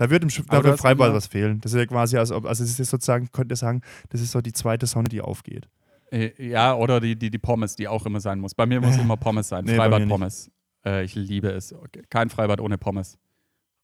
Da 0.00 0.08
wird 0.08 0.22
im, 0.22 0.46
da 0.46 0.64
wird 0.64 0.80
Freibad 0.80 1.12
was 1.12 1.26
fehlen. 1.26 1.60
Das 1.60 1.74
ist 1.74 1.78
ja 1.78 1.84
quasi, 1.84 2.16
als 2.16 2.32
ob, 2.32 2.46
also 2.46 2.64
es 2.64 2.80
ist 2.80 2.88
sozusagen, 2.88 3.30
könnte 3.32 3.54
sagen, 3.54 3.82
das 4.08 4.22
ist 4.22 4.30
so 4.30 4.40
die 4.40 4.54
zweite 4.54 4.86
Sonne, 4.86 5.10
die 5.10 5.20
aufgeht. 5.20 5.68
Äh, 6.10 6.30
ja, 6.38 6.74
oder 6.74 7.00
die, 7.00 7.16
die, 7.16 7.30
die 7.30 7.38
Pommes, 7.38 7.76
die 7.76 7.86
auch 7.86 8.06
immer 8.06 8.18
sein 8.18 8.40
muss. 8.40 8.54
Bei 8.54 8.64
mir 8.64 8.80
muss 8.80 8.96
immer 8.96 9.16
Pommes 9.18 9.48
sein. 9.48 9.66
Nee, 9.66 9.76
Freibad-Pommes. 9.76 10.50
Äh, 10.86 11.04
ich 11.04 11.14
liebe 11.16 11.50
es. 11.50 11.74
Kein 12.08 12.30
Freibad 12.30 12.62
ohne 12.62 12.78
Pommes. 12.78 13.18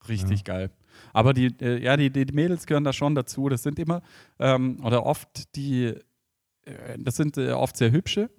Richtig 0.09 0.39
ja. 0.39 0.55
geil. 0.55 0.71
Aber 1.13 1.35
die, 1.35 1.55
äh, 1.61 1.83
ja, 1.83 1.95
die, 1.95 2.09
die 2.09 2.25
Mädels 2.33 2.65
gehören 2.65 2.83
da 2.83 2.93
schon 2.93 3.13
dazu. 3.13 3.47
Das 3.47 3.61
sind 3.61 3.77
immer, 3.77 4.01
ähm, 4.39 4.83
oder 4.83 5.05
oft 5.05 5.55
die, 5.55 5.93
äh, 6.63 6.97
das 6.97 7.15
sind 7.15 7.37
äh, 7.37 7.51
oft 7.51 7.77
sehr 7.77 7.91
hübsche, 7.91 8.31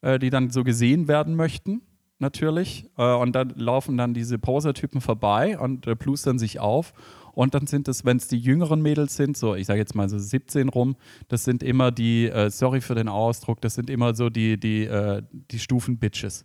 äh, 0.00 0.18
die 0.18 0.30
dann 0.30 0.48
so 0.48 0.64
gesehen 0.64 1.06
werden 1.06 1.36
möchten 1.36 1.82
natürlich. 2.20 2.90
Äh, 2.96 3.14
und 3.14 3.32
dann 3.32 3.50
laufen 3.56 3.96
dann 3.96 4.14
diese 4.14 4.38
Poser-Typen 4.38 5.00
vorbei 5.00 5.58
und 5.58 5.86
äh, 5.86 5.96
plustern 5.96 6.38
sich 6.38 6.60
auf. 6.60 6.92
Und 7.32 7.54
dann 7.54 7.66
sind 7.66 7.88
es, 7.88 8.04
wenn 8.04 8.16
es 8.16 8.28
die 8.28 8.38
jüngeren 8.38 8.82
Mädels 8.82 9.16
sind, 9.16 9.36
so 9.36 9.54
ich 9.54 9.66
sage 9.66 9.78
jetzt 9.78 9.94
mal 9.94 10.08
so 10.08 10.18
17 10.18 10.68
rum, 10.68 10.96
das 11.28 11.44
sind 11.44 11.62
immer 11.62 11.92
die, 11.92 12.28
äh, 12.28 12.50
sorry 12.50 12.80
für 12.80 12.94
den 12.94 13.08
Ausdruck, 13.08 13.60
das 13.60 13.74
sind 13.74 13.88
immer 13.88 14.14
so 14.14 14.30
die, 14.30 14.58
die, 14.58 14.84
äh, 14.84 15.22
die 15.50 15.58
Stufen-Bitches. 15.58 16.44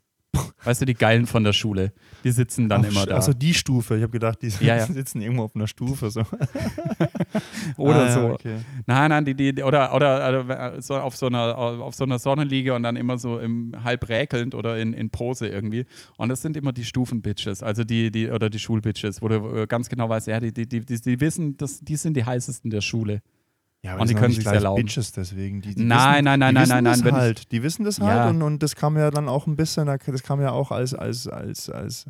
Weißt 0.64 0.82
du, 0.82 0.86
die 0.86 0.94
Geilen 0.94 1.26
von 1.26 1.44
der 1.44 1.54
Schule, 1.54 1.94
die 2.24 2.32
sitzen 2.32 2.70
dann 2.70 2.82
auf, 2.82 2.92
immer 2.92 3.06
da. 3.06 3.16
Also 3.16 3.34
die 3.34 3.54
Stufe, 3.54 3.96
ich 3.96 4.02
habe 4.02 4.12
gedacht, 4.12 4.42
die 4.42 4.50
ja, 4.66 4.78
ja. 4.78 4.86
sitzen 4.86 5.22
irgendwo 5.22 5.44
auf 5.44 5.56
einer 5.56 5.68
Stufe. 5.68 6.10
So. 6.10 6.22
oder 7.78 8.06
ah, 8.06 8.12
so. 8.12 8.20
Okay. 8.34 8.58
Nein, 8.86 9.10
nein, 9.10 9.26
die, 9.26 9.36
die, 9.36 9.64
oder, 9.64 9.94
oder 9.94 10.82
so 10.82 10.96
auf, 10.96 11.16
so 11.16 11.28
einer, 11.28 11.58
auf 11.58 11.96
so 11.96 12.04
einer 12.04 12.20
Sonnenliege 12.20 12.74
und 12.74 12.84
dann 12.84 12.96
immer 12.96 13.18
so 13.18 13.40
im 13.40 13.74
halb 13.84 14.08
räkelnd 14.10 14.56
oder 14.56 14.78
in, 14.78 14.94
in 14.94 15.10
Pose 15.10 15.48
irgendwie. 15.48 15.86
Und 16.18 16.30
das 16.30 16.42
sind 16.42 16.58
immer 16.58 16.74
die 16.74 16.86
Stufen-Bitches, 16.86 17.64
also 17.64 17.84
die, 17.84 18.12
die, 18.12 18.30
oder 18.30 18.50
die 18.50 18.60
Schul-Bitches, 18.60 19.22
wo 19.22 19.28
du 19.28 19.56
äh, 19.56 19.68
ganz 19.68 19.90
genau 19.90 20.10
weißt, 20.10 20.28
ja, 20.28 20.40
die, 20.40 20.52
die, 20.52 20.68
die, 20.68 20.84
die 20.86 21.20
wissen, 21.20 21.58
dass, 21.58 21.80
die 21.80 21.96
sind 21.96 22.16
die 22.16 22.26
heißesten 22.26 22.70
der 22.70 22.82
Schule. 22.82 23.22
Ja, 23.86 23.94
aber 23.94 24.02
und 24.02 24.10
die 24.10 24.16
können 24.16 24.34
sich 24.34 24.44
erlauben. 24.44 24.84
Bitches 24.84 25.12
deswegen. 25.12 25.62
Die, 25.62 25.76
die 25.76 25.84
nein, 25.84 26.16
wissen, 26.16 26.26
nein, 26.26 26.40
nein, 26.40 26.56
die 26.56 26.70
nein, 26.70 26.84
nein, 26.84 27.00
nein. 27.04 27.14
Halt. 27.14 27.52
Die 27.52 27.62
wissen 27.62 27.86
das 27.86 28.00
halt 28.00 28.16
ja. 28.18 28.30
und, 28.30 28.42
und 28.42 28.64
das 28.64 28.76
kann 28.76 28.94
man 28.94 29.04
ja 29.04 29.12
dann 29.12 29.30
auch 29.30 29.46
ein 29.46 29.56
bisschen, 29.56 29.86
das 29.86 30.24
kann 30.24 30.40
man 30.40 30.48
ja 30.48 30.54
auch 30.54 30.72
als, 30.72 30.96
als, 30.96 31.28
als, 31.28 31.70
als 31.70 32.08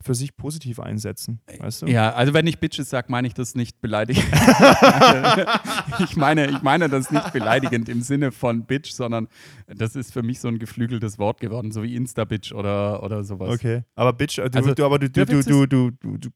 für 0.00 0.16
sich 0.16 0.36
positiv 0.36 0.80
einsetzen. 0.80 1.40
Weißt 1.60 1.82
du? 1.82 1.86
Ja, 1.86 2.12
also 2.12 2.34
wenn 2.34 2.48
ich 2.48 2.58
Bitches 2.58 2.90
sage, 2.90 3.06
meine 3.08 3.28
ich 3.28 3.34
das 3.34 3.54
nicht 3.54 3.80
beleidigend. 3.80 4.26
ich, 6.00 6.16
meine, 6.16 6.50
ich 6.50 6.60
meine 6.62 6.88
das 6.88 7.12
nicht 7.12 7.32
beleidigend 7.32 7.88
im 7.88 8.02
Sinne 8.02 8.32
von 8.32 8.64
Bitch, 8.64 8.90
sondern 8.90 9.28
das 9.68 9.94
ist 9.94 10.12
für 10.12 10.24
mich 10.24 10.40
so 10.40 10.48
ein 10.48 10.58
geflügeltes 10.58 11.20
Wort 11.20 11.38
geworden, 11.38 11.70
so 11.70 11.84
wie 11.84 11.94
Insta-Bitch 11.94 12.52
oder, 12.52 13.00
oder 13.04 13.22
sowas. 13.22 13.50
Okay, 13.50 13.84
aber 13.94 14.12
Bitch, 14.12 14.38
du, 14.38 14.42
also, 14.42 14.74
du, 14.74 14.84
aber 14.84 14.98
du, 14.98 15.08
du, 15.08 15.24
du, 15.24 15.66
du, 15.66 15.90
du, 15.92 16.18
du 16.18 16.30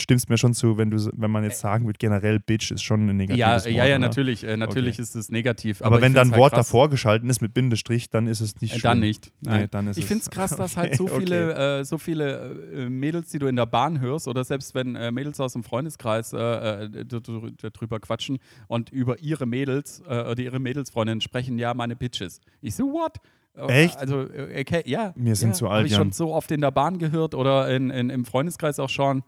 stimmst 0.00 0.28
mir 0.28 0.38
schon 0.38 0.54
zu, 0.54 0.78
wenn 0.78 0.90
du, 0.90 1.10
wenn 1.16 1.30
man 1.30 1.44
jetzt 1.44 1.60
sagen 1.60 1.86
würde, 1.86 1.98
generell 1.98 2.38
Bitch 2.40 2.70
ist 2.70 2.82
schon 2.82 3.08
ein 3.08 3.16
negatives 3.16 3.38
ja, 3.38 3.54
Wort. 3.54 3.66
Ja, 3.66 3.84
ja, 3.84 3.96
oder? 3.96 3.98
natürlich. 3.98 4.44
Äh, 4.44 4.56
natürlich 4.56 4.96
okay. 4.96 5.02
ist 5.02 5.16
es 5.16 5.30
negativ. 5.30 5.82
Aber, 5.82 5.96
aber 5.96 6.02
wenn 6.02 6.14
dann 6.14 6.28
ein 6.28 6.32
halt 6.32 6.40
Wort 6.40 6.52
krass. 6.52 6.68
davor 6.68 6.88
geschalten 6.90 7.28
ist 7.28 7.40
mit 7.40 7.54
Bindestrich, 7.54 8.10
dann 8.10 8.26
ist 8.26 8.40
es 8.40 8.60
nicht 8.60 8.74
äh, 8.74 8.78
schlimm. 8.78 8.90
Dann 8.90 9.00
nicht. 9.00 9.32
Nee, 9.40 9.66
dann 9.70 9.86
ist 9.88 9.98
ich 9.98 10.06
finde 10.06 10.22
es 10.22 10.30
krass, 10.30 10.50
dass 10.56 10.76
halt 10.76 10.96
so 10.96 11.06
viele, 11.06 11.52
okay. 11.52 11.80
äh, 11.80 11.84
so 11.84 11.98
viele 11.98 12.56
äh, 12.74 12.88
Mädels, 12.88 13.30
die 13.30 13.38
du 13.38 13.46
in 13.46 13.56
der 13.56 13.66
Bahn 13.66 14.00
hörst, 14.00 14.28
oder 14.28 14.44
selbst 14.44 14.74
wenn 14.74 14.96
äh, 14.96 15.10
Mädels 15.10 15.40
aus 15.40 15.52
dem 15.52 15.64
Freundeskreis 15.64 16.30
darüber 16.30 18.00
quatschen 18.00 18.38
und 18.66 18.90
über 18.90 19.18
ihre 19.20 19.46
Mädels 19.46 20.02
oder 20.06 20.38
ihre 20.38 20.58
Mädelsfreundinnen 20.58 21.20
sprechen, 21.20 21.58
ja, 21.58 21.74
meine 21.74 21.96
Bitches. 21.96 22.40
Ich 22.60 22.74
so, 22.74 22.92
what? 22.92 23.16
Echt? 23.54 23.96
Also, 23.96 24.20
okay, 24.20 24.82
ja. 24.86 25.12
Wir 25.16 25.36
sind 25.36 25.50
ja, 25.50 25.54
zu 25.54 25.68
alt. 25.68 25.78
Habe 25.78 25.88
ich 25.88 25.94
schon 25.94 26.12
so 26.12 26.32
oft 26.32 26.50
in 26.50 26.60
der 26.60 26.70
Bahn 26.70 26.98
gehört 26.98 27.34
oder 27.34 27.74
in, 27.74 27.90
in, 27.90 28.10
im 28.10 28.24
Freundeskreis 28.24 28.78
auch 28.78 28.90
schon 28.90 29.22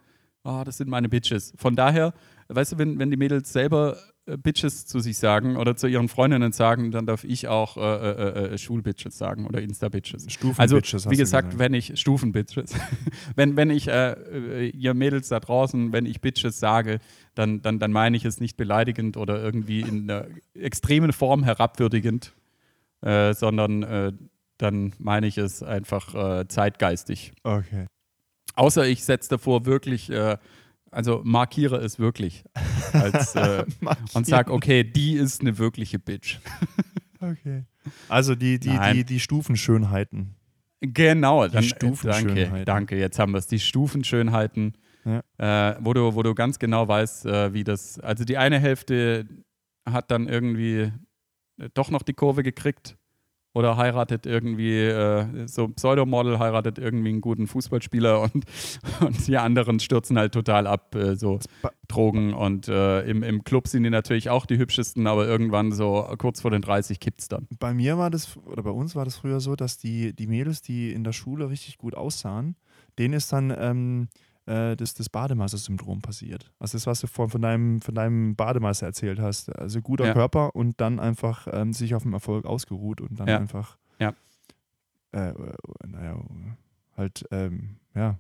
oh, 0.45 0.63
das 0.65 0.79
sind 0.79 0.89
meine 0.89 1.09
Bitches. 1.09 1.53
Von 1.57 1.77
daher, 1.77 2.13
weißt 2.49 2.73
du, 2.73 2.79
wenn, 2.79 2.99
wenn 2.99 3.11
die 3.11 3.17
Mädels 3.17 3.53
selber 3.53 3.97
äh, 4.27 4.37
Bitches 4.37 4.87
zu 4.87 5.01
sich 5.01 5.19
sagen 5.19 5.57
oder 5.57 5.77
zu 5.77 5.87
ihren 5.87 6.09
Freundinnen 6.09 6.53
sagen, 6.53 6.91
dann 6.91 7.07
darf 7.07 7.25
ich 7.25 7.49
auch 7.49 7.77
äh, 7.77 7.81
äh, 7.81 8.55
äh 8.55 8.59
Schulbitches 8.59 9.17
sagen 9.17 9.47
oder 9.47 9.61
Insta-Bitches. 9.61 10.31
Stufen-Bitches. 10.31 11.07
Also, 11.07 11.11
wie 11.11 11.17
gesagt, 11.17 11.59
wenn 11.59 11.75
ich, 11.75 11.99
Stufen-Bitches, 11.99 12.75
wenn, 13.37 13.57
wenn 13.57 13.71
ich, 13.71 13.89
äh, 13.89 14.13
äh, 14.13 14.69
ihr 14.71 14.95
Mädels 14.95 15.29
da 15.29 15.41
draußen, 15.41 15.93
wenn 15.93 16.07
ich 16.07 16.21
Bitches 16.21 16.59
sage, 16.59 16.99
dann, 17.35 17.63
dann, 17.63 17.79
dann 17.79 17.93
meine 17.93 18.17
ich 18.17 18.25
es 18.25 18.41
nicht 18.41 18.57
beleidigend 18.57 19.17
oder 19.17 19.43
irgendwie 19.43 19.81
in 19.81 20.11
einer 20.11 20.27
extremen 20.55 21.13
Form 21.13 21.45
herabwürdigend, 21.45 22.35
sondern 23.03 24.19
dann 24.59 24.93
meine 24.99 25.27
ich 25.27 25.39
es 25.39 25.63
einfach 25.63 26.45
zeitgeistig. 26.49 27.33
Okay. 27.45 27.87
Außer 28.55 28.87
ich 28.87 29.05
setze 29.05 29.31
davor 29.31 29.67
wirklich, 29.67 30.11
äh, 30.11 30.37
also 30.91 31.21
markiere 31.25 31.77
es 31.77 31.99
wirklich 31.99 32.45
als, 32.93 33.35
äh, 33.37 33.65
und 34.15 34.27
sage, 34.27 34.53
okay, 34.53 34.85
die 34.85 35.15
ist 35.15 35.41
eine 35.41 35.59
wirkliche 35.59 35.99
Bitch. 35.99 36.39
okay. 37.21 37.65
Also 38.09 38.35
die, 38.35 38.59
die, 38.59 38.79
die, 38.93 39.05
die 39.05 39.21
Stufenschönheiten. 39.21 40.35
Genau, 40.81 41.47
die 41.47 41.53
dann, 41.53 41.63
Stufenschönheiten. 41.63 42.37
Danke, 42.37 42.65
danke, 42.65 42.99
jetzt 42.99 43.19
haben 43.19 43.33
wir 43.33 43.39
es. 43.39 43.47
Die 43.47 43.61
Stufenschönheiten, 43.61 44.77
ja. 45.05 45.71
äh, 45.71 45.77
wo, 45.81 45.93
du, 45.93 46.15
wo 46.15 46.23
du 46.23 46.35
ganz 46.35 46.59
genau 46.59 46.89
weißt, 46.89 47.27
äh, 47.27 47.53
wie 47.53 47.65
das, 47.65 48.01
also 48.01 48.25
die 48.25 48.39
eine 48.39 48.59
Hälfte 48.59 49.27
hat 49.85 50.11
dann 50.11 50.29
irgendwie 50.29 50.93
doch 51.75 51.91
noch 51.91 52.03
die 52.03 52.15
Kurve 52.15 52.43
gekriegt 52.43 52.97
oder 53.53 53.77
heiratet 53.77 54.27
irgendwie 54.27 54.79
äh, 54.79 55.47
so 55.47 55.65
ein 55.65 55.75
Pseudomodel, 55.75 56.39
heiratet 56.39 56.79
irgendwie 56.79 57.09
einen 57.09 57.21
guten 57.21 57.47
Fußballspieler 57.47 58.21
und, 58.23 58.45
und 59.01 59.27
die 59.27 59.37
anderen 59.37 59.81
stürzen 59.81 60.19
halt 60.19 60.33
total 60.33 60.67
ab, 60.67 60.95
äh, 60.95 61.17
so 61.17 61.41
Drogen 61.89 62.33
und 62.33 62.69
äh, 62.69 63.03
im, 63.03 63.23
im 63.23 63.43
Club 63.43 63.67
sind 63.67 63.83
die 63.83 63.91
natürlich 63.91 64.31
auch 64.31 64.47
die 64.47 64.59
hübschesten, 64.59 65.07
aber 65.07 65.27
irgendwann 65.27 65.73
so 65.73 66.09
kurz 66.19 66.41
vor 66.41 66.53
den 66.53 66.63
30 66.63 67.01
kippt 67.01 67.21
es 67.23 67.29
dann. 67.29 67.49
Bei 67.59 67.75
mir 67.75 67.99
war 67.99 68.11
das, 68.11 68.37
oder 68.37 68.63
bei 68.63 68.71
uns 68.71 68.95
war 68.95 69.05
das 69.05 69.17
früher 69.17 69.41
so, 69.41 69.57
dass 69.57 69.79
die, 69.79 70.15
die 70.15 70.29
Mädels, 70.29 70.63
die 70.63 70.93
in 70.93 71.03
der 71.03 71.13
Schule 71.13 71.51
richtig 71.51 71.79
gut 71.79 71.95
aussahen, 71.95 72.55
denen 72.99 73.15
ist 73.15 73.33
dann 73.33 73.53
ähm, 73.57 74.09
äh, 74.51 74.77
das, 74.77 74.95
das 74.95 75.09
Bademeister-Syndrom 75.09 76.03
passiert. 76.03 76.51
Also 76.59 76.77
das, 76.77 76.87
was 76.87 77.01
du 77.01 77.07
von, 77.07 77.31
von, 77.31 77.41
deinem, 77.41 77.81
von 77.81 77.95
deinem 77.95 78.35
Bademeister 78.37 78.87
erzählt 78.87 79.21
hast. 79.21 79.49
Also 79.57 79.81
guter 79.81 80.07
Ja. 80.07 80.13
Körper 80.13 80.55
und 80.55 80.81
dann 80.81 80.99
einfach 81.01 81.47
ähm, 81.53 81.73
sich 81.73 81.95
auf 81.95 82.03
dem 82.03 82.13
Erfolg 82.13 82.45
ausgeruht 82.45 83.01
und 83.01 83.19
dann 83.21 83.29
Ja. 83.29 83.39
einfach 83.39 83.77
Ja. 83.99 84.13
äh, 85.13 85.31
äh, 85.31 85.35
naja, 85.87 86.17
halt, 86.97 87.25
ähm, 87.31 87.77
ja. 87.95 88.19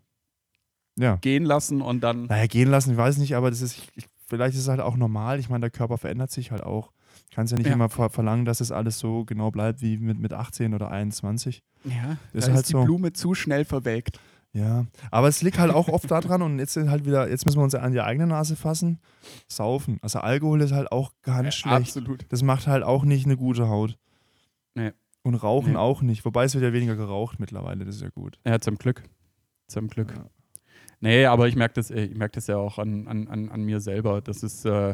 Ja. 0.96 1.16
Gehen 1.16 1.44
lassen 1.44 1.80
und 1.82 2.00
dann. 2.02 2.26
Naja, 2.26 2.46
gehen 2.46 2.68
lassen, 2.68 2.92
ich 2.92 2.96
weiß 2.96 3.18
nicht, 3.18 3.34
aber 3.36 3.50
das 3.50 3.60
ist, 3.62 3.78
ich, 3.78 3.88
ich, 3.96 4.06
vielleicht 4.26 4.54
ist 4.54 4.62
es 4.62 4.68
halt 4.68 4.80
auch 4.80 4.96
normal. 4.96 5.38
Ich 5.38 5.48
meine, 5.48 5.60
der 5.62 5.70
Körper 5.70 5.98
verändert 5.98 6.30
sich 6.30 6.50
halt 6.50 6.62
auch. 6.62 6.92
Ich 7.28 7.34
kann 7.34 7.44
es 7.44 7.50
ja 7.52 7.56
nicht 7.56 7.66
Ja. 7.68 7.72
immer 7.74 7.88
ver 7.88 8.10
verlangen, 8.10 8.44
dass 8.44 8.60
es 8.60 8.70
alles 8.72 8.98
so 8.98 9.24
genau 9.24 9.50
bleibt 9.50 9.80
wie 9.82 9.96
mit, 9.98 10.18
mit 10.18 10.32
18 10.32 10.74
oder 10.74 10.90
21. 10.90 11.62
Ja, 11.84 12.16
Das 12.32 12.44
da 12.44 12.50
ist 12.50 12.54
halt 12.56 12.68
die 12.68 12.72
so. 12.72 12.84
Blume 12.84 13.12
zu 13.12 13.34
schnell 13.34 13.64
verwelkt. 13.64 14.20
Ja, 14.52 14.86
aber 15.12 15.28
es 15.28 15.42
liegt 15.42 15.58
halt 15.60 15.72
auch 15.72 15.86
oft 15.88 16.10
daran 16.10 16.42
und 16.42 16.58
jetzt 16.58 16.72
sind 16.72 16.90
halt 16.90 17.04
wieder, 17.04 17.28
jetzt 17.30 17.46
müssen 17.46 17.58
wir 17.58 17.62
uns 17.64 17.76
an 17.76 17.92
die 17.92 18.00
eigene 18.00 18.26
Nase 18.26 18.56
fassen. 18.56 18.98
Saufen. 19.46 19.98
Also 20.02 20.18
Alkohol 20.18 20.60
ist 20.60 20.72
halt 20.72 20.90
auch 20.90 21.12
ganz 21.22 21.54
schlecht. 21.54 21.76
Absolut. 21.76 22.26
Das 22.30 22.42
macht 22.42 22.66
halt 22.66 22.82
auch 22.82 23.04
nicht 23.04 23.26
eine 23.26 23.36
gute 23.36 23.68
Haut. 23.68 23.96
Nee. 24.74 24.90
Und 25.22 25.36
Rauchen 25.36 25.72
Nee. 25.72 25.78
auch 25.78 26.02
nicht. 26.02 26.24
Wobei 26.24 26.44
es 26.44 26.54
wird 26.54 26.64
ja 26.64 26.72
weniger 26.72 26.96
geraucht 26.96 27.38
mittlerweile, 27.38 27.84
das 27.84 27.96
ist 27.96 28.02
ja 28.02 28.08
gut. 28.08 28.40
Ja, 28.44 28.58
zum 28.58 28.76
Glück. 28.76 29.04
Zum 29.68 29.86
Glück. 29.88 30.12
Ja. 30.16 30.24
Nee, 30.98 31.26
aber 31.26 31.46
ich 31.46 31.54
merke 31.54 31.74
das, 31.74 31.90
äh, 31.92 32.04
ich 32.04 32.16
merk 32.16 32.32
das 32.32 32.46
ja 32.48 32.56
auch 32.56 32.78
an, 32.78 33.06
an, 33.06 33.28
an, 33.28 33.50
an 33.50 33.62
mir 33.62 33.80
selber. 33.80 34.20
Das 34.20 34.42
ist 34.42 34.64
äh, 34.64 34.90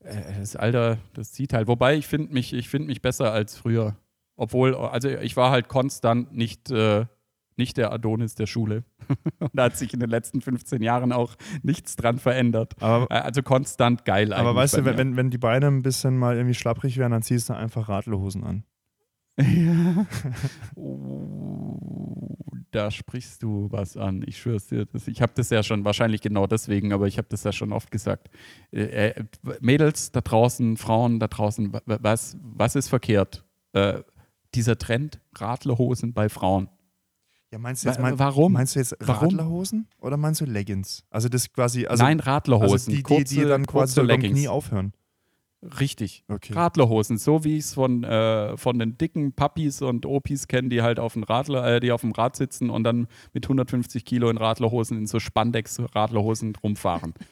äh, 0.00 0.38
das 0.38 0.56
Alter, 0.56 0.98
das 1.14 1.32
zieht 1.32 1.54
halt. 1.54 1.68
Wobei 1.68 1.96
ich 1.96 2.06
finde 2.06 2.32
mich, 2.34 2.52
ich 2.52 2.68
finde 2.68 2.88
mich 2.88 3.00
besser 3.00 3.32
als 3.32 3.56
früher. 3.56 3.96
Obwohl, 4.36 4.74
also 4.76 5.08
ich 5.08 5.36
war 5.36 5.50
halt 5.50 5.68
konstant 5.68 6.36
nicht, 6.36 6.70
äh, 6.70 7.06
nicht 7.58 7.76
der 7.76 7.92
Adonis 7.92 8.34
der 8.34 8.46
Schule. 8.46 8.84
Und 9.40 9.50
da 9.52 9.64
hat 9.64 9.76
sich 9.76 9.92
in 9.92 10.00
den 10.00 10.10
letzten 10.10 10.40
15 10.40 10.82
Jahren 10.82 11.12
auch 11.12 11.34
nichts 11.62 11.96
dran 11.96 12.18
verändert. 12.18 12.74
Aber, 12.80 13.06
Äh, 13.10 13.20
Also 13.20 13.42
konstant 13.42 14.04
geil 14.04 14.32
eigentlich. 14.32 14.38
aber 14.38 14.54
weißt 14.54 14.78
du, 14.78 14.84
wenn, 14.84 15.16
wenn, 15.16 15.30
die 15.30 15.38
Beine 15.38 15.66
ein 15.66 15.82
bisschen 15.82 16.16
mal 16.18 16.36
irgendwie 16.36 16.54
schlapprig 16.54 16.96
werden, 16.96 17.12
dann 17.12 17.22
ziehst 17.22 17.48
du 17.48 17.54
einfach 17.54 17.88
Radlerhosen 17.88 18.44
an. 18.44 18.64
Ja. 19.40 20.06
Oh, 20.76 21.78
da 22.70 22.90
sprichst 22.90 23.42
du 23.42 23.68
was 23.70 23.96
an. 23.96 24.22
Ich 24.26 24.38
schwör's 24.38 24.66
dir. 24.66 24.86
Ich 25.06 25.22
habe 25.22 25.32
das 25.34 25.50
ja 25.50 25.62
schon, 25.62 25.84
wahrscheinlich 25.84 26.20
genau 26.20 26.46
deswegen, 26.46 26.92
aber 26.92 27.06
ich 27.06 27.18
habe 27.18 27.28
das 27.30 27.44
ja 27.44 27.52
schon 27.52 27.72
oft 27.72 27.90
gesagt. 27.90 28.28
Äh, 28.72 29.08
äh, 29.10 29.24
Mädels 29.60 30.12
da 30.12 30.20
draußen, 30.20 30.76
Frauen 30.76 31.18
da 31.20 31.28
draußen, 31.28 31.72
wa- 31.72 31.82
wa- 31.86 31.98
was, 32.00 32.36
was 32.42 32.76
ist 32.76 32.88
verkehrt? 32.88 33.44
Äh, 33.72 34.00
dieser 34.54 34.76
Trend, 34.78 35.20
Radlerhosen 35.36 36.12
bei 36.12 36.28
Frauen. 36.28 36.68
Ja, 37.50 37.58
meinst 37.58 37.84
du 37.84 37.88
jetzt, 37.88 37.98
mein, 38.00 38.18
warum? 38.18 38.52
meinst 38.52 38.74
du 38.74 38.80
jetzt 38.80 38.94
Warum? 39.00 39.28
Radlerhosen 39.30 39.88
oder 40.00 40.16
meinst 40.18 40.40
du 40.40 40.44
Leggings? 40.44 41.02
Also 41.10 41.28
das 41.30 41.50
quasi, 41.52 41.86
also, 41.86 42.04
Nein, 42.04 42.20
Radlerhosen. 42.20 42.72
also 42.72 42.90
die, 42.90 42.96
die, 42.98 43.02
kurze, 43.02 43.34
die 43.34 43.44
dann 43.44 43.66
quasi 43.66 43.94
so 43.94 44.02
Leggings. 44.02 44.34
Knie 44.38 44.48
aufhören. 44.48 44.92
Richtig. 45.80 46.24
Okay. 46.28 46.52
Radlerhosen, 46.52 47.18
so 47.18 47.42
wie 47.42 47.56
ich 47.56 47.64
es 47.64 47.74
von, 47.74 48.04
äh, 48.04 48.56
von 48.56 48.78
den 48.78 48.96
dicken 48.98 49.32
Papis 49.32 49.82
und 49.82 50.06
Opis 50.06 50.46
kenne, 50.46 50.68
die 50.68 50.82
halt 50.82 51.00
auf 51.00 51.14
dem 51.14 51.24
Radler, 51.24 51.66
äh, 51.66 51.80
die 51.80 51.90
auf 51.90 52.02
dem 52.02 52.12
Rad 52.12 52.36
sitzen 52.36 52.70
und 52.70 52.84
dann 52.84 53.08
mit 53.32 53.44
150 53.46 54.04
Kilo 54.04 54.30
in 54.30 54.36
Radlerhosen 54.36 54.96
in 54.98 55.06
so 55.06 55.18
Spandex-Radlerhosen 55.18 56.54
rumfahren. 56.62 57.14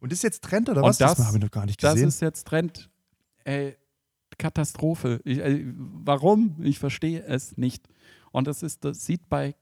Und 0.00 0.12
das 0.12 0.18
ist 0.18 0.22
jetzt 0.22 0.44
Trend 0.44 0.68
oder 0.68 0.82
Und 0.82 0.90
was? 0.90 0.98
das- 0.98 1.18
habe 1.18 1.38
ich 1.38 1.42
noch 1.42 1.50
gar 1.50 1.64
nicht 1.64 1.82
Das 1.82 1.94
gesehen. 1.94 2.08
ist 2.08 2.20
jetzt 2.20 2.46
Trend. 2.46 2.90
Ey, 3.44 3.74
Katastrophe. 4.36 5.20
Ich, 5.24 5.38
äh, 5.38 5.64
warum? 6.04 6.56
Ich 6.62 6.78
verstehe 6.78 7.24
es 7.24 7.56
nicht. 7.56 7.88
Und 8.34 8.48
das 8.48 8.64
ist, 8.64 8.84
das 8.84 9.06
sieht 9.06 9.28
bei 9.28 9.54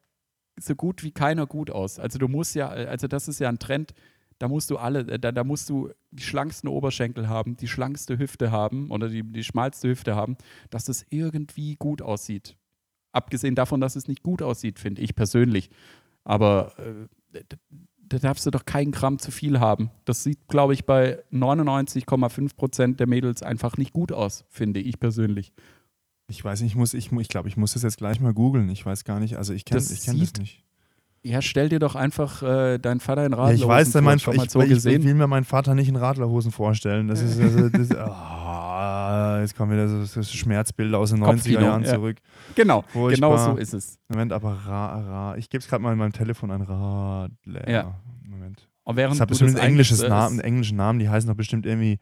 so 0.58 0.74
gut 0.74 1.02
wie 1.02 1.11
keiner 1.11 1.46
gut 1.46 1.70
aus. 1.70 1.98
Also 1.98 2.18
du 2.18 2.26
musst 2.26 2.54
ja, 2.54 2.68
also 2.68 3.06
das 3.06 3.28
ist 3.28 3.38
ja 3.38 3.50
ein 3.50 3.58
Trend, 3.58 3.92
da 4.38 4.48
musst 4.48 4.70
du 4.70 4.78
alle, 4.78 5.00
äh, 5.00 5.18
da, 5.18 5.30
da 5.30 5.44
musst 5.44 5.68
du 5.68 5.90
die 6.11 6.22
schlanksten 6.22 6.70
Oberschenkel 6.70 7.28
haben, 7.28 7.54
die 7.58 7.68
schlankste 7.68 8.18
Hüfte 8.18 8.50
haben 8.50 8.90
oder 8.90 9.11
die, 9.11 9.22
die 9.24 9.44
schmalste 9.44 9.90
Hüfte 9.90 10.16
haben, 10.16 10.38
dass 10.70 10.87
das 10.87 11.04
irgendwie 11.11 11.76
gut 11.76 12.00
aussieht. 12.00 12.56
Abgesehen 13.12 13.54
davon, 13.54 13.82
dass 13.82 13.94
es 13.94 14.08
nicht 14.08 14.22
gut 14.22 14.40
aussieht, 14.40 14.78
finde 14.78 15.02
ich 15.02 15.14
persönlich. 15.14 15.68
Aber 16.24 16.72
äh, 16.78 17.44
da 17.98 18.18
darfst 18.18 18.46
du 18.46 18.50
doch 18.50 18.64
keinen 18.64 18.92
Gramm 18.92 19.18
zu 19.18 19.30
viel 19.30 19.61
haben. 19.61 19.90
Das 20.06 20.24
sieht, 20.24 20.48
glaube 20.48 20.72
ich, 20.72 20.87
bei 20.87 21.22
99,5 21.30 22.56
Prozent 22.56 23.00
der 23.00 23.06
Mädels 23.06 23.42
einfach 23.42 23.76
nicht 23.76 23.92
gut 23.92 24.12
aus, 24.12 24.46
finde 24.48 24.80
ich 24.80 24.98
persönlich. 24.98 25.52
Ich 26.32 26.44
weiß 26.44 26.62
nicht, 26.62 26.72
ich 26.72 26.76
muss, 26.76 26.94
ich, 26.94 27.12
ich 27.12 27.28
glaube, 27.28 27.48
ich 27.48 27.56
muss 27.56 27.74
das 27.74 27.82
jetzt 27.82 27.98
gleich 27.98 28.20
mal 28.20 28.32
googeln. 28.32 28.68
Ich 28.70 28.84
weiß 28.84 29.04
gar 29.04 29.20
nicht, 29.20 29.36
also 29.36 29.52
ich 29.52 29.64
kenne 29.64 29.80
Das 29.80 29.90
ich 29.90 30.02
kenn 30.02 30.18
das 30.18 30.32
nicht. 30.34 30.62
Ja, 31.24 31.40
stell 31.40 31.68
dir 31.68 31.78
doch 31.78 31.94
einfach 31.94 32.42
äh, 32.42 32.78
deinen 32.78 32.98
Vater 32.98 33.24
in 33.24 33.32
Ja, 33.32 33.38
Radlerhosen 33.38 33.62
ich 33.62 33.68
weiß, 33.68 33.92
vor, 33.92 34.02
mein, 34.02 34.16
ich, 34.16 34.50
so 34.50 34.60
ich, 34.60 34.70
ich 34.70 34.84
will 35.04 35.14
mir 35.14 35.28
meinen 35.28 35.44
Vater 35.44 35.74
nicht 35.74 35.88
in 35.88 35.94
Radlerhosen 35.94 36.50
vorstellen. 36.50 37.06
Das 37.06 37.22
ist, 37.22 37.38
also, 37.38 37.68
das, 37.68 37.90
ah, 37.96 39.38
jetzt 39.40 39.56
kommen 39.56 39.72
wieder 39.72 39.86
so, 39.86 40.04
so 40.04 40.22
Schmerzbilder 40.22 40.98
aus 40.98 41.10
den 41.10 41.20
Kopfkino, 41.20 41.60
90er 41.60 41.62
Jahren 41.62 41.84
ja. 41.84 41.94
zurück. 41.94 42.16
Genau, 42.56 42.82
Furchtbar. 42.88 43.36
genau 43.36 43.52
so 43.52 43.56
ist 43.56 43.72
es. 43.72 43.98
Moment, 44.08 44.32
aber 44.32 44.52
Ra, 44.66 44.98
Ra, 44.98 45.36
ich 45.36 45.48
gebe 45.48 45.60
es 45.60 45.68
gerade 45.68 45.82
mal 45.82 45.92
in 45.92 45.98
meinem 45.98 46.12
Telefon 46.12 46.50
an 46.50 46.62
Radler. 46.62 47.70
Ja. 47.70 48.00
Moment. 48.24 48.68
Und 48.82 48.96
während 48.96 49.14
Das 49.14 49.20
hat 49.20 49.28
bestimmt 49.28 49.54
das 49.54 49.60
ein 49.60 49.68
englisches 49.68 50.02
Namen, 50.02 50.40
einen 50.40 50.40
englischen 50.40 50.76
Namen, 50.76 50.98
die 50.98 51.08
heißen 51.08 51.28
doch 51.28 51.36
bestimmt 51.36 51.66
irgendwie, 51.66 51.98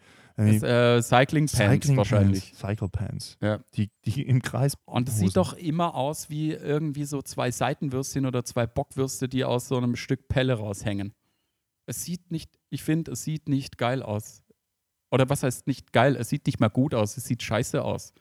Ist, 0.48 0.62
äh, 0.62 1.02
Cycling 1.02 1.46
Pants 1.46 1.52
Cycling 1.52 1.96
wahrscheinlich. 1.96 2.44
Pants, 2.44 2.60
Cycle 2.60 2.88
Pants. 2.88 3.38
Ja. 3.42 3.60
Die, 3.74 3.90
die 4.04 4.22
im 4.22 4.42
Kreis. 4.42 4.74
Und 4.84 5.08
es 5.08 5.18
sieht 5.18 5.36
doch 5.36 5.54
immer 5.54 5.94
aus 5.94 6.30
wie 6.30 6.52
irgendwie 6.52 7.04
so 7.04 7.22
zwei 7.22 7.50
Seitenwürstchen 7.50 8.26
oder 8.26 8.44
zwei 8.44 8.66
Bockwürste, 8.66 9.28
die 9.28 9.44
aus 9.44 9.68
so 9.68 9.76
einem 9.76 9.96
Stück 9.96 10.28
Pelle 10.28 10.54
raushängen. 10.54 11.12
Es 11.86 12.04
sieht 12.04 12.30
nicht, 12.30 12.50
ich 12.70 12.82
finde, 12.82 13.12
es 13.12 13.24
sieht 13.24 13.48
nicht 13.48 13.78
geil 13.78 14.02
aus. 14.02 14.44
Oder 15.10 15.28
was 15.28 15.42
heißt 15.42 15.66
nicht 15.66 15.92
geil? 15.92 16.16
Es 16.16 16.28
sieht 16.28 16.46
nicht 16.46 16.60
mal 16.60 16.68
gut 16.68 16.94
aus, 16.94 17.16
es 17.16 17.24
sieht 17.24 17.42
scheiße 17.42 17.82
aus. 17.82 18.12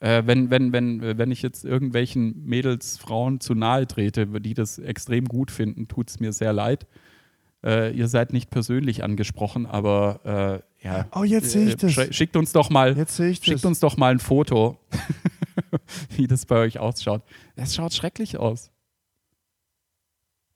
Äh, 0.00 0.24
wenn, 0.26 0.50
wenn, 0.50 0.72
wenn, 0.72 1.18
wenn 1.18 1.30
ich 1.30 1.40
jetzt 1.40 1.64
irgendwelchen 1.64 2.44
Mädels, 2.44 2.98
Frauen 2.98 3.40
zu 3.40 3.54
nahe 3.54 3.86
trete, 3.86 4.26
die 4.40 4.54
das 4.54 4.78
extrem 4.78 5.24
gut 5.24 5.50
finden, 5.50 5.88
tut 5.88 6.10
es 6.10 6.20
mir 6.20 6.32
sehr 6.32 6.52
leid. 6.52 6.86
Äh, 7.64 7.96
ihr 7.96 8.08
seid 8.08 8.34
nicht 8.34 8.50
persönlich 8.50 9.02
angesprochen, 9.02 9.64
aber 9.64 10.62
äh, 10.62 10.73
ja. 10.84 11.06
Oh, 11.12 11.24
jetzt 11.24 11.50
sehe 11.50 11.66
ich 11.66 11.72
Äh, 11.74 11.76
das. 11.76 11.90
sch- 11.92 12.12
Schickt 12.12 12.36
uns 12.36 12.52
doch 12.52 12.70
mal, 12.70 12.96
Jetzt 12.96 13.18
ich 13.18 13.40
das. 13.40 13.46
Schickt 13.46 13.64
uns 13.64 13.80
doch 13.80 13.96
mal 13.96 14.12
ein 14.12 14.18
Foto, 14.20 14.78
wie 16.10 16.26
das 16.26 16.46
bei 16.46 16.56
euch 16.58 16.78
ausschaut. 16.78 17.22
Es 17.56 17.74
schaut 17.74 17.92
schrecklich 17.94 18.38
aus. 18.38 18.70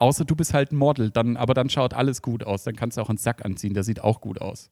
Außer 0.01 0.25
du 0.25 0.37
bist 0.37 0.55
halt 0.55 0.71
ein 0.71 0.77
Model, 0.77 1.11
dann, 1.11 1.37
aber 1.37 1.55
dann 1.55 1.69
schaut 1.71 1.93
alles 1.93 2.23
gut 2.23 2.45
aus. 2.45 2.63
Dann 2.63 2.77
kannst 2.77 2.97
du 2.97 3.01
auch 3.01 3.09
einen 3.09 3.19
Sack 3.19 3.45
anziehen, 3.45 3.75
der 3.75 3.83
sieht 3.83 4.01
auch 4.01 4.21
gut 4.21 4.41
aus. 4.41 4.71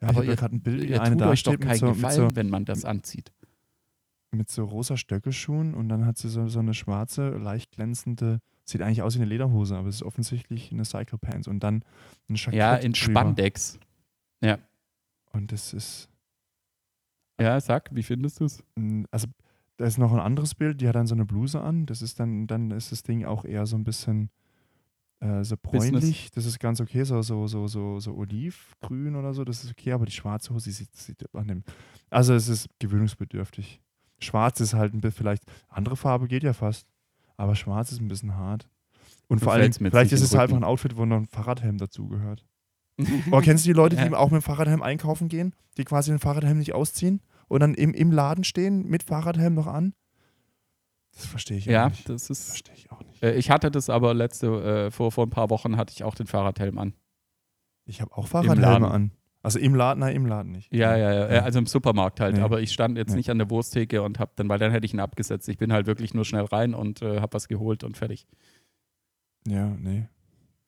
ja, 0.00 0.08
aber 0.10 0.24
ihr- 0.24 0.36
gerade 0.36 0.54
ein 0.54 0.60
Bild, 0.62 0.84
Ihr 0.88 1.00
eine 1.02 1.10
tut 1.16 1.20
da 1.22 1.28
euch 1.30 1.42
doch 1.42 1.58
keinen 1.58 1.76
so, 1.78 1.88
Gefallen, 1.88 2.14
so, 2.30 2.36
wenn 2.36 2.48
man 2.50 2.64
das 2.64 2.84
anzieht. 2.84 3.32
mit 4.30 4.50
so 4.50 4.64
rosa 4.64 4.96
Stöckelschuhen 4.96 5.74
und 5.74 5.88
dann 5.88 6.04
hat 6.06 6.18
sie 6.18 6.28
so, 6.28 6.46
so 6.48 6.58
eine 6.60 6.74
schwarze, 6.74 7.30
leicht 7.30 7.72
glänzende, 7.72 8.40
sieht 8.64 8.82
eigentlich 8.82 9.00
aus 9.02 9.14
wie 9.14 9.20
eine 9.20 9.28
Lederhose, 9.28 9.74
aber 9.76 9.88
es 9.88 9.96
ist 9.96 10.02
offensichtlich 10.02 10.70
eine 10.70 10.84
Cycle 10.84 11.18
Pants 11.18 11.48
und 11.48 11.60
dann 11.60 11.82
ein 12.28 12.34
Jackett 12.36 12.54
Ja, 12.54 12.74
in 12.76 12.92
drüber. 12.92 13.10
Spandex. 13.20 13.78
Ja. 14.42 14.58
Und 15.32 15.52
das 15.52 15.72
ist, 15.72 16.08
Ja, 17.40 17.60
sag, 17.60 17.94
wie 17.94 18.02
findest 18.02 18.40
du 18.40 18.44
es? 18.44 18.62
also 19.10 19.28
da 19.76 19.84
ist 19.84 19.98
noch 19.98 20.12
ein 20.12 20.18
anderes 20.20 20.54
Bild, 20.54 20.80
die 20.80 20.88
hat 20.88 20.96
dann 20.96 21.06
so 21.06 21.14
eine 21.14 21.24
Bluse 21.24 21.60
an, 21.60 21.86
das 21.86 22.02
ist 22.02 22.18
dann, 22.18 22.46
dann 22.48 22.70
ist 22.72 22.90
das 22.90 23.02
Ding 23.04 23.24
auch 23.24 23.44
eher 23.44 23.64
so 23.66 23.76
ein 23.76 23.84
bisschen 23.84 24.30
äh, 25.20 25.44
so 25.44 25.56
Business. 25.56 25.90
bräunlich, 25.90 26.30
das 26.32 26.46
ist 26.46 26.58
ganz 26.58 26.80
okay, 26.80 27.04
so, 27.04 27.22
so, 27.22 27.46
so, 27.46 27.68
so, 27.68 28.00
so 28.00 28.14
olivgrün 28.16 29.14
oder 29.14 29.32
so, 29.34 29.44
das 29.44 29.62
ist 29.64 29.70
okay, 29.70 29.92
aber 29.92 30.04
die 30.06 30.12
schwarze 30.12 30.52
Hose, 30.52 30.70
sieht, 30.72 30.94
sieht 30.96 31.32
an 31.34 31.46
dem, 31.48 31.64
also 32.10 32.34
es 32.34 32.48
ist 32.48 32.68
gewöhnungsbedürftig. 32.80 33.80
Schwarz 34.20 34.58
ist 34.60 34.74
halt 34.74 34.94
ein 34.94 35.00
bisschen, 35.00 35.18
vielleicht, 35.18 35.44
andere 35.68 35.96
Farbe 35.96 36.26
geht 36.26 36.42
ja 36.42 36.52
fast, 36.52 36.88
aber 37.36 37.54
schwarz 37.54 37.92
ist 37.92 38.00
ein 38.00 38.08
bisschen 38.08 38.34
hart. 38.34 38.68
Und 39.28 39.40
Mir 39.40 39.44
vor 39.44 39.52
allem, 39.52 39.72
vielleicht 39.72 40.10
ist 40.12 40.22
es 40.22 40.30
den 40.30 40.40
einfach 40.40 40.56
ein. 40.56 40.64
Outfit, 40.64 40.96
wo 40.96 41.04
noch 41.04 41.18
ein 41.18 41.26
Fahrradhelm 41.26 41.78
dazugehört. 41.78 42.44
Oder 43.30 43.42
kennst 43.42 43.64
du 43.64 43.68
die 43.68 43.74
Leute, 43.74 43.96
die 43.96 44.02
Ja. 44.02 44.12
auch 44.16 44.30
mit 44.30 44.40
dem 44.42 44.44
Fahrradhelm 44.44 44.82
einkaufen 44.82 45.28
gehen, 45.28 45.54
die 45.76 45.84
quasi 45.84 46.10
den 46.10 46.18
Fahrradhelm 46.18 46.58
nicht 46.58 46.74
ausziehen 46.74 47.20
und 47.48 47.60
dann 47.60 47.74
im, 47.74 47.94
im 47.94 48.10
Laden 48.10 48.44
stehen 48.44 48.86
mit 48.88 49.02
Fahrradhelm 49.04 49.54
noch 49.54 49.66
an? 49.68 49.94
Das 51.14 51.26
verstehe 51.26 51.56
ich 51.58 51.68
auch 51.68 51.72
Ja, 51.72 51.88
nicht. 51.88 52.08
das 52.08 52.28
Das 52.28 52.38
ist. 52.38 52.48
verstehe 52.48 52.74
ich 52.74 52.90
auch 52.92 53.02
nicht. 53.04 53.22
Äh, 53.22 53.34
ich 53.34 53.50
hatte 53.50 53.70
das 53.70 53.88
aber 53.90 54.14
letzte, 54.14 54.86
äh, 54.86 54.90
vor, 54.90 55.10
vor 55.12 55.26
ein 55.26 55.30
paar 55.30 55.50
Wochen 55.50 55.76
hatte 55.76 55.92
ich 55.94 56.04
auch 56.04 56.14
den 56.14 56.26
Fahrradhelm 56.26 56.78
an. 56.78 56.94
Ich 57.86 58.00
habe 58.00 58.16
auch. 58.16 58.26
Fahrradhelme 58.26 58.90
an. 58.90 59.12
Also 59.40 59.60
im 59.60 59.74
Laden, 59.74 60.00
nein, 60.00 60.14
im 60.16 60.26
Laden 60.26 60.50
nicht. 60.52 60.72
Ja, 60.74 60.96
ja, 60.96 61.12
ja, 61.12 61.32
ja, 61.36 61.42
also 61.44 61.60
im 61.60 61.66
Supermarkt 61.66 62.18
halt. 62.20 62.36
Nee. 62.36 62.42
Aber 62.42 62.60
ich 62.60 62.72
stand 62.72 62.98
jetzt 62.98 63.10
Nee. 63.10 63.18
nicht 63.18 63.30
an 63.30 63.38
der 63.38 63.48
Wursttheke 63.50 64.02
und 64.02 64.18
hab 64.18 64.34
dann, 64.36 64.48
weil 64.48 64.58
dann 64.58 64.72
hätte 64.72 64.84
ich 64.84 64.92
ihn 64.92 65.00
abgesetzt. 65.00 65.48
Ich 65.48 65.56
bin 65.58 65.72
halt 65.72 65.86
wirklich 65.86 66.12
nur 66.12 66.24
schnell 66.24 66.44
rein 66.44 66.74
und 66.74 67.02
äh, 67.02 67.20
hab 67.20 67.34
was 67.34 67.46
geholt 67.48 67.84
und 67.84 67.96
fertig. 67.96 68.26
Ja, 69.46 69.68
nee. 69.78 70.08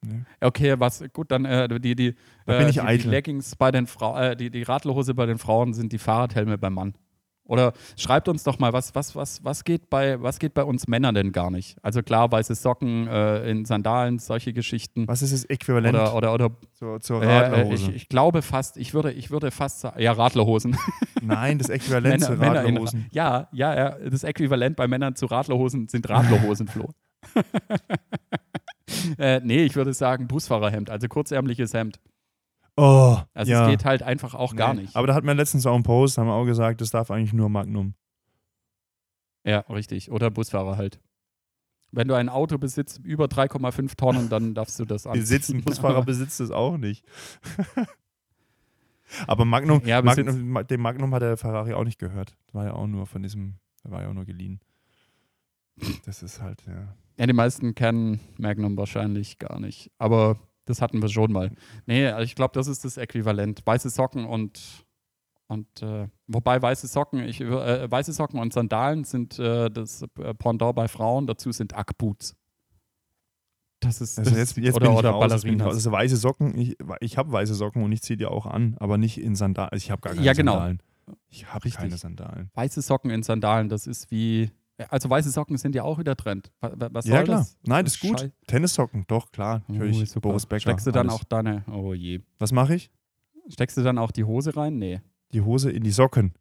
Nee. 0.03 0.23
Okay, 0.41 0.75
was, 0.79 1.05
gut, 1.13 1.31
dann 1.31 1.45
äh, 1.45 1.69
die, 1.81 1.95
die, 1.95 2.15
Da 2.47 2.55
äh, 2.55 2.59
bin 2.59 2.69
ich 2.69 2.81
die, 2.81 2.99
die. 2.99 3.09
Leggings 3.09 3.57
bei 3.57 3.71
den 3.71 3.87
Frauen, 3.87 4.23
äh, 4.23 4.37
die, 4.37 4.51
die 4.51 4.63
Radlerhose 4.63 5.15
bei 5.15 5.27
den 5.27 5.39
Frauen 5.39 5.75
sind 5.75 5.93
die 5.93 5.99
Fahrradhelme 5.99 6.59
beim 6.59 6.75
Mann. 6.75 6.95
Oder 7.51 7.73
schreibt 7.97 8.29
uns 8.29 8.45
doch 8.45 8.61
mal, 8.61 8.73
was, 8.73 8.95
was, 8.95 9.17
was, 9.17 9.43
was, 9.43 9.65
geht 9.65 9.91
bei, 9.91 10.23
was 10.23 10.39
geht 10.39 10.55
bei 10.55 10.63
uns 10.63 10.87
Männern 10.87 11.17
denn 11.17 11.33
gar 11.33 11.51
nicht? 11.51 11.77
Also 11.83 12.01
klar, 12.01 12.31
weiße 12.31 12.55
Socken 12.55 13.09
äh, 13.09 13.51
in 13.51 13.65
Sandalen, 13.65 14.21
solche 14.21 14.53
Geschichten. 14.53 15.09
Was 15.09 15.21
ist 15.21 15.33
das 15.33 15.47
Äquivalent 15.47 15.97
Oder, 15.97 16.15
oder, 16.15 16.33
oder 16.35 16.51
zur, 16.75 17.01
zur 17.01 17.25
äh, 17.25 17.27
Radlerhose? 17.27 17.91
ich, 17.91 17.97
ich 17.97 18.09
glaube 18.09 18.43
fast, 18.43 18.77
ich 18.77 18.95
würde, 18.95 19.11
ich 19.11 19.33
würde 19.33 19.51
fast 19.51 19.81
sagen, 19.81 20.01
ja, 20.01 20.13
Radlerhosen. 20.13 20.77
Nein, 21.23 21.59
das 21.59 21.71
Äquivalent 21.71 22.23
zu 22.23 22.35
in, 22.35 22.41
Radlerhosen. 22.41 23.07
ja, 23.11 23.49
ja, 23.51 23.75
ja, 23.77 23.97
das 23.99 24.23
Äquivalent 24.23 24.77
bei 24.77 24.87
Männern 24.87 25.17
zu 25.17 25.27
Radlerhosen 25.27 25.89
sind 25.89 26.09
Radlerhosen, 26.09 26.69
Flo. 26.69 26.91
äh, 29.19 29.41
nee, 29.45 29.65
ich 29.65 29.77
würde 29.77 29.93
sagen 29.95 30.27
Busfahrerhemd, 30.29 30.91
also 30.91 31.09
kurzärmliches 31.09 31.75
Hemd. 31.75 32.01
Oh, 32.77 33.19
Also 33.35 33.53
ja. 33.53 33.65
es 33.65 33.71
geht 33.71 33.85
halt 33.85 34.03
einfach 34.03 34.35
auch 34.35 34.55
gar 34.57 34.75
Nee. 34.75 34.83
nicht. 34.83 34.97
Aber 34.97 35.07
da 35.07 35.15
hat 35.15 35.25
man 35.25 35.37
letztens 35.37 35.67
auch 35.67 35.75
einen 35.75 35.83
Post, 35.83 36.19
haben 36.19 36.27
wir 36.29 36.35
auch 36.35 36.45
gesagt, 36.47 36.81
das 36.81 36.91
darf 36.91 37.11
eigentlich 37.11 37.33
nur 37.33 37.49
Magnum. 37.49 37.95
ja, 39.45 39.61
richtig. 39.69 40.11
Oder 40.11 40.31
Busfahrer 40.31 40.77
halt. 40.77 41.01
Wenn 41.93 42.07
du 42.09 42.15
ein 42.15 42.29
Auto 42.29 42.57
besitzt 42.57 43.01
über 43.05 43.25
3,5 43.27 43.97
Tonnen, 43.97 44.29
dann 44.29 44.55
darfst 44.55 44.79
du 44.79 44.85
das 44.85 45.07
anziehen. 45.07 45.21
Besitzt, 45.23 45.51
ein 45.51 45.63
Busfahrer 45.63 46.03
besitzt 46.05 46.39
das 46.41 46.51
auch 46.53 46.79
nicht. 46.79 47.05
Aber 49.27 49.45
Magnum, 49.45 49.83
Ja, 49.85 50.01
Magnum, 50.03 50.49
Ma- 50.51 50.63
dem 50.63 50.81
Magnum 50.81 51.13
hat 51.15 51.23
der 51.23 51.37
Ferrari 51.37 51.75
auch 51.75 51.85
nicht 51.85 51.99
gehört. 51.99 52.37
Das 52.47 52.55
war 52.55 52.65
ja 52.67 52.73
auch 52.75 52.87
nur 52.87 53.07
von 53.07 53.23
diesem, 53.23 53.57
war 53.83 54.03
ja 54.03 54.09
auch 54.09 54.15
nur 54.15 54.25
geliehen. 54.25 54.61
Das 56.05 56.23
ist 56.23 56.41
halt, 56.43 56.63
ja. 56.67 56.95
Ja, 57.19 57.27
die 57.27 57.33
meisten 57.33 57.75
kennen 57.75 58.21
Magnum 58.39 58.77
wahrscheinlich 58.77 59.39
gar 59.39 59.61
nicht. 59.61 59.91
Aber 59.99 60.39
das 60.65 60.81
hatten 60.81 61.03
wir 61.03 61.09
schon 61.09 61.33
mal. 61.33 61.51
Nee, 61.87 62.07
also 62.07 62.23
ich 62.25 62.35
glaube, 62.35 62.53
das 62.55 62.67
ist 62.67 62.85
das 62.85 62.97
Äquivalent. 62.97 63.63
Weiße 63.65 63.91
Socken 63.91 64.25
und, 64.25 64.87
und 65.49 65.83
äh, 65.83 66.09
wobei 66.27 66.61
weiße 66.63 66.87
Socken, 66.87 67.21
ich, 67.21 67.41
äh, 67.41 67.91
weiße 67.91 68.13
Socken 68.13 68.39
und 68.41 68.53
Sandalen 68.53 69.05
sind 69.05 69.39
äh, 69.39 69.71
das 69.71 70.03
äh, 70.03 70.35
Pendant 70.35 70.75
bei 70.75 70.89
Frauen, 70.89 71.27
dazu 71.27 71.53
sind 71.53 71.75
Ackboots. 71.75 72.37
Das 73.81 74.01
ist 74.03 74.19
Also 74.19 74.37
jetzt, 74.37 74.57
jetzt 74.59 74.77
oder, 74.77 74.95
oder 74.95 75.11
raus. 75.11 75.33
Also 75.33 75.91
weiße 75.91 76.17
Socken, 76.17 76.57
ich, 76.57 76.77
ich 77.01 77.17
habe 77.17 77.33
weiße 77.33 77.55
Socken 77.55 77.83
und 77.83 77.93
ich 77.93 78.03
ziehe 78.03 78.17
die 78.19 78.27
auch 78.27 78.47
an, 78.47 78.77
aber 78.79 78.99
nicht 78.99 79.19
in 79.19 79.35
Sandalen. 79.35 79.71
Also 79.73 79.83
ich 79.83 79.91
habe 79.91 80.03
gar 80.03 80.15
keine 80.15 80.25
Ja, 80.25 80.35
genau. 80.35 80.53
Sandalen. 80.53 80.83
Ich 81.29 81.53
habe 81.53 81.71
keine 81.71 81.97
Sandalen. 81.97 82.51
Weiße 82.55 82.83
Socken 82.83 83.11
in 83.11 83.23
Sandalen, 83.23 83.69
das 83.69 83.87
ist 83.87 84.11
wie. 84.11 84.51
Also 84.89 85.11
weiße 85.11 85.31
Socken 85.31 85.57
sind 85.59 85.75
ja 85.75 85.83
auch 85.83 85.99
wieder 85.99 86.17
Trend. 86.17 86.51
Wa- 86.61 86.73
wa- 86.77 86.89
Was 86.93 87.05
Ja, 87.07 87.17
soll 87.17 87.25
klar. 87.25 87.39
das? 87.41 87.59
Nein, 87.65 87.85
das 87.85 87.95
ist 87.97 88.01
gut. 88.01 88.21
Schei- 88.21 88.33
Tennissocken, 88.47 89.05
doch, 89.09 89.31
klar. 89.33 89.63
Natürlich. 89.69 90.01
Oh, 90.03 90.05
super. 90.07 90.21
Boris 90.31 90.47
Becker. 90.47 90.61
Steckst 90.61 90.87
du 90.87 90.91
dann 90.91 91.09
alles. 91.09 91.21
auch 91.21 91.25
deine. 91.25 91.65
Oh 91.71 91.93
je. 91.95 92.21
Was 92.39 92.53
mache 92.53 92.75
ich? 92.77 92.91
Steckst 93.49 93.77
du 93.77 93.83
dann 93.83 93.99
auch 93.99 94.11
die 94.11 94.25
Hose 94.25 94.57
rein? 94.57 94.79
Nee. 94.79 95.01
Die 95.33 95.41
Hose 95.43 95.71
in 95.71 95.83
die 95.83 95.91
Socken. 95.91 96.33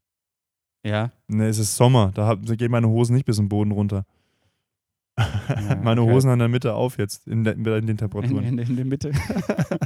Ja. 0.83 1.11
Ne, 1.27 1.47
es 1.47 1.57
ist 1.57 1.75
Sommer. 1.75 2.11
Da, 2.13 2.25
hab, 2.27 2.45
da 2.45 2.55
gehen 2.55 2.71
meine 2.71 2.87
Hosen 2.87 3.13
nicht 3.15 3.25
bis 3.25 3.35
zum 3.35 3.49
Boden 3.49 3.71
runter. 3.71 4.05
meine 5.83 6.01
okay. 6.01 6.11
Hosen 6.11 6.29
an 6.29 6.39
der 6.39 6.47
Mitte 6.47 6.73
auf 6.75 6.97
jetzt, 6.97 7.27
in, 7.27 7.43
der, 7.43 7.53
in 7.55 7.63
den 7.65 7.87
In, 7.89 7.97
Temperaturen. 7.97 8.43
in, 8.45 8.57
in 8.57 8.75
der 8.77 8.85
Mitte. 8.85 9.11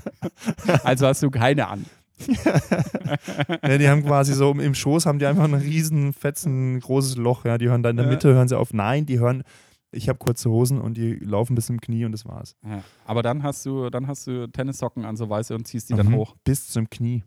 also 0.83 1.07
hast 1.07 1.23
du 1.23 1.31
keine 1.31 1.67
an. 1.67 1.85
ja, 3.63 3.77
die 3.77 3.87
haben 3.89 4.03
quasi 4.03 4.33
so 4.33 4.51
im 4.51 4.73
Schoß 4.75 5.05
haben 5.05 5.19
die 5.19 5.25
einfach 5.25 5.43
ein 5.43 5.53
riesen 5.53 6.13
fetzen 6.13 6.79
großes 6.79 7.17
Loch. 7.17 7.45
Ja, 7.45 7.57
die 7.57 7.69
hören 7.69 7.83
da 7.83 7.89
in 7.89 7.97
der 7.97 8.05
Ja. 8.05 8.11
Mitte 8.11 8.33
hören 8.33 8.47
sie 8.47 8.57
auf. 8.57 8.73
Nein, 8.73 9.05
die 9.05 9.19
hören. 9.19 9.43
Ich 9.91 10.09
habe 10.09 10.17
kurze 10.17 10.49
Hosen 10.49 10.81
und 10.81 10.95
die 10.97 11.13
laufen 11.15 11.53
bis 11.55 11.67
zum 11.67 11.79
Knie 11.79 12.03
und 12.05 12.11
das 12.13 12.25
war's. 12.25 12.55
Ja. 12.67 12.83
Aber 13.05 13.21
dann 13.21 13.43
hast 13.43 13.65
du, 13.65 13.89
dann 13.91 14.07
hast 14.07 14.25
du 14.25 14.47
Tennissocken 14.47 15.05
an 15.05 15.15
so 15.17 15.29
weiße 15.29 15.53
und 15.53 15.67
ziehst 15.67 15.89
die 15.89 15.93
dann 15.93 16.07
Mhm. 16.07 16.15
hoch. 16.15 16.35
Bis 16.43 16.67
zum 16.67 16.89
Knie. 16.89 17.23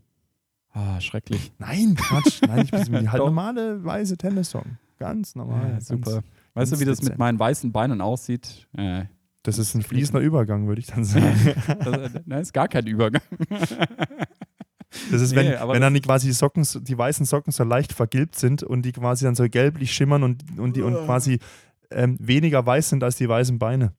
Ah, 0.73 1.01
schrecklich. 1.01 1.53
Nein, 1.59 1.95
Quatsch. 1.95 2.41
Nein, 2.47 2.65
ich 2.65 2.91
bin 2.91 3.11
halt 3.13 3.21
Doch. 3.21 3.27
normale 3.27 3.85
weiße 3.85 4.17
Tennissocken. 4.17 4.79
Ganz 4.99 5.35
normal. 5.37 5.63
Ja, 5.63 5.69
ganz, 5.71 5.89
super. 5.89 6.23
Weißt 6.55 6.73
du, 6.73 6.77
ganz 6.77 6.81
wie 6.81 6.85
das 6.87 7.03
mit 7.03 7.19
meinen 7.19 7.39
weißen 7.39 7.71
Beinen 7.71 8.01
aussieht? 8.01 8.67
Äh, 8.77 9.05
Das 9.45 9.59
ist 9.59 9.75
ein 9.77 9.83
fließender 9.83 10.21
Übergang, 10.21 10.67
würde 10.67 10.81
ich 10.81 10.87
dann 10.89 11.05
sagen. 11.05 11.55
das, 11.85 12.13
das 12.27 12.41
ist 12.43 12.53
gar 12.53 12.67
kein 12.67 12.87
Übergang. 12.89 13.23
Das 15.11 15.21
ist, 15.21 15.31
Nee, 15.33 15.37
wenn, 15.39 15.55
aber 15.57 15.75
wenn 15.75 15.81
dann 15.83 15.95
die 15.95 16.01
quasi 16.01 16.27
die 16.29 16.33
Socken, 16.33 16.65
so- 16.65 16.81
die 16.81 16.97
weißen 16.97 17.25
Socken 17.27 17.53
so 17.53 17.65
leicht 17.65 17.93
vergilbt 17.93 18.37
sind 18.37 18.63
und 18.63 18.83
die 18.83 18.93
quasi 18.93 19.25
dann 19.25 19.35
so 19.35 19.49
gelblich 19.49 19.93
schimmern 19.93 20.23
und, 20.23 20.43
und 20.59 20.77
die 20.77 20.83
und 20.83 20.95
quasi 21.05 21.39
ähm, 21.91 22.17
weniger 22.21 22.65
weiß 22.67 22.89
sind 22.91 23.03
als 23.05 23.17
die 23.17 23.29
weißen 23.29 23.59
Beine. 23.59 23.93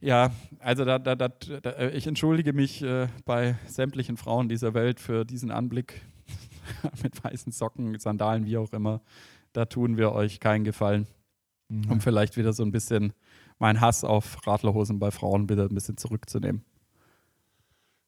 Ja, 0.00 0.32
also 0.58 0.84
da, 0.84 0.98
da, 0.98 1.14
da, 1.14 1.28
da, 1.28 1.88
ich 1.90 2.08
entschuldige 2.08 2.52
mich 2.52 2.82
äh, 2.82 3.06
bei 3.24 3.56
sämtlichen 3.66 4.16
Frauen 4.16 4.48
dieser 4.48 4.74
Welt 4.74 4.98
für 4.98 5.24
diesen 5.24 5.52
Anblick 5.52 6.00
mit 7.04 7.22
weißen 7.22 7.52
Socken, 7.52 7.96
Sandalen, 8.00 8.44
wie 8.44 8.56
auch 8.56 8.72
immer. 8.72 9.00
Da 9.52 9.64
tun 9.66 9.96
wir 9.96 10.12
euch 10.12 10.40
keinen 10.40 10.64
Gefallen. 10.64 11.06
um 11.88 12.00
vielleicht 12.00 12.36
wieder 12.36 12.52
so 12.52 12.64
ein 12.64 12.72
bisschen 12.72 13.12
meinen 13.58 13.80
Hass 13.80 14.02
auf 14.02 14.44
Radlerhosen 14.46 14.98
bei 14.98 15.10
Frauen 15.12 15.48
wieder 15.48 15.64
ein 15.64 15.74
bisschen 15.74 15.96
zurückzunehmen. 15.96 16.64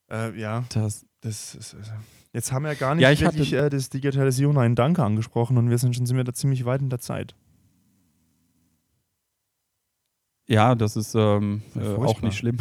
Äh, 0.09 0.39
ja, 0.39 0.65
Das, 0.69 1.05
das 1.21 1.55
ist. 1.55 1.75
Also 1.75 1.91
jetzt 2.33 2.51
haben 2.51 2.63
wir 2.63 2.73
ja 2.73 2.77
gar 2.77 2.95
nicht 2.95 3.03
Ja, 3.03 3.11
ich 3.11 3.21
wirklich 3.21 3.53
äh, 3.53 3.69
das 3.69 3.89
Digitalisierung 3.89 4.57
einen 4.57 4.75
Danke 4.75 5.03
angesprochen 5.03 5.57
und 5.57 5.69
wir 5.69 5.77
sind 5.77 5.95
schon 5.95 6.05
sind 6.05 6.17
wir 6.17 6.23
da 6.23 6.33
ziemlich 6.33 6.65
weit 6.65 6.81
in 6.81 6.89
der 6.89 6.99
Zeit. 6.99 7.35
ja, 10.47 10.75
das 10.75 10.95
ist 10.95 11.15
ähm, 11.15 11.63
Ja, 11.73 11.81
äh, 11.81 11.95
auch 11.95 12.21
nicht 12.21 12.37
schlimm. 12.37 12.57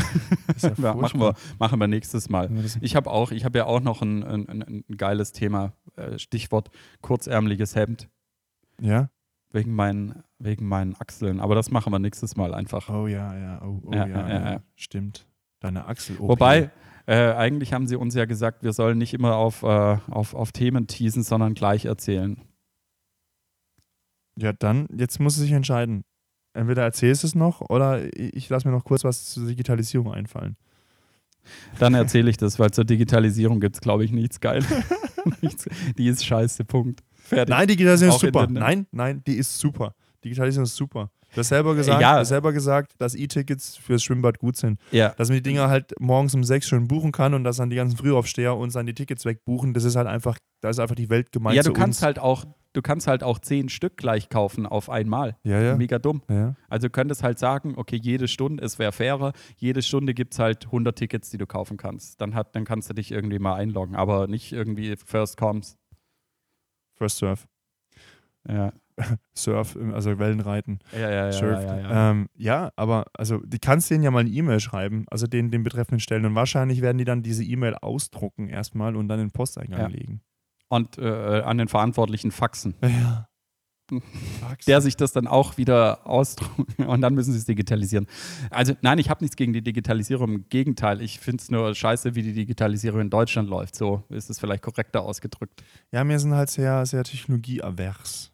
Ist 0.56 0.64
ja 0.78 0.94
machen, 0.94 1.20
wir, 1.20 1.34
machen 1.58 1.78
wir 1.78 1.86
nächstes 1.86 2.30
Mal. 2.30 2.50
Ich 2.80 2.96
habe 2.96 3.10
auch, 3.10 3.30
ich 3.30 3.44
habe 3.44 3.58
ja 3.58 3.66
auch 3.66 3.80
noch 3.80 4.00
ein, 4.00 4.22
ein, 4.22 4.62
ein, 4.62 4.84
geiles 4.96 5.32
Thema, 5.32 5.74
äh, 5.96 6.18
Stichwort 6.18 6.70
kurzärmliches 7.02 7.74
Hemd, 7.74 8.08
Ja? 8.80 9.10
wegen 9.52 9.74
meinen, 9.74 10.24
wegen 10.38 10.66
meinen 10.66 10.96
Achseln. 10.98 11.40
Aber 11.40 11.54
das 11.54 11.70
machen 11.70 11.92
wir 11.92 11.98
nächstes 11.98 12.36
Mal 12.36 12.54
einfach. 12.54 12.88
Oh 12.88 13.06
ja, 13.06 13.36
ja, 13.36 13.62
oh, 13.62 13.80
oh 13.84 13.92
Ja, 13.92 14.06
ja, 14.06 14.28
ja, 14.28 14.28
ja, 14.28 14.52
ja. 14.52 14.62
Stimmt. 14.74 15.26
Deine 15.60 15.86
Achsel. 15.86 16.18
Wobei, 16.18 16.70
äh, 17.06 17.32
eigentlich 17.32 17.72
haben 17.72 17.86
sie 17.86 17.96
uns 17.96 18.14
ja 18.14 18.24
gesagt, 18.24 18.62
wir 18.62 18.72
sollen 18.72 18.98
nicht 18.98 19.14
immer 19.14 19.36
auf, 19.36 19.62
äh, 19.62 19.98
auf, 20.10 20.34
auf 20.34 20.52
Themen 20.52 20.86
teasen, 20.86 21.22
sondern 21.22 21.54
gleich 21.54 21.84
erzählen. 21.84 22.40
Ja, 24.36 24.52
dann, 24.52 24.88
jetzt 24.96 25.20
muss 25.20 25.34
es 25.36 25.42
sich 25.42 25.52
entscheiden. 25.52 26.04
Entweder 26.54 26.82
erzählst 26.82 27.22
du 27.22 27.26
es 27.26 27.34
noch 27.34 27.60
oder 27.62 28.02
ich 28.16 28.48
lasse 28.48 28.66
mir 28.66 28.74
noch 28.74 28.84
kurz 28.84 29.04
was 29.04 29.26
zur 29.26 29.46
Digitalisierung 29.46 30.12
einfallen. 30.12 30.56
Dann 31.78 31.94
erzähle 31.94 32.30
ich 32.30 32.36
das, 32.36 32.58
weil 32.58 32.70
zur 32.70 32.84
Digitalisierung 32.84 33.60
gibt 33.60 33.76
es, 33.76 33.80
glaube 33.80 34.04
ich, 34.04 34.12
nichts 34.12 34.40
geil. 34.40 34.64
nichts, 35.42 35.68
die 35.98 36.06
ist 36.06 36.24
scheiße, 36.24 36.64
Punkt. 36.64 37.02
Fertig. 37.12 37.50
Nein, 37.50 37.68
Digitalisierung 37.68 38.12
Auch 38.14 38.22
ist 38.22 38.26
super. 38.26 38.46
Nein, 38.48 38.86
nein, 38.92 39.22
die 39.26 39.34
ist 39.34 39.58
super. 39.58 39.94
Digitalisierung 40.24 40.64
ist 40.64 40.76
super. 40.76 41.10
Du 41.34 41.40
hast 41.40 41.48
selber 41.48 41.74
gesagt, 41.74 42.00
ja. 42.00 42.14
du 42.14 42.18
hast 42.20 42.28
selber 42.28 42.52
gesagt 42.52 42.94
dass 42.98 43.14
E-Tickets 43.14 43.76
fürs 43.76 44.02
Schwimmbad 44.02 44.38
gut 44.38 44.56
sind. 44.56 44.80
Ja, 44.92 45.10
Dass 45.10 45.28
man 45.28 45.36
die 45.36 45.42
Dinger 45.42 45.68
halt 45.68 45.92
morgens 45.98 46.34
um 46.34 46.44
sechs 46.44 46.68
schon 46.68 46.86
buchen 46.86 47.12
kann 47.12 47.34
und 47.34 47.44
dass 47.44 47.56
dann 47.56 47.70
die 47.70 47.76
ganzen 47.76 47.96
Frühaufsteher 47.96 48.56
uns 48.56 48.74
dann 48.74 48.86
die 48.86 48.94
Tickets 48.94 49.24
wegbuchen, 49.24 49.74
das 49.74 49.84
ist 49.84 49.96
halt 49.96 50.06
einfach, 50.06 50.38
da 50.60 50.70
ist 50.70 50.78
einfach 50.78 50.94
die 50.94 51.10
Welt 51.10 51.32
gemeint 51.32 51.56
ja 51.56 51.62
du 51.62 51.72
kannst 51.72 52.00
uns. 52.00 52.02
halt 52.02 52.18
auch, 52.18 52.44
du 52.72 52.82
kannst 52.82 53.06
halt 53.06 53.22
auch 53.22 53.38
zehn 53.38 53.68
Stück 53.68 53.96
gleich 53.96 54.28
kaufen 54.28 54.66
auf 54.66 54.88
einmal. 54.90 55.36
ja, 55.42 55.60
ja. 55.60 55.76
Mega 55.76 55.98
dumm. 55.98 56.22
ja. 56.30 56.54
Also 56.68 56.86
du 56.86 56.92
könntest 56.92 57.22
halt 57.22 57.38
sagen, 57.38 57.74
okay, 57.76 57.96
jede 57.96 58.28
Stunde, 58.28 58.64
es 58.64 58.78
wäre 58.78 58.92
fairer, 58.92 59.32
jede 59.56 59.82
Stunde 59.82 60.14
gibt 60.14 60.34
es 60.34 60.38
halt 60.38 60.66
100 60.66 60.96
Tickets, 60.96 61.30
die 61.30 61.38
du 61.38 61.46
kaufen 61.46 61.76
kannst. 61.76 62.20
Dann, 62.20 62.34
hat, 62.34 62.54
dann 62.54 62.64
kannst 62.64 62.90
du 62.90 62.94
dich 62.94 63.10
irgendwie 63.10 63.38
mal 63.38 63.54
einloggen, 63.54 63.96
aber 63.96 64.28
nicht 64.28 64.52
irgendwie 64.52 64.96
First 64.96 65.36
Comes. 65.36 65.76
First 66.96 67.18
Surf. 67.18 67.48
Ja, 68.48 68.72
Surf, 69.34 69.76
also 69.92 70.18
Wellenreiten. 70.18 70.78
ja, 70.92 70.98
ja, 71.10 71.10
ja. 71.26 71.32
Surf. 71.32 71.62
ja, 71.62 71.76
ja, 71.76 71.78
ja. 71.80 72.10
Ähm, 72.10 72.28
ja, 72.36 72.72
aber 72.76 73.06
also 73.14 73.38
die 73.44 73.58
kannst 73.58 73.90
denen 73.90 74.04
ja 74.04 74.10
mal 74.10 74.20
eine 74.20 74.30
E-Mail 74.30 74.60
schreiben, 74.60 75.04
also 75.10 75.26
den, 75.26 75.50
den 75.50 75.62
betreffenden 75.64 76.00
Stellen. 76.00 76.24
Und 76.26 76.34
wahrscheinlich 76.34 76.80
werden 76.80 76.98
die 76.98 77.04
dann 77.04 77.22
diese 77.22 77.42
E-Mail 77.44 77.74
ausdrucken 77.74 78.48
erstmal 78.48 78.94
und 78.96 79.08
dann 79.08 79.18
in 79.20 79.26
den 79.28 79.32
Posteingang 79.32 79.80
Ja. 79.80 79.86
legen. 79.88 80.20
Und 80.68 80.98
äh, 80.98 81.42
an 81.44 81.58
den 81.58 81.68
Verantwortlichen 81.68 82.30
faxen. 82.30 82.74
Ja. 82.82 83.28
der 84.66 84.80
sich 84.80 84.96
das 84.96 85.12
dann 85.12 85.26
auch 85.26 85.58
wieder 85.58 86.06
ausdruckt 86.06 86.78
und 86.86 87.02
dann 87.02 87.12
müssen 87.14 87.32
sie 87.32 87.38
es 87.38 87.44
digitalisieren. 87.44 88.06
Also 88.48 88.72
nein, 88.80 88.98
ich 88.98 89.10
habe 89.10 89.22
nichts 89.22 89.36
gegen 89.36 89.52
die 89.52 89.60
Digitalisierung, 89.60 90.32
im 90.32 90.48
Gegenteil, 90.48 91.02
ich 91.02 91.20
finde 91.20 91.42
es 91.42 91.50
nur 91.50 91.74
scheiße, 91.74 92.14
wie 92.14 92.22
die 92.22 92.32
Digitalisierung 92.32 93.02
in 93.02 93.10
Deutschland 93.10 93.46
läuft. 93.50 93.76
So 93.76 94.02
ist 94.08 94.30
es 94.30 94.40
vielleicht 94.40 94.62
korrekter 94.62 95.02
ausgedrückt. 95.02 95.62
Ja, 95.92 96.02
wir 96.08 96.18
sind 96.18 96.32
halt 96.32 96.48
sehr, 96.48 96.86
sehr 96.86 97.04
technologieavers. 97.04 98.32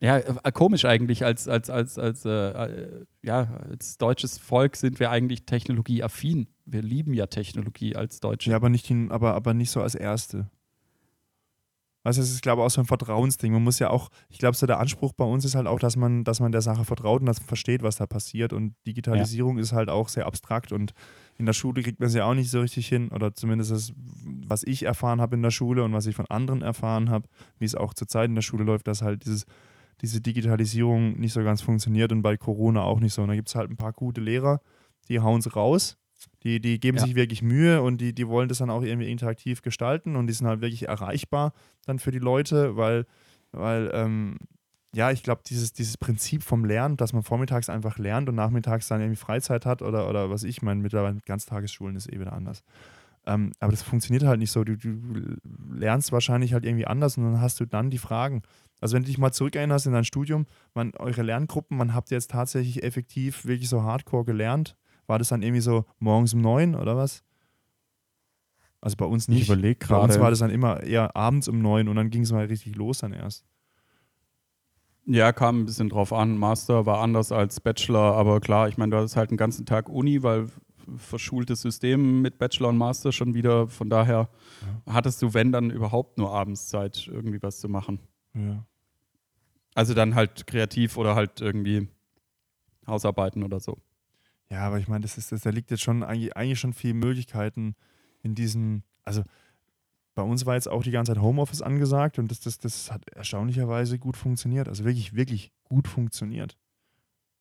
Ja, 0.00 0.18
äh, 0.18 0.52
komisch 0.52 0.84
eigentlich. 0.84 1.24
Als, 1.24 1.48
als, 1.48 1.70
als, 1.70 1.98
als, 1.98 2.24
äh, 2.24 2.30
äh, 2.30 3.04
ja, 3.22 3.48
als 3.68 3.96
deutsches 3.96 4.38
Volk 4.38 4.76
sind 4.76 5.00
wir 5.00 5.10
eigentlich 5.10 5.46
technologieaffin. 5.46 6.48
Wir 6.66 6.82
lieben 6.82 7.14
ja 7.14 7.26
Technologie 7.26 7.96
als 7.96 8.20
Deutsche. 8.20 8.50
Ja, 8.50 8.56
aber 8.56 8.68
nicht, 8.68 8.86
hin, 8.86 9.10
aber, 9.10 9.34
aber 9.34 9.54
nicht 9.54 9.70
so 9.70 9.80
als 9.80 9.94
Erste. 9.94 10.50
Also 12.04 12.20
es 12.20 12.30
ist, 12.30 12.42
glaube 12.42 12.60
ich, 12.60 12.66
auch 12.66 12.70
so 12.70 12.82
ein 12.82 12.86
Vertrauensding. 12.86 13.50
Man 13.50 13.64
muss 13.64 13.78
ja 13.78 13.88
auch, 13.88 14.10
ich 14.28 14.38
glaube, 14.38 14.54
so 14.54 14.66
der 14.66 14.78
Anspruch 14.78 15.14
bei 15.14 15.24
uns 15.24 15.46
ist 15.46 15.54
halt 15.54 15.66
auch, 15.66 15.78
dass 15.78 15.96
man, 15.96 16.22
dass 16.22 16.38
man 16.38 16.52
der 16.52 16.60
Sache 16.60 16.84
vertraut 16.84 17.20
und 17.20 17.26
dass 17.26 17.40
man 17.40 17.48
versteht, 17.48 17.82
was 17.82 17.96
da 17.96 18.06
passiert. 18.06 18.52
Und 18.52 18.74
Digitalisierung 18.86 19.56
ja. 19.56 19.62
ist 19.62 19.72
halt 19.72 19.88
auch 19.88 20.10
sehr 20.10 20.26
abstrakt 20.26 20.70
und 20.70 20.92
in 21.38 21.46
der 21.46 21.54
Schule 21.54 21.82
kriegt 21.82 22.00
man 22.00 22.08
es 22.08 22.14
ja 22.14 22.26
auch 22.26 22.34
nicht 22.34 22.50
so 22.50 22.60
richtig 22.60 22.86
hin. 22.88 23.08
Oder 23.08 23.34
zumindest 23.34 23.70
das, 23.70 23.94
was 24.46 24.64
ich 24.64 24.82
erfahren 24.82 25.22
habe 25.22 25.34
in 25.34 25.42
der 25.42 25.50
Schule 25.50 25.82
und 25.82 25.94
was 25.94 26.04
ich 26.04 26.14
von 26.14 26.26
anderen 26.26 26.60
erfahren 26.60 27.08
habe, 27.08 27.26
wie 27.58 27.64
es 27.64 27.74
auch 27.74 27.94
zurzeit 27.94 28.28
in 28.28 28.34
der 28.34 28.42
Schule 28.42 28.64
läuft, 28.64 28.86
dass 28.86 29.00
halt 29.00 29.24
dieses, 29.24 29.46
diese 30.00 30.20
Digitalisierung 30.20 31.18
nicht 31.18 31.32
so 31.32 31.42
ganz 31.42 31.62
funktioniert 31.62 32.12
und 32.12 32.22
bei 32.22 32.36
Corona 32.36 32.82
auch 32.82 33.00
nicht 33.00 33.14
so. 33.14 33.22
Und 33.22 33.28
da 33.28 33.34
gibt 33.34 33.48
es 33.48 33.54
halt 33.54 33.70
ein 33.70 33.76
paar 33.76 33.92
gute 33.92 34.20
Lehrer, 34.20 34.60
die 35.08 35.20
hauen 35.20 35.40
es 35.40 35.54
raus 35.54 35.96
die, 36.42 36.60
die 36.60 36.78
geben 36.78 36.98
ja. 36.98 37.04
sich 37.04 37.14
wirklich 37.14 37.42
Mühe 37.42 37.82
und 37.82 38.00
die, 38.00 38.12
die 38.14 38.28
wollen 38.28 38.48
das 38.48 38.58
dann 38.58 38.70
auch 38.70 38.82
irgendwie 38.82 39.10
interaktiv 39.10 39.62
gestalten 39.62 40.16
und 40.16 40.26
die 40.26 40.32
sind 40.32 40.46
halt 40.46 40.60
wirklich 40.60 40.88
erreichbar 40.88 41.52
dann 41.86 41.98
für 41.98 42.10
die 42.10 42.18
Leute, 42.18 42.76
weil, 42.76 43.06
weil 43.52 43.90
ähm, 43.94 44.38
ja, 44.94 45.10
ich 45.10 45.22
glaube, 45.22 45.42
dieses, 45.46 45.72
dieses 45.72 45.96
Prinzip 45.96 46.42
vom 46.42 46.64
Lernen, 46.64 46.96
dass 46.96 47.12
man 47.12 47.22
vormittags 47.22 47.68
einfach 47.68 47.98
lernt 47.98 48.28
und 48.28 48.36
nachmittags 48.36 48.88
dann 48.88 49.00
irgendwie 49.00 49.16
Freizeit 49.16 49.66
hat 49.66 49.82
oder, 49.82 50.08
oder 50.08 50.30
was 50.30 50.44
ich 50.44 50.62
meine, 50.62 50.80
mittlerweile 50.80 51.14
mit 51.14 51.26
Ganztagesschulen 51.26 51.96
ist 51.96 52.12
eh 52.12 52.20
wieder 52.20 52.32
anders. 52.32 52.62
Ähm, 53.26 53.52
aber 53.58 53.72
das 53.72 53.82
funktioniert 53.82 54.24
halt 54.24 54.38
nicht 54.38 54.52
so. 54.52 54.64
Du, 54.64 54.76
du, 54.76 54.98
lernst 55.72 56.12
wahrscheinlich 56.12 56.52
halt 56.52 56.64
irgendwie 56.64 56.86
anders 56.86 57.16
und 57.16 57.24
dann 57.24 57.40
hast 57.40 57.58
du 57.58 57.64
dann 57.64 57.90
die 57.90 57.98
Fragen. 57.98 58.42
Also 58.84 58.94
wenn 58.94 59.02
du 59.02 59.08
dich 59.08 59.18
mal 59.18 59.32
zurückerinnerst 59.32 59.86
in 59.86 59.92
dein 59.92 60.04
Studium, 60.04 60.46
man, 60.74 60.92
eure 60.98 61.22
Lerngruppen, 61.22 61.76
man 61.76 61.94
habt 61.94 62.10
jetzt 62.10 62.30
tatsächlich 62.30 62.82
effektiv 62.82 63.46
wirklich 63.46 63.68
so 63.68 63.82
hardcore 63.82 64.24
gelernt 64.24 64.76
war 65.06 65.18
das 65.18 65.28
dann 65.28 65.42
irgendwie 65.42 65.60
so 65.60 65.84
morgens 65.98 66.34
um 66.34 66.40
neun 66.40 66.74
oder 66.74 66.96
was? 66.96 67.22
Also 68.80 68.96
bei 68.96 69.06
uns 69.06 69.28
nicht. 69.28 69.42
Ich 69.42 69.48
überlege 69.48 69.76
gerade. 69.76 70.00
Bei 70.00 70.04
uns 70.04 70.20
war 70.20 70.30
das 70.30 70.40
dann 70.40 70.50
immer 70.50 70.82
eher 70.82 71.16
abends 71.16 71.48
um 71.48 71.60
neun 71.60 71.88
und 71.88 71.96
dann 71.96 72.10
ging 72.10 72.22
es 72.22 72.32
mal 72.32 72.44
richtig 72.46 72.76
los 72.76 72.98
dann 72.98 73.12
erst. 73.12 73.44
Ja, 75.06 75.32
kam 75.32 75.60
ein 75.60 75.66
bisschen 75.66 75.90
drauf 75.90 76.12
an. 76.12 76.38
Master 76.38 76.86
war 76.86 77.00
anders 77.00 77.30
als 77.30 77.60
Bachelor, 77.60 78.14
aber 78.16 78.40
klar, 78.40 78.68
ich 78.68 78.78
meine, 78.78 78.90
du 78.90 78.96
hattest 78.96 79.16
halt 79.16 79.30
einen 79.30 79.36
ganzen 79.36 79.66
Tag 79.66 79.88
Uni, 79.88 80.22
weil 80.22 80.48
verschultes 80.96 81.62
System 81.62 82.22
mit 82.22 82.38
Bachelor 82.38 82.70
und 82.70 82.78
Master 82.78 83.12
schon 83.12 83.34
wieder. 83.34 83.68
Von 83.68 83.90
daher 83.90 84.28
ja. 84.86 84.94
hattest 84.94 85.20
du, 85.22 85.34
wenn 85.34 85.52
dann 85.52 85.70
überhaupt 85.70 86.18
nur 86.18 86.30
abends 86.30 86.68
Zeit, 86.68 87.06
irgendwie 87.10 87.42
was 87.42 87.60
zu 87.60 87.68
machen. 87.68 88.00
Ja. 88.34 88.66
Also 89.74 89.94
dann 89.94 90.14
halt 90.14 90.46
kreativ 90.46 90.96
oder 90.96 91.14
halt 91.14 91.40
irgendwie 91.40 91.88
Hausarbeiten 92.86 93.42
oder 93.42 93.60
so. 93.60 93.78
Ja, 94.50 94.60
aber 94.60 94.78
ich 94.78 94.88
meine, 94.88 95.02
das 95.02 95.18
ist, 95.18 95.32
das, 95.32 95.42
da 95.42 95.50
liegt 95.50 95.70
jetzt 95.70 95.82
schon 95.82 96.02
eigentlich, 96.02 96.36
eigentlich 96.36 96.60
schon 96.60 96.72
viele 96.72 96.94
Möglichkeiten 96.94 97.74
in 98.22 98.34
diesen, 98.34 98.84
also 99.04 99.22
bei 100.14 100.22
uns 100.22 100.46
war 100.46 100.54
jetzt 100.54 100.68
auch 100.68 100.82
die 100.82 100.92
ganze 100.92 101.12
Zeit 101.12 101.22
Homeoffice 101.22 101.62
angesagt 101.62 102.18
und 102.18 102.30
das, 102.30 102.40
das, 102.40 102.58
das 102.58 102.92
hat 102.92 103.08
erstaunlicherweise 103.10 103.98
gut 103.98 104.16
funktioniert. 104.16 104.68
Also 104.68 104.84
wirklich, 104.84 105.14
wirklich 105.14 105.52
gut 105.64 105.88
funktioniert. 105.88 106.56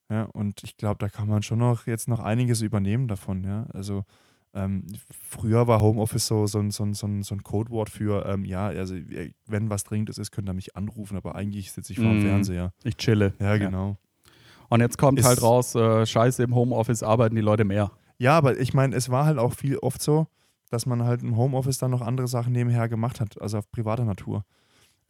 Ja, 0.09 0.23
und 0.23 0.63
ich 0.63 0.77
glaube, 0.77 0.97
da 0.99 1.09
kann 1.09 1.27
man 1.27 1.43
schon 1.43 1.59
noch 1.59 1.87
jetzt 1.87 2.07
noch 2.07 2.19
einiges 2.19 2.61
übernehmen 2.61 3.07
davon, 3.07 3.43
ja. 3.43 3.67
Also 3.73 4.05
ähm, 4.53 4.85
früher 5.09 5.67
war 5.67 5.81
Homeoffice 5.81 6.27
so, 6.27 6.45
so, 6.45 6.61
so, 6.69 6.93
so, 6.93 7.07
so 7.21 7.35
ein 7.35 7.43
Codewort 7.43 7.89
für, 7.89 8.25
ähm, 8.27 8.45
ja, 8.45 8.67
also 8.67 8.95
wenn 9.47 9.69
was 9.69 9.83
Dringendes 9.83 10.17
ist, 10.17 10.31
könnt 10.31 10.47
ihr 10.47 10.53
mich 10.53 10.75
anrufen, 10.75 11.17
aber 11.17 11.35
eigentlich 11.35 11.71
sitze 11.71 11.93
ich 11.93 11.99
vor 11.99 12.09
dem 12.09 12.19
mm, 12.19 12.21
Fernseher. 12.21 12.73
Ich 12.83 12.97
chille. 12.97 13.33
Ja, 13.39 13.57
genau. 13.57 13.89
Ja. 13.89 13.97
Und 14.69 14.81
jetzt 14.81 14.97
kommt 14.97 15.19
ist, 15.19 15.25
halt 15.25 15.41
raus, 15.41 15.75
äh, 15.75 16.05
scheiße, 16.05 16.43
im 16.43 16.53
Homeoffice 16.53 17.03
arbeiten 17.03 17.35
die 17.35 17.41
Leute 17.41 17.63
mehr. 17.63 17.91
Ja, 18.17 18.37
aber 18.37 18.59
ich 18.59 18.73
meine, 18.73 18.95
es 18.95 19.09
war 19.09 19.25
halt 19.25 19.39
auch 19.39 19.53
viel 19.53 19.77
oft 19.77 20.01
so, 20.01 20.27
dass 20.69 20.85
man 20.85 21.03
halt 21.03 21.23
im 21.23 21.35
Homeoffice 21.35 21.77
dann 21.79 21.91
noch 21.91 22.01
andere 22.01 22.27
Sachen 22.27 22.53
nebenher 22.53 22.87
gemacht 22.89 23.19
hat, 23.19 23.41
also 23.41 23.57
auf 23.57 23.71
privater 23.71 24.05
Natur. 24.05 24.45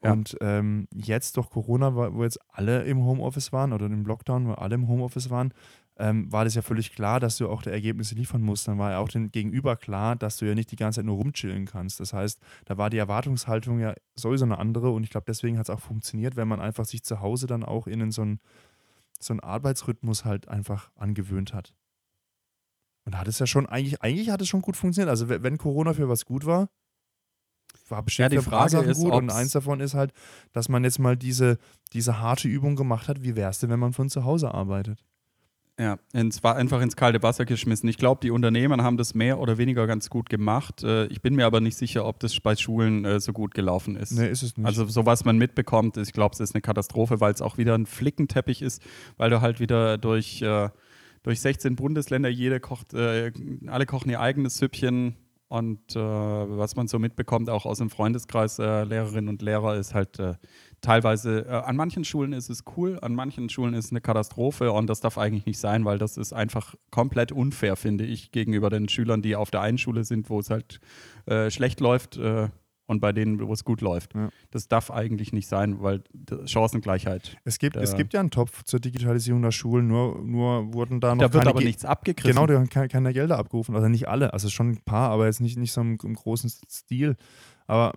Ja. 0.04 0.12
Und 0.12 0.38
ähm, 0.42 0.88
jetzt 0.94 1.38
durch 1.38 1.50
Corona, 1.50 1.96
wo 1.96 2.24
jetzt 2.24 2.40
alle 2.50 2.84
im 2.84 3.04
Homeoffice 3.04 3.54
waren 3.54 3.72
oder 3.72 3.86
im 3.86 4.06
Lockdown, 4.06 4.48
wo 4.48 4.54
alle 4.54 4.76
im 4.76 4.88
Homeoffice 4.88 5.30
waren, 5.30 5.54
ähm, 5.98 6.32
war 6.32 6.44
das 6.44 6.56
ja 6.56 6.62
völlig 6.62 6.94
klar, 6.94 7.20
dass 7.20 7.38
du 7.38 7.48
auch 7.48 7.62
die 7.62 7.70
Ergebnisse 7.70 8.16
liefern 8.16 8.42
musst. 8.42 8.68
Dann 8.68 8.80
war 8.80 8.92
ja 8.92 8.98
auch 9.00 9.10
dem 9.10 9.32
Gegenüber 9.32 9.76
klar, 9.76 10.16
dass 10.16 10.38
du 10.38 10.46
ja 10.46 10.56
nicht 10.56 10.72
die 10.72 10.76
ganze 10.76 11.00
Zeit 11.00 11.06
nur 11.06 11.18
rumchillen 11.18 11.66
kannst. 11.66 12.00
Das 12.00 12.14
heißt, 12.14 12.40
da 12.66 12.78
war 12.78 12.90
die 12.90 12.98
Erwartungshaltung 12.98 13.80
ja 13.80 13.94
sowieso 14.16 14.46
eine 14.46 14.58
andere 14.58 14.90
und 14.92 15.04
ich 15.04 15.12
glaube, 15.12 15.26
deswegen 15.28 15.58
hat 15.58 15.68
es 15.68 15.70
auch 15.70 15.82
funktioniert, 15.82 16.36
wenn 16.36 16.48
man 16.48 16.60
einfach 16.60 16.86
sich 16.86 17.04
zu 17.04 17.22
Hause 17.22 17.48
dann 17.48 17.64
auch 17.64 17.88
in 17.88 18.12
so 18.12 18.24
ein 18.24 18.40
so 19.20 19.34
einen 19.34 19.40
Arbeitsrhythmus 19.40 20.26
halt 20.26 20.48
einfach 20.48 20.92
angewöhnt 20.96 21.54
hat. 21.54 21.74
Und 23.06 23.14
da 23.14 23.20
hat 23.20 23.28
es 23.28 23.40
ja 23.40 23.48
schon, 23.48 23.66
eigentlich, 23.66 24.02
eigentlich 24.02 24.30
hat 24.30 24.42
es 24.42 24.48
schon 24.48 24.62
gut 24.62 24.78
funktioniert. 24.78 25.10
Also 25.10 25.30
wenn 25.30 25.58
Corona 25.58 25.94
für 25.94 26.10
was 26.10 26.26
gut 26.26 26.46
war, 26.46 26.70
war 27.90 28.04
bestimmt 28.04 28.32
ja, 28.32 28.40
die 28.40 28.46
Frage 28.46 28.78
ist, 28.80 29.00
gut. 29.00 29.14
Und 29.14 29.30
eins 29.30 29.52
davon 29.52 29.80
ist 29.80 29.94
halt, 29.94 30.14
dass 30.52 30.70
man 30.70 30.84
jetzt 30.84 31.00
mal 31.00 31.18
diese, 31.18 31.58
diese 31.92 32.20
harte 32.20 32.48
Übung 32.48 32.76
gemacht 32.76 33.08
hat. 33.08 33.24
Wie 33.24 33.36
wäre 33.36 33.50
es 33.50 33.60
denn, 33.60 33.70
wenn 33.70 33.80
man 33.80 33.94
von 33.94 34.10
zu 34.10 34.24
Hause 34.24 34.54
arbeitet? 34.54 35.04
Ja, 35.80 35.98
ins, 36.14 36.44
einfach 36.44 36.82
ins 36.82 36.96
kalte 36.96 37.24
Wasser 37.24 37.46
geschmissen. 37.46 37.90
Ich 37.90 37.98
glaube, 37.98 38.22
die 38.22 38.30
Unternehmen 38.30 38.84
haben 38.84 38.96
das 38.96 39.16
mehr 39.16 39.40
oder 39.40 39.58
weniger 39.58 39.88
ganz 39.88 40.08
gut 40.08 40.30
gemacht. 40.30 40.84
Äh, 40.84 41.08
ich 41.08 41.24
bin 41.24 41.34
mir 41.34 41.48
aber 41.48 41.62
nicht 41.62 41.78
sicher, 41.78 42.06
ob 42.06 42.20
das 42.20 42.40
bei 42.40 42.56
Schulen 42.56 43.06
äh, 43.06 43.20
so 43.20 43.34
gut 43.34 43.56
gelaufen 43.56 43.96
ist. 43.96 44.12
Nee, 44.12 44.30
ist 44.30 44.44
es 44.44 44.56
nicht. 44.56 44.68
Also, 44.68 44.86
so 44.86 45.08
was 45.08 45.26
man 45.26 45.40
mitbekommt, 45.40 45.98
ich 45.98 46.14
glaube, 46.14 46.34
es 46.34 46.40
ist 46.40 46.54
eine 46.54 46.62
Katastrophe, 46.62 47.22
weil 47.22 47.34
es 47.34 47.42
auch 47.42 47.58
wieder 47.58 47.74
ein 47.74 47.88
Flickenteppich 47.88 48.62
ist, 48.62 48.84
weil 49.18 49.32
du 49.32 49.42
halt 49.42 49.60
wieder 49.60 49.98
durch, 49.98 50.44
äh, 50.44 50.70
durch 51.24 51.42
16 51.42 51.76
Bundesländer, 51.76 52.30
jede 52.30 52.60
kocht, 52.60 52.94
alle 52.94 53.86
kochen 53.88 54.12
ihr 54.12 54.20
eigenes 54.20 54.58
Süppchen. 54.58 55.16
Und 55.48 55.96
was 55.96 56.76
man 56.76 56.88
so 56.88 56.98
mitbekommt, 56.98 57.50
auch 57.50 57.66
aus 57.66 57.78
dem 57.78 57.92
Freundeskreis 57.92 58.58
Lehrerinnen 58.58 59.30
und 59.30 59.42
Lehrer, 59.44 59.76
ist 59.76 59.94
halt 59.94 60.20
teilweise, 60.84 61.46
äh, 61.48 61.52
an 61.52 61.76
manchen 61.76 62.04
Schulen 62.04 62.34
ist 62.34 62.50
es 62.50 62.64
cool, 62.78 63.00
an 63.02 63.16
manchen 63.16 63.50
Schulen 63.50 63.74
ist 63.74 63.86
es 63.86 63.92
eine 63.92 64.02
Katastrophe 64.02 64.72
und 64.72 64.88
das 64.88 65.00
darf 65.00 65.18
eigentlich 65.18 65.48
nicht 65.48 65.58
sein, 65.58 65.86
weil 65.86 65.98
das 65.98 66.18
ist 66.18 66.34
einfach 66.34 66.76
komplett 66.92 67.32
unfair, 67.32 67.76
finde 67.76 68.06
ich, 68.06 68.32
gegenüber 68.32 68.70
den 68.70 68.88
Schülern, 68.88 69.24
die 69.24 69.36
auf 69.36 69.50
der 69.50 69.62
einen 69.62 69.80
Schule 69.80 70.04
sind, 70.04 70.30
wo 70.30 70.40
es 70.40 70.52
halt 70.52 70.80
äh, 71.26 71.50
schlecht 71.50 71.80
läuft 71.80 72.18
äh, 72.18 72.50
und 72.94 73.02
bei 73.02 73.12
denen, 73.12 73.46
wo 73.46 73.52
es 73.52 73.66
gut 73.66 73.82
läuft. 73.82 74.16
Ja. 74.16 74.30
Das 74.52 74.68
darf 74.68 74.90
eigentlich 74.90 75.34
nicht 75.34 75.48
sein, 75.48 75.82
weil 75.82 76.04
Chancengleichheit. 76.46 77.38
Es 77.44 77.60
gibt, 77.60 77.76
es 77.76 77.96
gibt 77.96 78.14
ja 78.14 78.22
einen 78.22 78.32
Topf 78.32 78.64
zur 78.64 78.80
Digitalisierung 78.80 79.42
der 79.42 79.52
Schulen, 79.52 79.88
nur, 79.88 80.24
nur 80.24 80.74
wurden 80.74 81.02
da 81.02 81.16
noch. 81.16 81.24
Da 81.24 81.34
wird 81.34 81.48
aber 81.48 81.60
Ge 81.60 81.68
nichts 81.68 81.84
abgegriffen. 81.84 82.36
Genau, 82.36 82.48
da 82.48 82.54
werden 82.54 82.70
keine, 82.70 82.88
keine 82.88 83.12
Gelder 83.12 83.38
abgerufen. 83.38 83.76
Also 83.76 83.90
nicht 83.90 84.08
alle, 84.08 84.34
also 84.34 84.50
schon 84.50 84.70
ein 84.70 84.82
paar, 84.86 85.10
aber 85.10 85.26
jetzt 85.26 85.42
nicht, 85.42 85.58
nicht 85.58 85.74
so 85.74 85.82
im, 85.82 85.98
im 86.04 86.14
großen 86.14 86.50
Stil. 86.70 87.18
Aber 87.68 87.94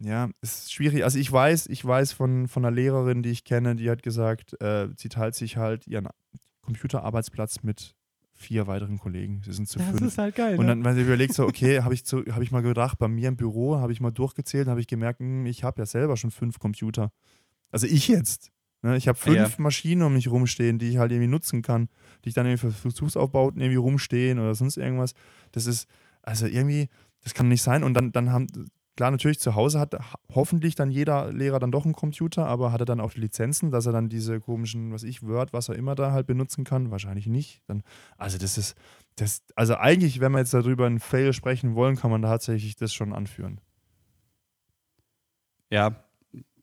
ja, 0.00 0.30
ist 0.40 0.72
schwierig. 0.72 1.04
Also 1.04 1.18
ich 1.18 1.30
weiß, 1.30 1.66
ich 1.68 1.84
weiß 1.84 2.12
von, 2.12 2.48
von 2.48 2.64
einer 2.64 2.74
Lehrerin, 2.74 3.22
die 3.22 3.30
ich 3.30 3.44
kenne, 3.44 3.76
die 3.76 3.90
hat 3.90 4.02
gesagt, 4.02 4.60
äh, 4.60 4.88
sie 4.96 5.08
teilt 5.08 5.34
sich 5.34 5.56
halt 5.56 5.86
ihren 5.86 6.08
Computerarbeitsplatz 6.62 7.62
mit 7.62 7.94
vier 8.40 8.66
weiteren 8.66 8.98
Kollegen. 8.98 9.42
Sie 9.44 9.52
sind 9.52 9.68
zu 9.68 9.78
das 9.78 9.88
fünf. 9.88 10.00
Das 10.00 10.08
ist 10.12 10.18
halt 10.18 10.34
geil. 10.34 10.58
Und 10.58 10.66
dann, 10.66 10.78
ne? 10.78 10.84
wenn 10.84 10.94
sie 10.94 11.02
überlegt, 11.02 11.34
so, 11.34 11.44
okay, 11.44 11.82
habe 11.82 11.94
ich, 11.94 12.02
hab 12.10 12.40
ich 12.40 12.50
mal 12.50 12.62
gedacht, 12.62 12.98
bei 12.98 13.08
mir 13.08 13.28
im 13.28 13.36
Büro 13.36 13.76
habe 13.76 13.92
ich 13.92 14.00
mal 14.00 14.10
durchgezählt, 14.10 14.66
habe 14.66 14.80
ich 14.80 14.86
gemerkt, 14.86 15.20
hm, 15.20 15.46
ich 15.46 15.62
habe 15.62 15.80
ja 15.80 15.86
selber 15.86 16.16
schon 16.16 16.30
fünf 16.30 16.58
Computer. 16.58 17.12
Also 17.70 17.86
ich 17.86 18.08
jetzt. 18.08 18.50
Ne? 18.82 18.96
Ich 18.96 19.08
habe 19.08 19.18
fünf 19.18 19.36
ja. 19.36 19.48
Maschinen 19.58 20.02
um 20.02 20.14
mich 20.14 20.28
rumstehen, 20.28 20.78
die 20.78 20.88
ich 20.88 20.96
halt 20.96 21.12
irgendwie 21.12 21.28
nutzen 21.28 21.62
kann, 21.62 21.88
die 22.24 22.30
ich 22.30 22.34
dann 22.34 22.46
irgendwie 22.46 22.68
für 22.68 22.72
Versuchsaufbauten 22.72 23.60
irgendwie 23.60 23.76
rumstehen 23.76 24.38
oder 24.38 24.54
sonst 24.54 24.78
irgendwas. 24.78 25.12
Das 25.52 25.66
ist, 25.66 25.86
also 26.22 26.46
irgendwie, 26.46 26.88
das 27.22 27.34
kann 27.34 27.48
nicht 27.48 27.62
sein. 27.62 27.84
Und 27.84 27.94
dann, 27.94 28.10
dann 28.12 28.32
haben, 28.32 28.46
Klar, 29.00 29.12
natürlich 29.12 29.40
zu 29.40 29.54
Hause 29.54 29.80
hat 29.80 29.96
hoffentlich 30.34 30.74
dann 30.74 30.90
jeder 30.90 31.32
Lehrer 31.32 31.58
dann 31.58 31.72
doch 31.72 31.86
einen 31.86 31.94
Computer, 31.94 32.44
aber 32.44 32.70
hat 32.70 32.82
er 32.82 32.84
dann 32.84 33.00
auch 33.00 33.14
die 33.14 33.20
Lizenzen, 33.20 33.70
dass 33.70 33.86
er 33.86 33.92
dann 33.92 34.10
diese 34.10 34.40
komischen, 34.40 34.92
was 34.92 35.04
ich, 35.04 35.26
Word, 35.26 35.54
was 35.54 35.70
er 35.70 35.76
immer 35.76 35.94
da 35.94 36.12
halt 36.12 36.26
benutzen 36.26 36.64
kann? 36.64 36.90
Wahrscheinlich 36.90 37.26
nicht. 37.26 37.62
Dann, 37.66 37.82
also 38.18 38.36
das 38.36 38.58
ist, 38.58 38.76
das, 39.16 39.42
also 39.56 39.76
eigentlich, 39.76 40.20
wenn 40.20 40.32
wir 40.32 40.40
jetzt 40.40 40.52
darüber 40.52 40.84
einen 40.84 41.00
Fail 41.00 41.32
sprechen 41.32 41.74
wollen, 41.74 41.96
kann 41.96 42.10
man 42.10 42.20
tatsächlich 42.20 42.76
das 42.76 42.92
schon 42.92 43.14
anführen. 43.14 43.62
Ja, 45.70 46.04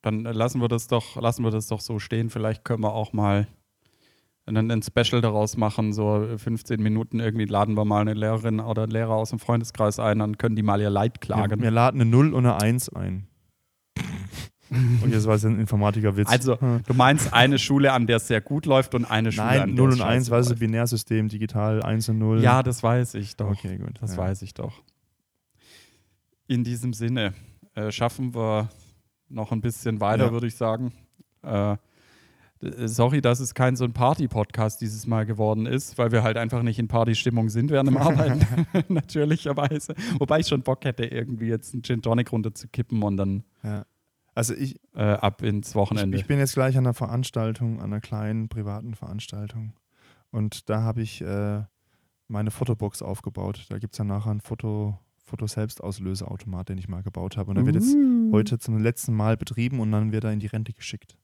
dann 0.04 0.22
lassen 0.22 0.62
wir 0.62 0.68
das 0.68 0.86
doch, 0.86 1.20
lassen 1.20 1.44
wir 1.44 1.50
das 1.50 1.66
doch 1.66 1.82
so 1.82 1.98
stehen. 1.98 2.30
Vielleicht 2.30 2.64
können 2.64 2.84
wir 2.84 2.94
auch 2.94 3.14
mal 3.14 3.48
dann 4.56 4.72
ein 4.72 4.82
Special 4.82 5.22
daraus 5.22 5.58
machen, 5.58 5.94
so 5.94 6.26
15 6.38 6.82
Minuten 6.82 7.20
irgendwie 7.20 7.46
laden 7.46 7.76
wir 7.76 7.86
mal 7.86 8.02
eine 8.02 8.14
Lehrerin 8.14 8.60
oder 8.60 8.84
einen 8.84 8.92
Lehrer 8.92 9.14
aus 9.14 9.32
dem 9.32 9.40
Freundeskreis 9.40 10.00
ein, 10.00 10.20
dann 10.20 10.38
können 10.38 10.56
die 10.56 10.64
mal 10.64 10.80
ihr 10.80 10.90
Leid 10.90 11.22
klagen. 11.22 11.60
Ja, 11.60 11.64
wir 11.64 11.72
laden 11.72 12.02
eine 12.02 12.10
0 12.10 12.34
und 12.34 12.46
eine 12.46 12.62
1 12.62 12.90
ein. 12.90 13.28
Und 14.70 15.14
jetzt 15.14 15.26
war 15.26 15.36
es 15.36 15.46
ein 15.46 15.60
Informatikerwitz. 15.60 16.28
Also, 16.30 16.56
du 16.58 16.94
meinst 16.94 17.34
eine 17.34 17.58
Schule, 17.58 17.94
an 17.94 18.06
der 18.06 18.18
es 18.18 18.28
sehr 18.28 18.42
gut 18.42 18.66
läuft 18.66 18.96
und 18.96 19.06
eine 19.06 19.32
Schule, 19.32 19.48
Nein, 19.48 19.62
an 19.62 19.76
der 19.78 19.86
0 19.86 19.94
und 19.94 20.02
1, 20.02 20.30
weil 20.30 20.42
es 20.42 20.52
ein 20.52 20.60
Binärsystem, 20.60 21.30
digital 21.30 21.82
1 21.82 22.10
und 22.10 22.20
0. 22.20 22.44
Ja, 22.44 22.64
das 22.64 22.84
weiß 22.84 23.14
ich 23.14 23.38
doch. 23.38 23.52
Okay, 23.52 23.78
gut. 23.78 23.94
Das 24.02 24.18
ja. 24.18 24.18
weiß 24.18 24.42
ich 24.42 24.54
doch. 24.54 24.74
In 26.48 26.66
diesem 26.66 26.92
Sinne 26.92 27.34
äh, 27.76 27.92
schaffen 27.92 28.36
wir 28.36 28.68
noch 29.30 29.54
ein 29.54 29.62
bisschen 29.62 30.02
weiter, 30.02 30.26
ja. 30.26 30.32
würde 30.34 30.48
ich 30.48 30.56
sagen. 30.56 30.92
Äh, 31.44 31.78
sorry, 32.86 33.22
dass 33.22 33.40
es 33.40 33.54
kein 33.54 33.76
so 33.76 33.86
ein 33.86 33.94
Party-Podcast 33.94 34.82
dieses 34.82 35.08
Mal 35.08 35.26
geworden 35.26 35.66
ist, 35.66 35.98
weil 35.98 36.12
wir 36.12 36.24
halt 36.24 36.38
einfach 36.38 36.64
nicht 36.64 36.80
in 36.80 36.88
Partystimmung 36.88 37.50
sind 37.50 37.72
während 37.72 37.90
dem 37.90 37.98
Arbeiten, 37.98 38.68
natürlicherweise. 38.94 39.94
Wobei 40.20 40.40
ich 40.40 40.48
schon 40.48 40.62
Bock 40.62 40.86
hätte, 40.86 41.06
irgendwie 41.06 41.48
jetzt 41.48 41.74
einen 41.74 41.84
Gin 41.84 42.02
Tonic 42.02 42.32
runterzukippen 42.32 43.02
und 43.04 43.18
dann 43.18 43.44
Ja. 43.64 43.86
Also 44.36 44.54
ich, 44.54 44.80
äh, 44.94 45.02
ab 45.02 45.42
ins 45.42 45.74
Wochenende. 45.74 46.16
ich, 46.16 46.22
ich 46.22 46.28
bin 46.28 46.38
jetzt 46.38 46.54
gleich 46.54 46.78
an 46.78 46.86
einer 46.86 46.94
Veranstaltung, 46.94 47.80
an 47.80 47.86
einer 47.86 48.02
kleinen 48.02 48.50
privaten 48.50 48.94
Veranstaltung. 48.94 49.74
Und 50.30 50.70
da 50.70 50.84
habe 50.84 51.02
ich 51.02 51.22
äh, 51.22 51.64
meine 52.28 52.52
Fotobox 52.52 53.02
aufgebaut. 53.02 53.66
Da 53.70 53.80
gibt 53.80 53.96
es 53.96 53.98
dann 53.98 54.06
nachher 54.06 54.30
einen 54.30 54.42
Foto, 54.42 55.00
Foto-Selbstauslöseautomat, 55.24 56.70
den 56.70 56.78
ich 56.78 56.88
mal 56.88 57.02
gebaut 57.02 57.36
habe. 57.36 57.50
Und 57.50 57.56
der 57.56 57.66
wird 57.66 57.78
jetzt 57.78 57.96
Uh. 57.96 58.32
heute 58.32 58.60
zum 58.60 58.78
letzten 58.78 59.16
Mal 59.16 59.38
betrieben 59.38 59.80
und 59.80 59.92
dann 59.92 60.12
wird 60.12 60.24
er 60.24 60.32
in 60.34 60.40
die 60.40 60.46
Rente 60.46 60.74
geschickt. 60.74 61.18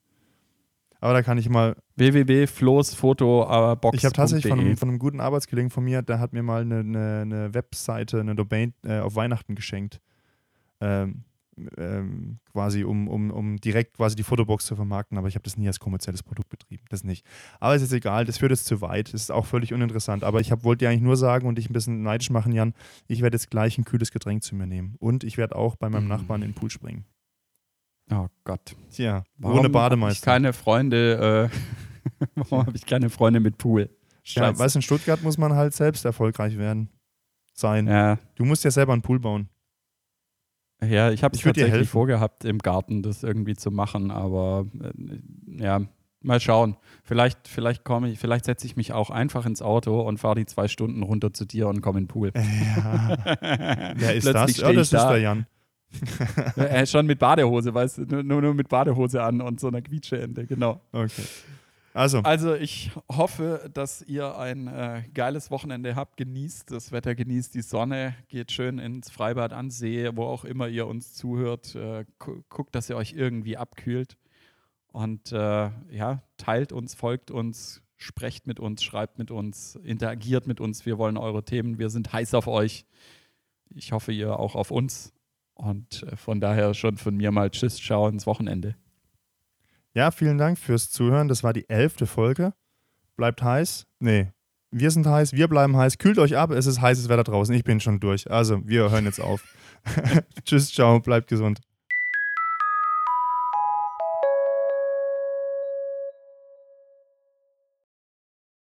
Aber 1.03 1.11
da 1.11 1.21
kann 1.21 1.37
ich 1.37 1.49
mal 1.49 1.75
www.floßfotobox.de 1.97 3.97
Ich 3.97 4.05
habe 4.05 4.13
tatsächlich 4.13 4.49
von 4.49 4.57
einem, 4.57 4.77
von 4.77 4.87
einem 4.87 4.99
guten 4.99 5.19
Arbeitskollegen 5.19 5.69
von 5.69 5.83
mir, 5.83 6.01
der 6.01 6.21
hat 6.21 6.31
mir 6.31 6.43
mal 6.43 6.61
eine, 6.61 6.79
eine, 6.79 7.19
eine 7.23 7.53
Webseite, 7.53 8.21
eine 8.21 8.35
Domain 8.35 8.73
äh, 8.85 8.99
auf 8.99 9.17
Weihnachten 9.17 9.53
geschenkt. 9.53 9.99
Ähm, 10.79 11.25
ähm, 11.77 12.39
quasi, 12.53 12.85
um, 12.85 13.09
um, 13.09 13.31
um 13.31 13.57
direkt 13.57 13.97
quasi 13.97 14.15
die 14.15 14.23
Fotobox 14.23 14.65
zu 14.65 14.77
vermarkten, 14.77 15.17
aber 15.17 15.27
ich 15.27 15.35
habe 15.35 15.43
das 15.43 15.57
nie 15.57 15.67
als 15.67 15.81
kommerzielles 15.81 16.23
Produkt 16.23 16.47
betrieben. 16.47 16.85
Das 16.87 17.03
nicht. 17.03 17.25
Aber 17.59 17.75
es 17.75 17.81
ist 17.81 17.91
egal, 17.91 18.23
das 18.23 18.37
führt 18.37 18.51
jetzt 18.51 18.65
zu 18.65 18.79
weit. 18.79 19.13
Das 19.13 19.23
ist 19.23 19.31
auch 19.31 19.45
völlig 19.45 19.73
uninteressant. 19.73 20.23
Aber 20.23 20.39
ich 20.39 20.53
hab, 20.53 20.63
wollte 20.63 20.85
dir 20.85 20.89
eigentlich 20.89 21.01
nur 21.01 21.17
sagen 21.17 21.49
und 21.49 21.57
dich 21.57 21.69
ein 21.69 21.73
bisschen 21.73 22.03
neidisch 22.03 22.29
machen, 22.29 22.53
Jan, 22.53 22.73
ich 23.09 23.21
werde 23.21 23.35
jetzt 23.35 23.51
gleich 23.51 23.77
ein 23.77 23.83
kühles 23.83 24.11
Getränk 24.11 24.41
zu 24.41 24.55
mir 24.55 24.67
nehmen. 24.67 24.95
Und 24.99 25.25
ich 25.25 25.37
werde 25.37 25.57
auch 25.57 25.75
bei 25.75 25.89
meinem 25.89 26.05
Mm. 26.05 26.07
Nachbarn 26.07 26.43
in 26.43 26.51
den 26.51 26.55
Pool 26.55 26.69
springen. 26.69 27.03
Oh 28.11 28.27
Gott. 28.43 28.75
Tja, 28.91 29.23
Warum 29.37 29.57
ohne 29.57 29.63
hab 29.63 29.69
Ich 29.69 29.73
Bademeister. 29.73 30.25
keine 30.25 30.53
Freunde. 30.53 31.49
Äh, 31.51 32.25
warum 32.35 32.67
habe 32.67 32.75
ich 32.77 32.85
keine 32.85 33.09
Freunde 33.09 33.39
mit 33.39 33.57
Pool? 33.57 33.89
Ja, 34.25 34.43
Scheiße. 34.43 34.59
weißt 34.59 34.75
du, 34.75 34.79
in 34.79 34.83
Stuttgart 34.83 35.21
muss 35.23 35.37
man 35.37 35.53
halt 35.53 35.73
selbst 35.73 36.05
erfolgreich 36.05 36.57
werden. 36.57 36.89
Sein. 37.53 37.87
Ja, 37.87 38.17
Du 38.35 38.45
musst 38.45 38.63
ja 38.63 38.71
selber 38.71 38.93
einen 38.93 39.01
Pool 39.03 39.19
bauen. 39.19 39.47
ja, 40.83 41.11
ich 41.11 41.23
habe 41.23 41.37
dir 41.37 41.43
tatsächlich 41.43 41.89
vorgehabt, 41.89 42.45
im 42.45 42.57
Garten 42.59 43.03
das 43.03 43.23
irgendwie 43.23 43.55
zu 43.55 43.69
machen, 43.71 44.11
aber 44.11 44.65
äh, 44.81 45.63
ja, 45.63 45.81
mal 46.21 46.39
schauen. 46.39 46.77
Vielleicht, 47.03 47.47
vielleicht 47.47 47.83
komme 47.83 48.09
ich, 48.09 48.17
vielleicht 48.19 48.45
setze 48.45 48.65
ich 48.65 48.75
mich 48.75 48.91
auch 48.91 49.09
einfach 49.11 49.45
ins 49.45 49.61
Auto 49.61 50.01
und 50.01 50.17
fahre 50.19 50.35
die 50.35 50.45
zwei 50.45 50.67
Stunden 50.67 51.03
runter 51.03 51.31
zu 51.33 51.45
dir 51.45 51.67
und 51.67 51.81
komme 51.81 51.99
in 51.99 52.05
den 52.05 52.09
Pool. 52.09 52.31
Ja. 52.35 53.17
Wer 53.95 54.15
ist 54.15 54.25
das? 54.27 54.57
Ja, 54.57 54.71
das 54.73 54.87
ist 54.87 54.93
da. 54.93 55.11
der 55.11 55.19
Jan. 55.21 55.45
äh, 56.55 56.85
schon 56.85 57.05
mit 57.05 57.19
Badehose, 57.19 57.73
weißt 57.73 57.99
du, 57.99 58.23
nur, 58.23 58.41
nur, 58.41 58.53
mit 58.53 58.69
Badehose 58.69 59.21
an 59.21 59.41
und 59.41 59.59
so 59.59 59.67
einer 59.67 59.81
Quietscheente, 59.81 60.45
genau. 60.45 60.81
Okay. 60.91 61.23
Also, 61.93 62.19
Also 62.23 62.55
ich 62.55 62.91
hoffe, 63.11 63.69
dass 63.71 64.01
ihr 64.01 64.37
ein 64.37 64.67
äh, 64.67 65.03
geiles 65.13 65.51
Wochenende 65.51 65.95
habt. 65.95 66.17
Genießt 66.17 66.71
das 66.71 66.91
Wetter, 66.91 67.13
genießt 67.13 67.53
die 67.53 67.61
Sonne, 67.61 68.15
geht 68.29 68.51
schön 68.51 68.79
ins 68.79 69.11
Freibad 69.11 69.53
an 69.53 69.69
See, 69.69 70.09
wo 70.15 70.23
auch 70.23 70.43
immer 70.43 70.67
ihr 70.67 70.87
uns 70.87 71.13
zuhört. 71.13 71.75
Äh, 71.75 72.05
gu 72.17 72.41
guckt, 72.49 72.73
dass 72.73 72.89
ihr 72.89 72.97
euch 72.97 73.13
irgendwie 73.13 73.57
abkühlt. 73.57 74.17
Und 74.91 75.31
äh, 75.31 75.69
ja, 75.91 76.23
teilt 76.37 76.71
uns, 76.71 76.95
folgt 76.95 77.29
uns, 77.29 77.83
sprecht 77.95 78.47
mit 78.47 78.59
uns, 78.59 78.83
schreibt 78.83 79.19
mit 79.19 79.29
uns, 79.29 79.75
interagiert 79.83 80.47
mit 80.47 80.59
uns. 80.59 80.85
Wir 80.85 80.97
wollen 80.97 81.17
eure 81.17 81.43
Themen. 81.43 81.77
Wir 81.77 81.89
sind 81.89 82.11
heiß 82.11 82.33
auf 82.33 82.47
euch. 82.47 82.85
Ich 83.75 83.91
hoffe, 83.91 84.11
ihr 84.11 84.39
auch 84.39 84.55
auf 84.55 84.71
uns. 84.71 85.13
Und 85.53 86.03
äh, 86.03 86.15
von 86.15 86.39
daher 86.41 86.73
schon 86.73 86.97
von 86.97 87.15
mir 87.15 87.31
mal 87.31 87.49
Tschüss, 87.49 87.77
ciao 87.77 88.07
ins 88.07 88.25
Wochenende. 88.25 88.75
ja, 89.93 90.11
vielen 90.11 90.37
Dank 90.37 90.57
fürs 90.57 90.89
Zuhören. 90.89 91.27
Das 91.27 91.43
war 91.43 91.53
die 91.53 91.69
elfte 91.69 92.07
Folge. 92.07 92.53
Bleibt 93.15 93.43
heiß. 93.43 93.85
Nee, 93.99 94.31
wir 94.75 94.89
sind 94.89 95.05
heiß, 95.05 95.33
wir 95.33 95.47
bleiben 95.47 95.77
heiß. 95.77 95.99
Kühlt 95.99 96.17
euch 96.17 96.35
ab, 96.35 96.49
es 96.49 96.65
ist 96.65 96.81
heißes 96.81 97.07
Wetter 97.07 97.23
draußen. 97.23 97.53
Ich 97.53 97.63
bin 97.63 97.79
schon 97.79 97.99
durch. 97.99 98.29
Also, 98.31 98.67
wir 98.67 98.89
hören 98.89 99.05
jetzt 99.05 99.21
auf. 99.21 99.43
Tschüss, 100.45 100.71
ciao, 100.73 100.99
bleibt 100.99 101.27
gesund. 101.27 101.61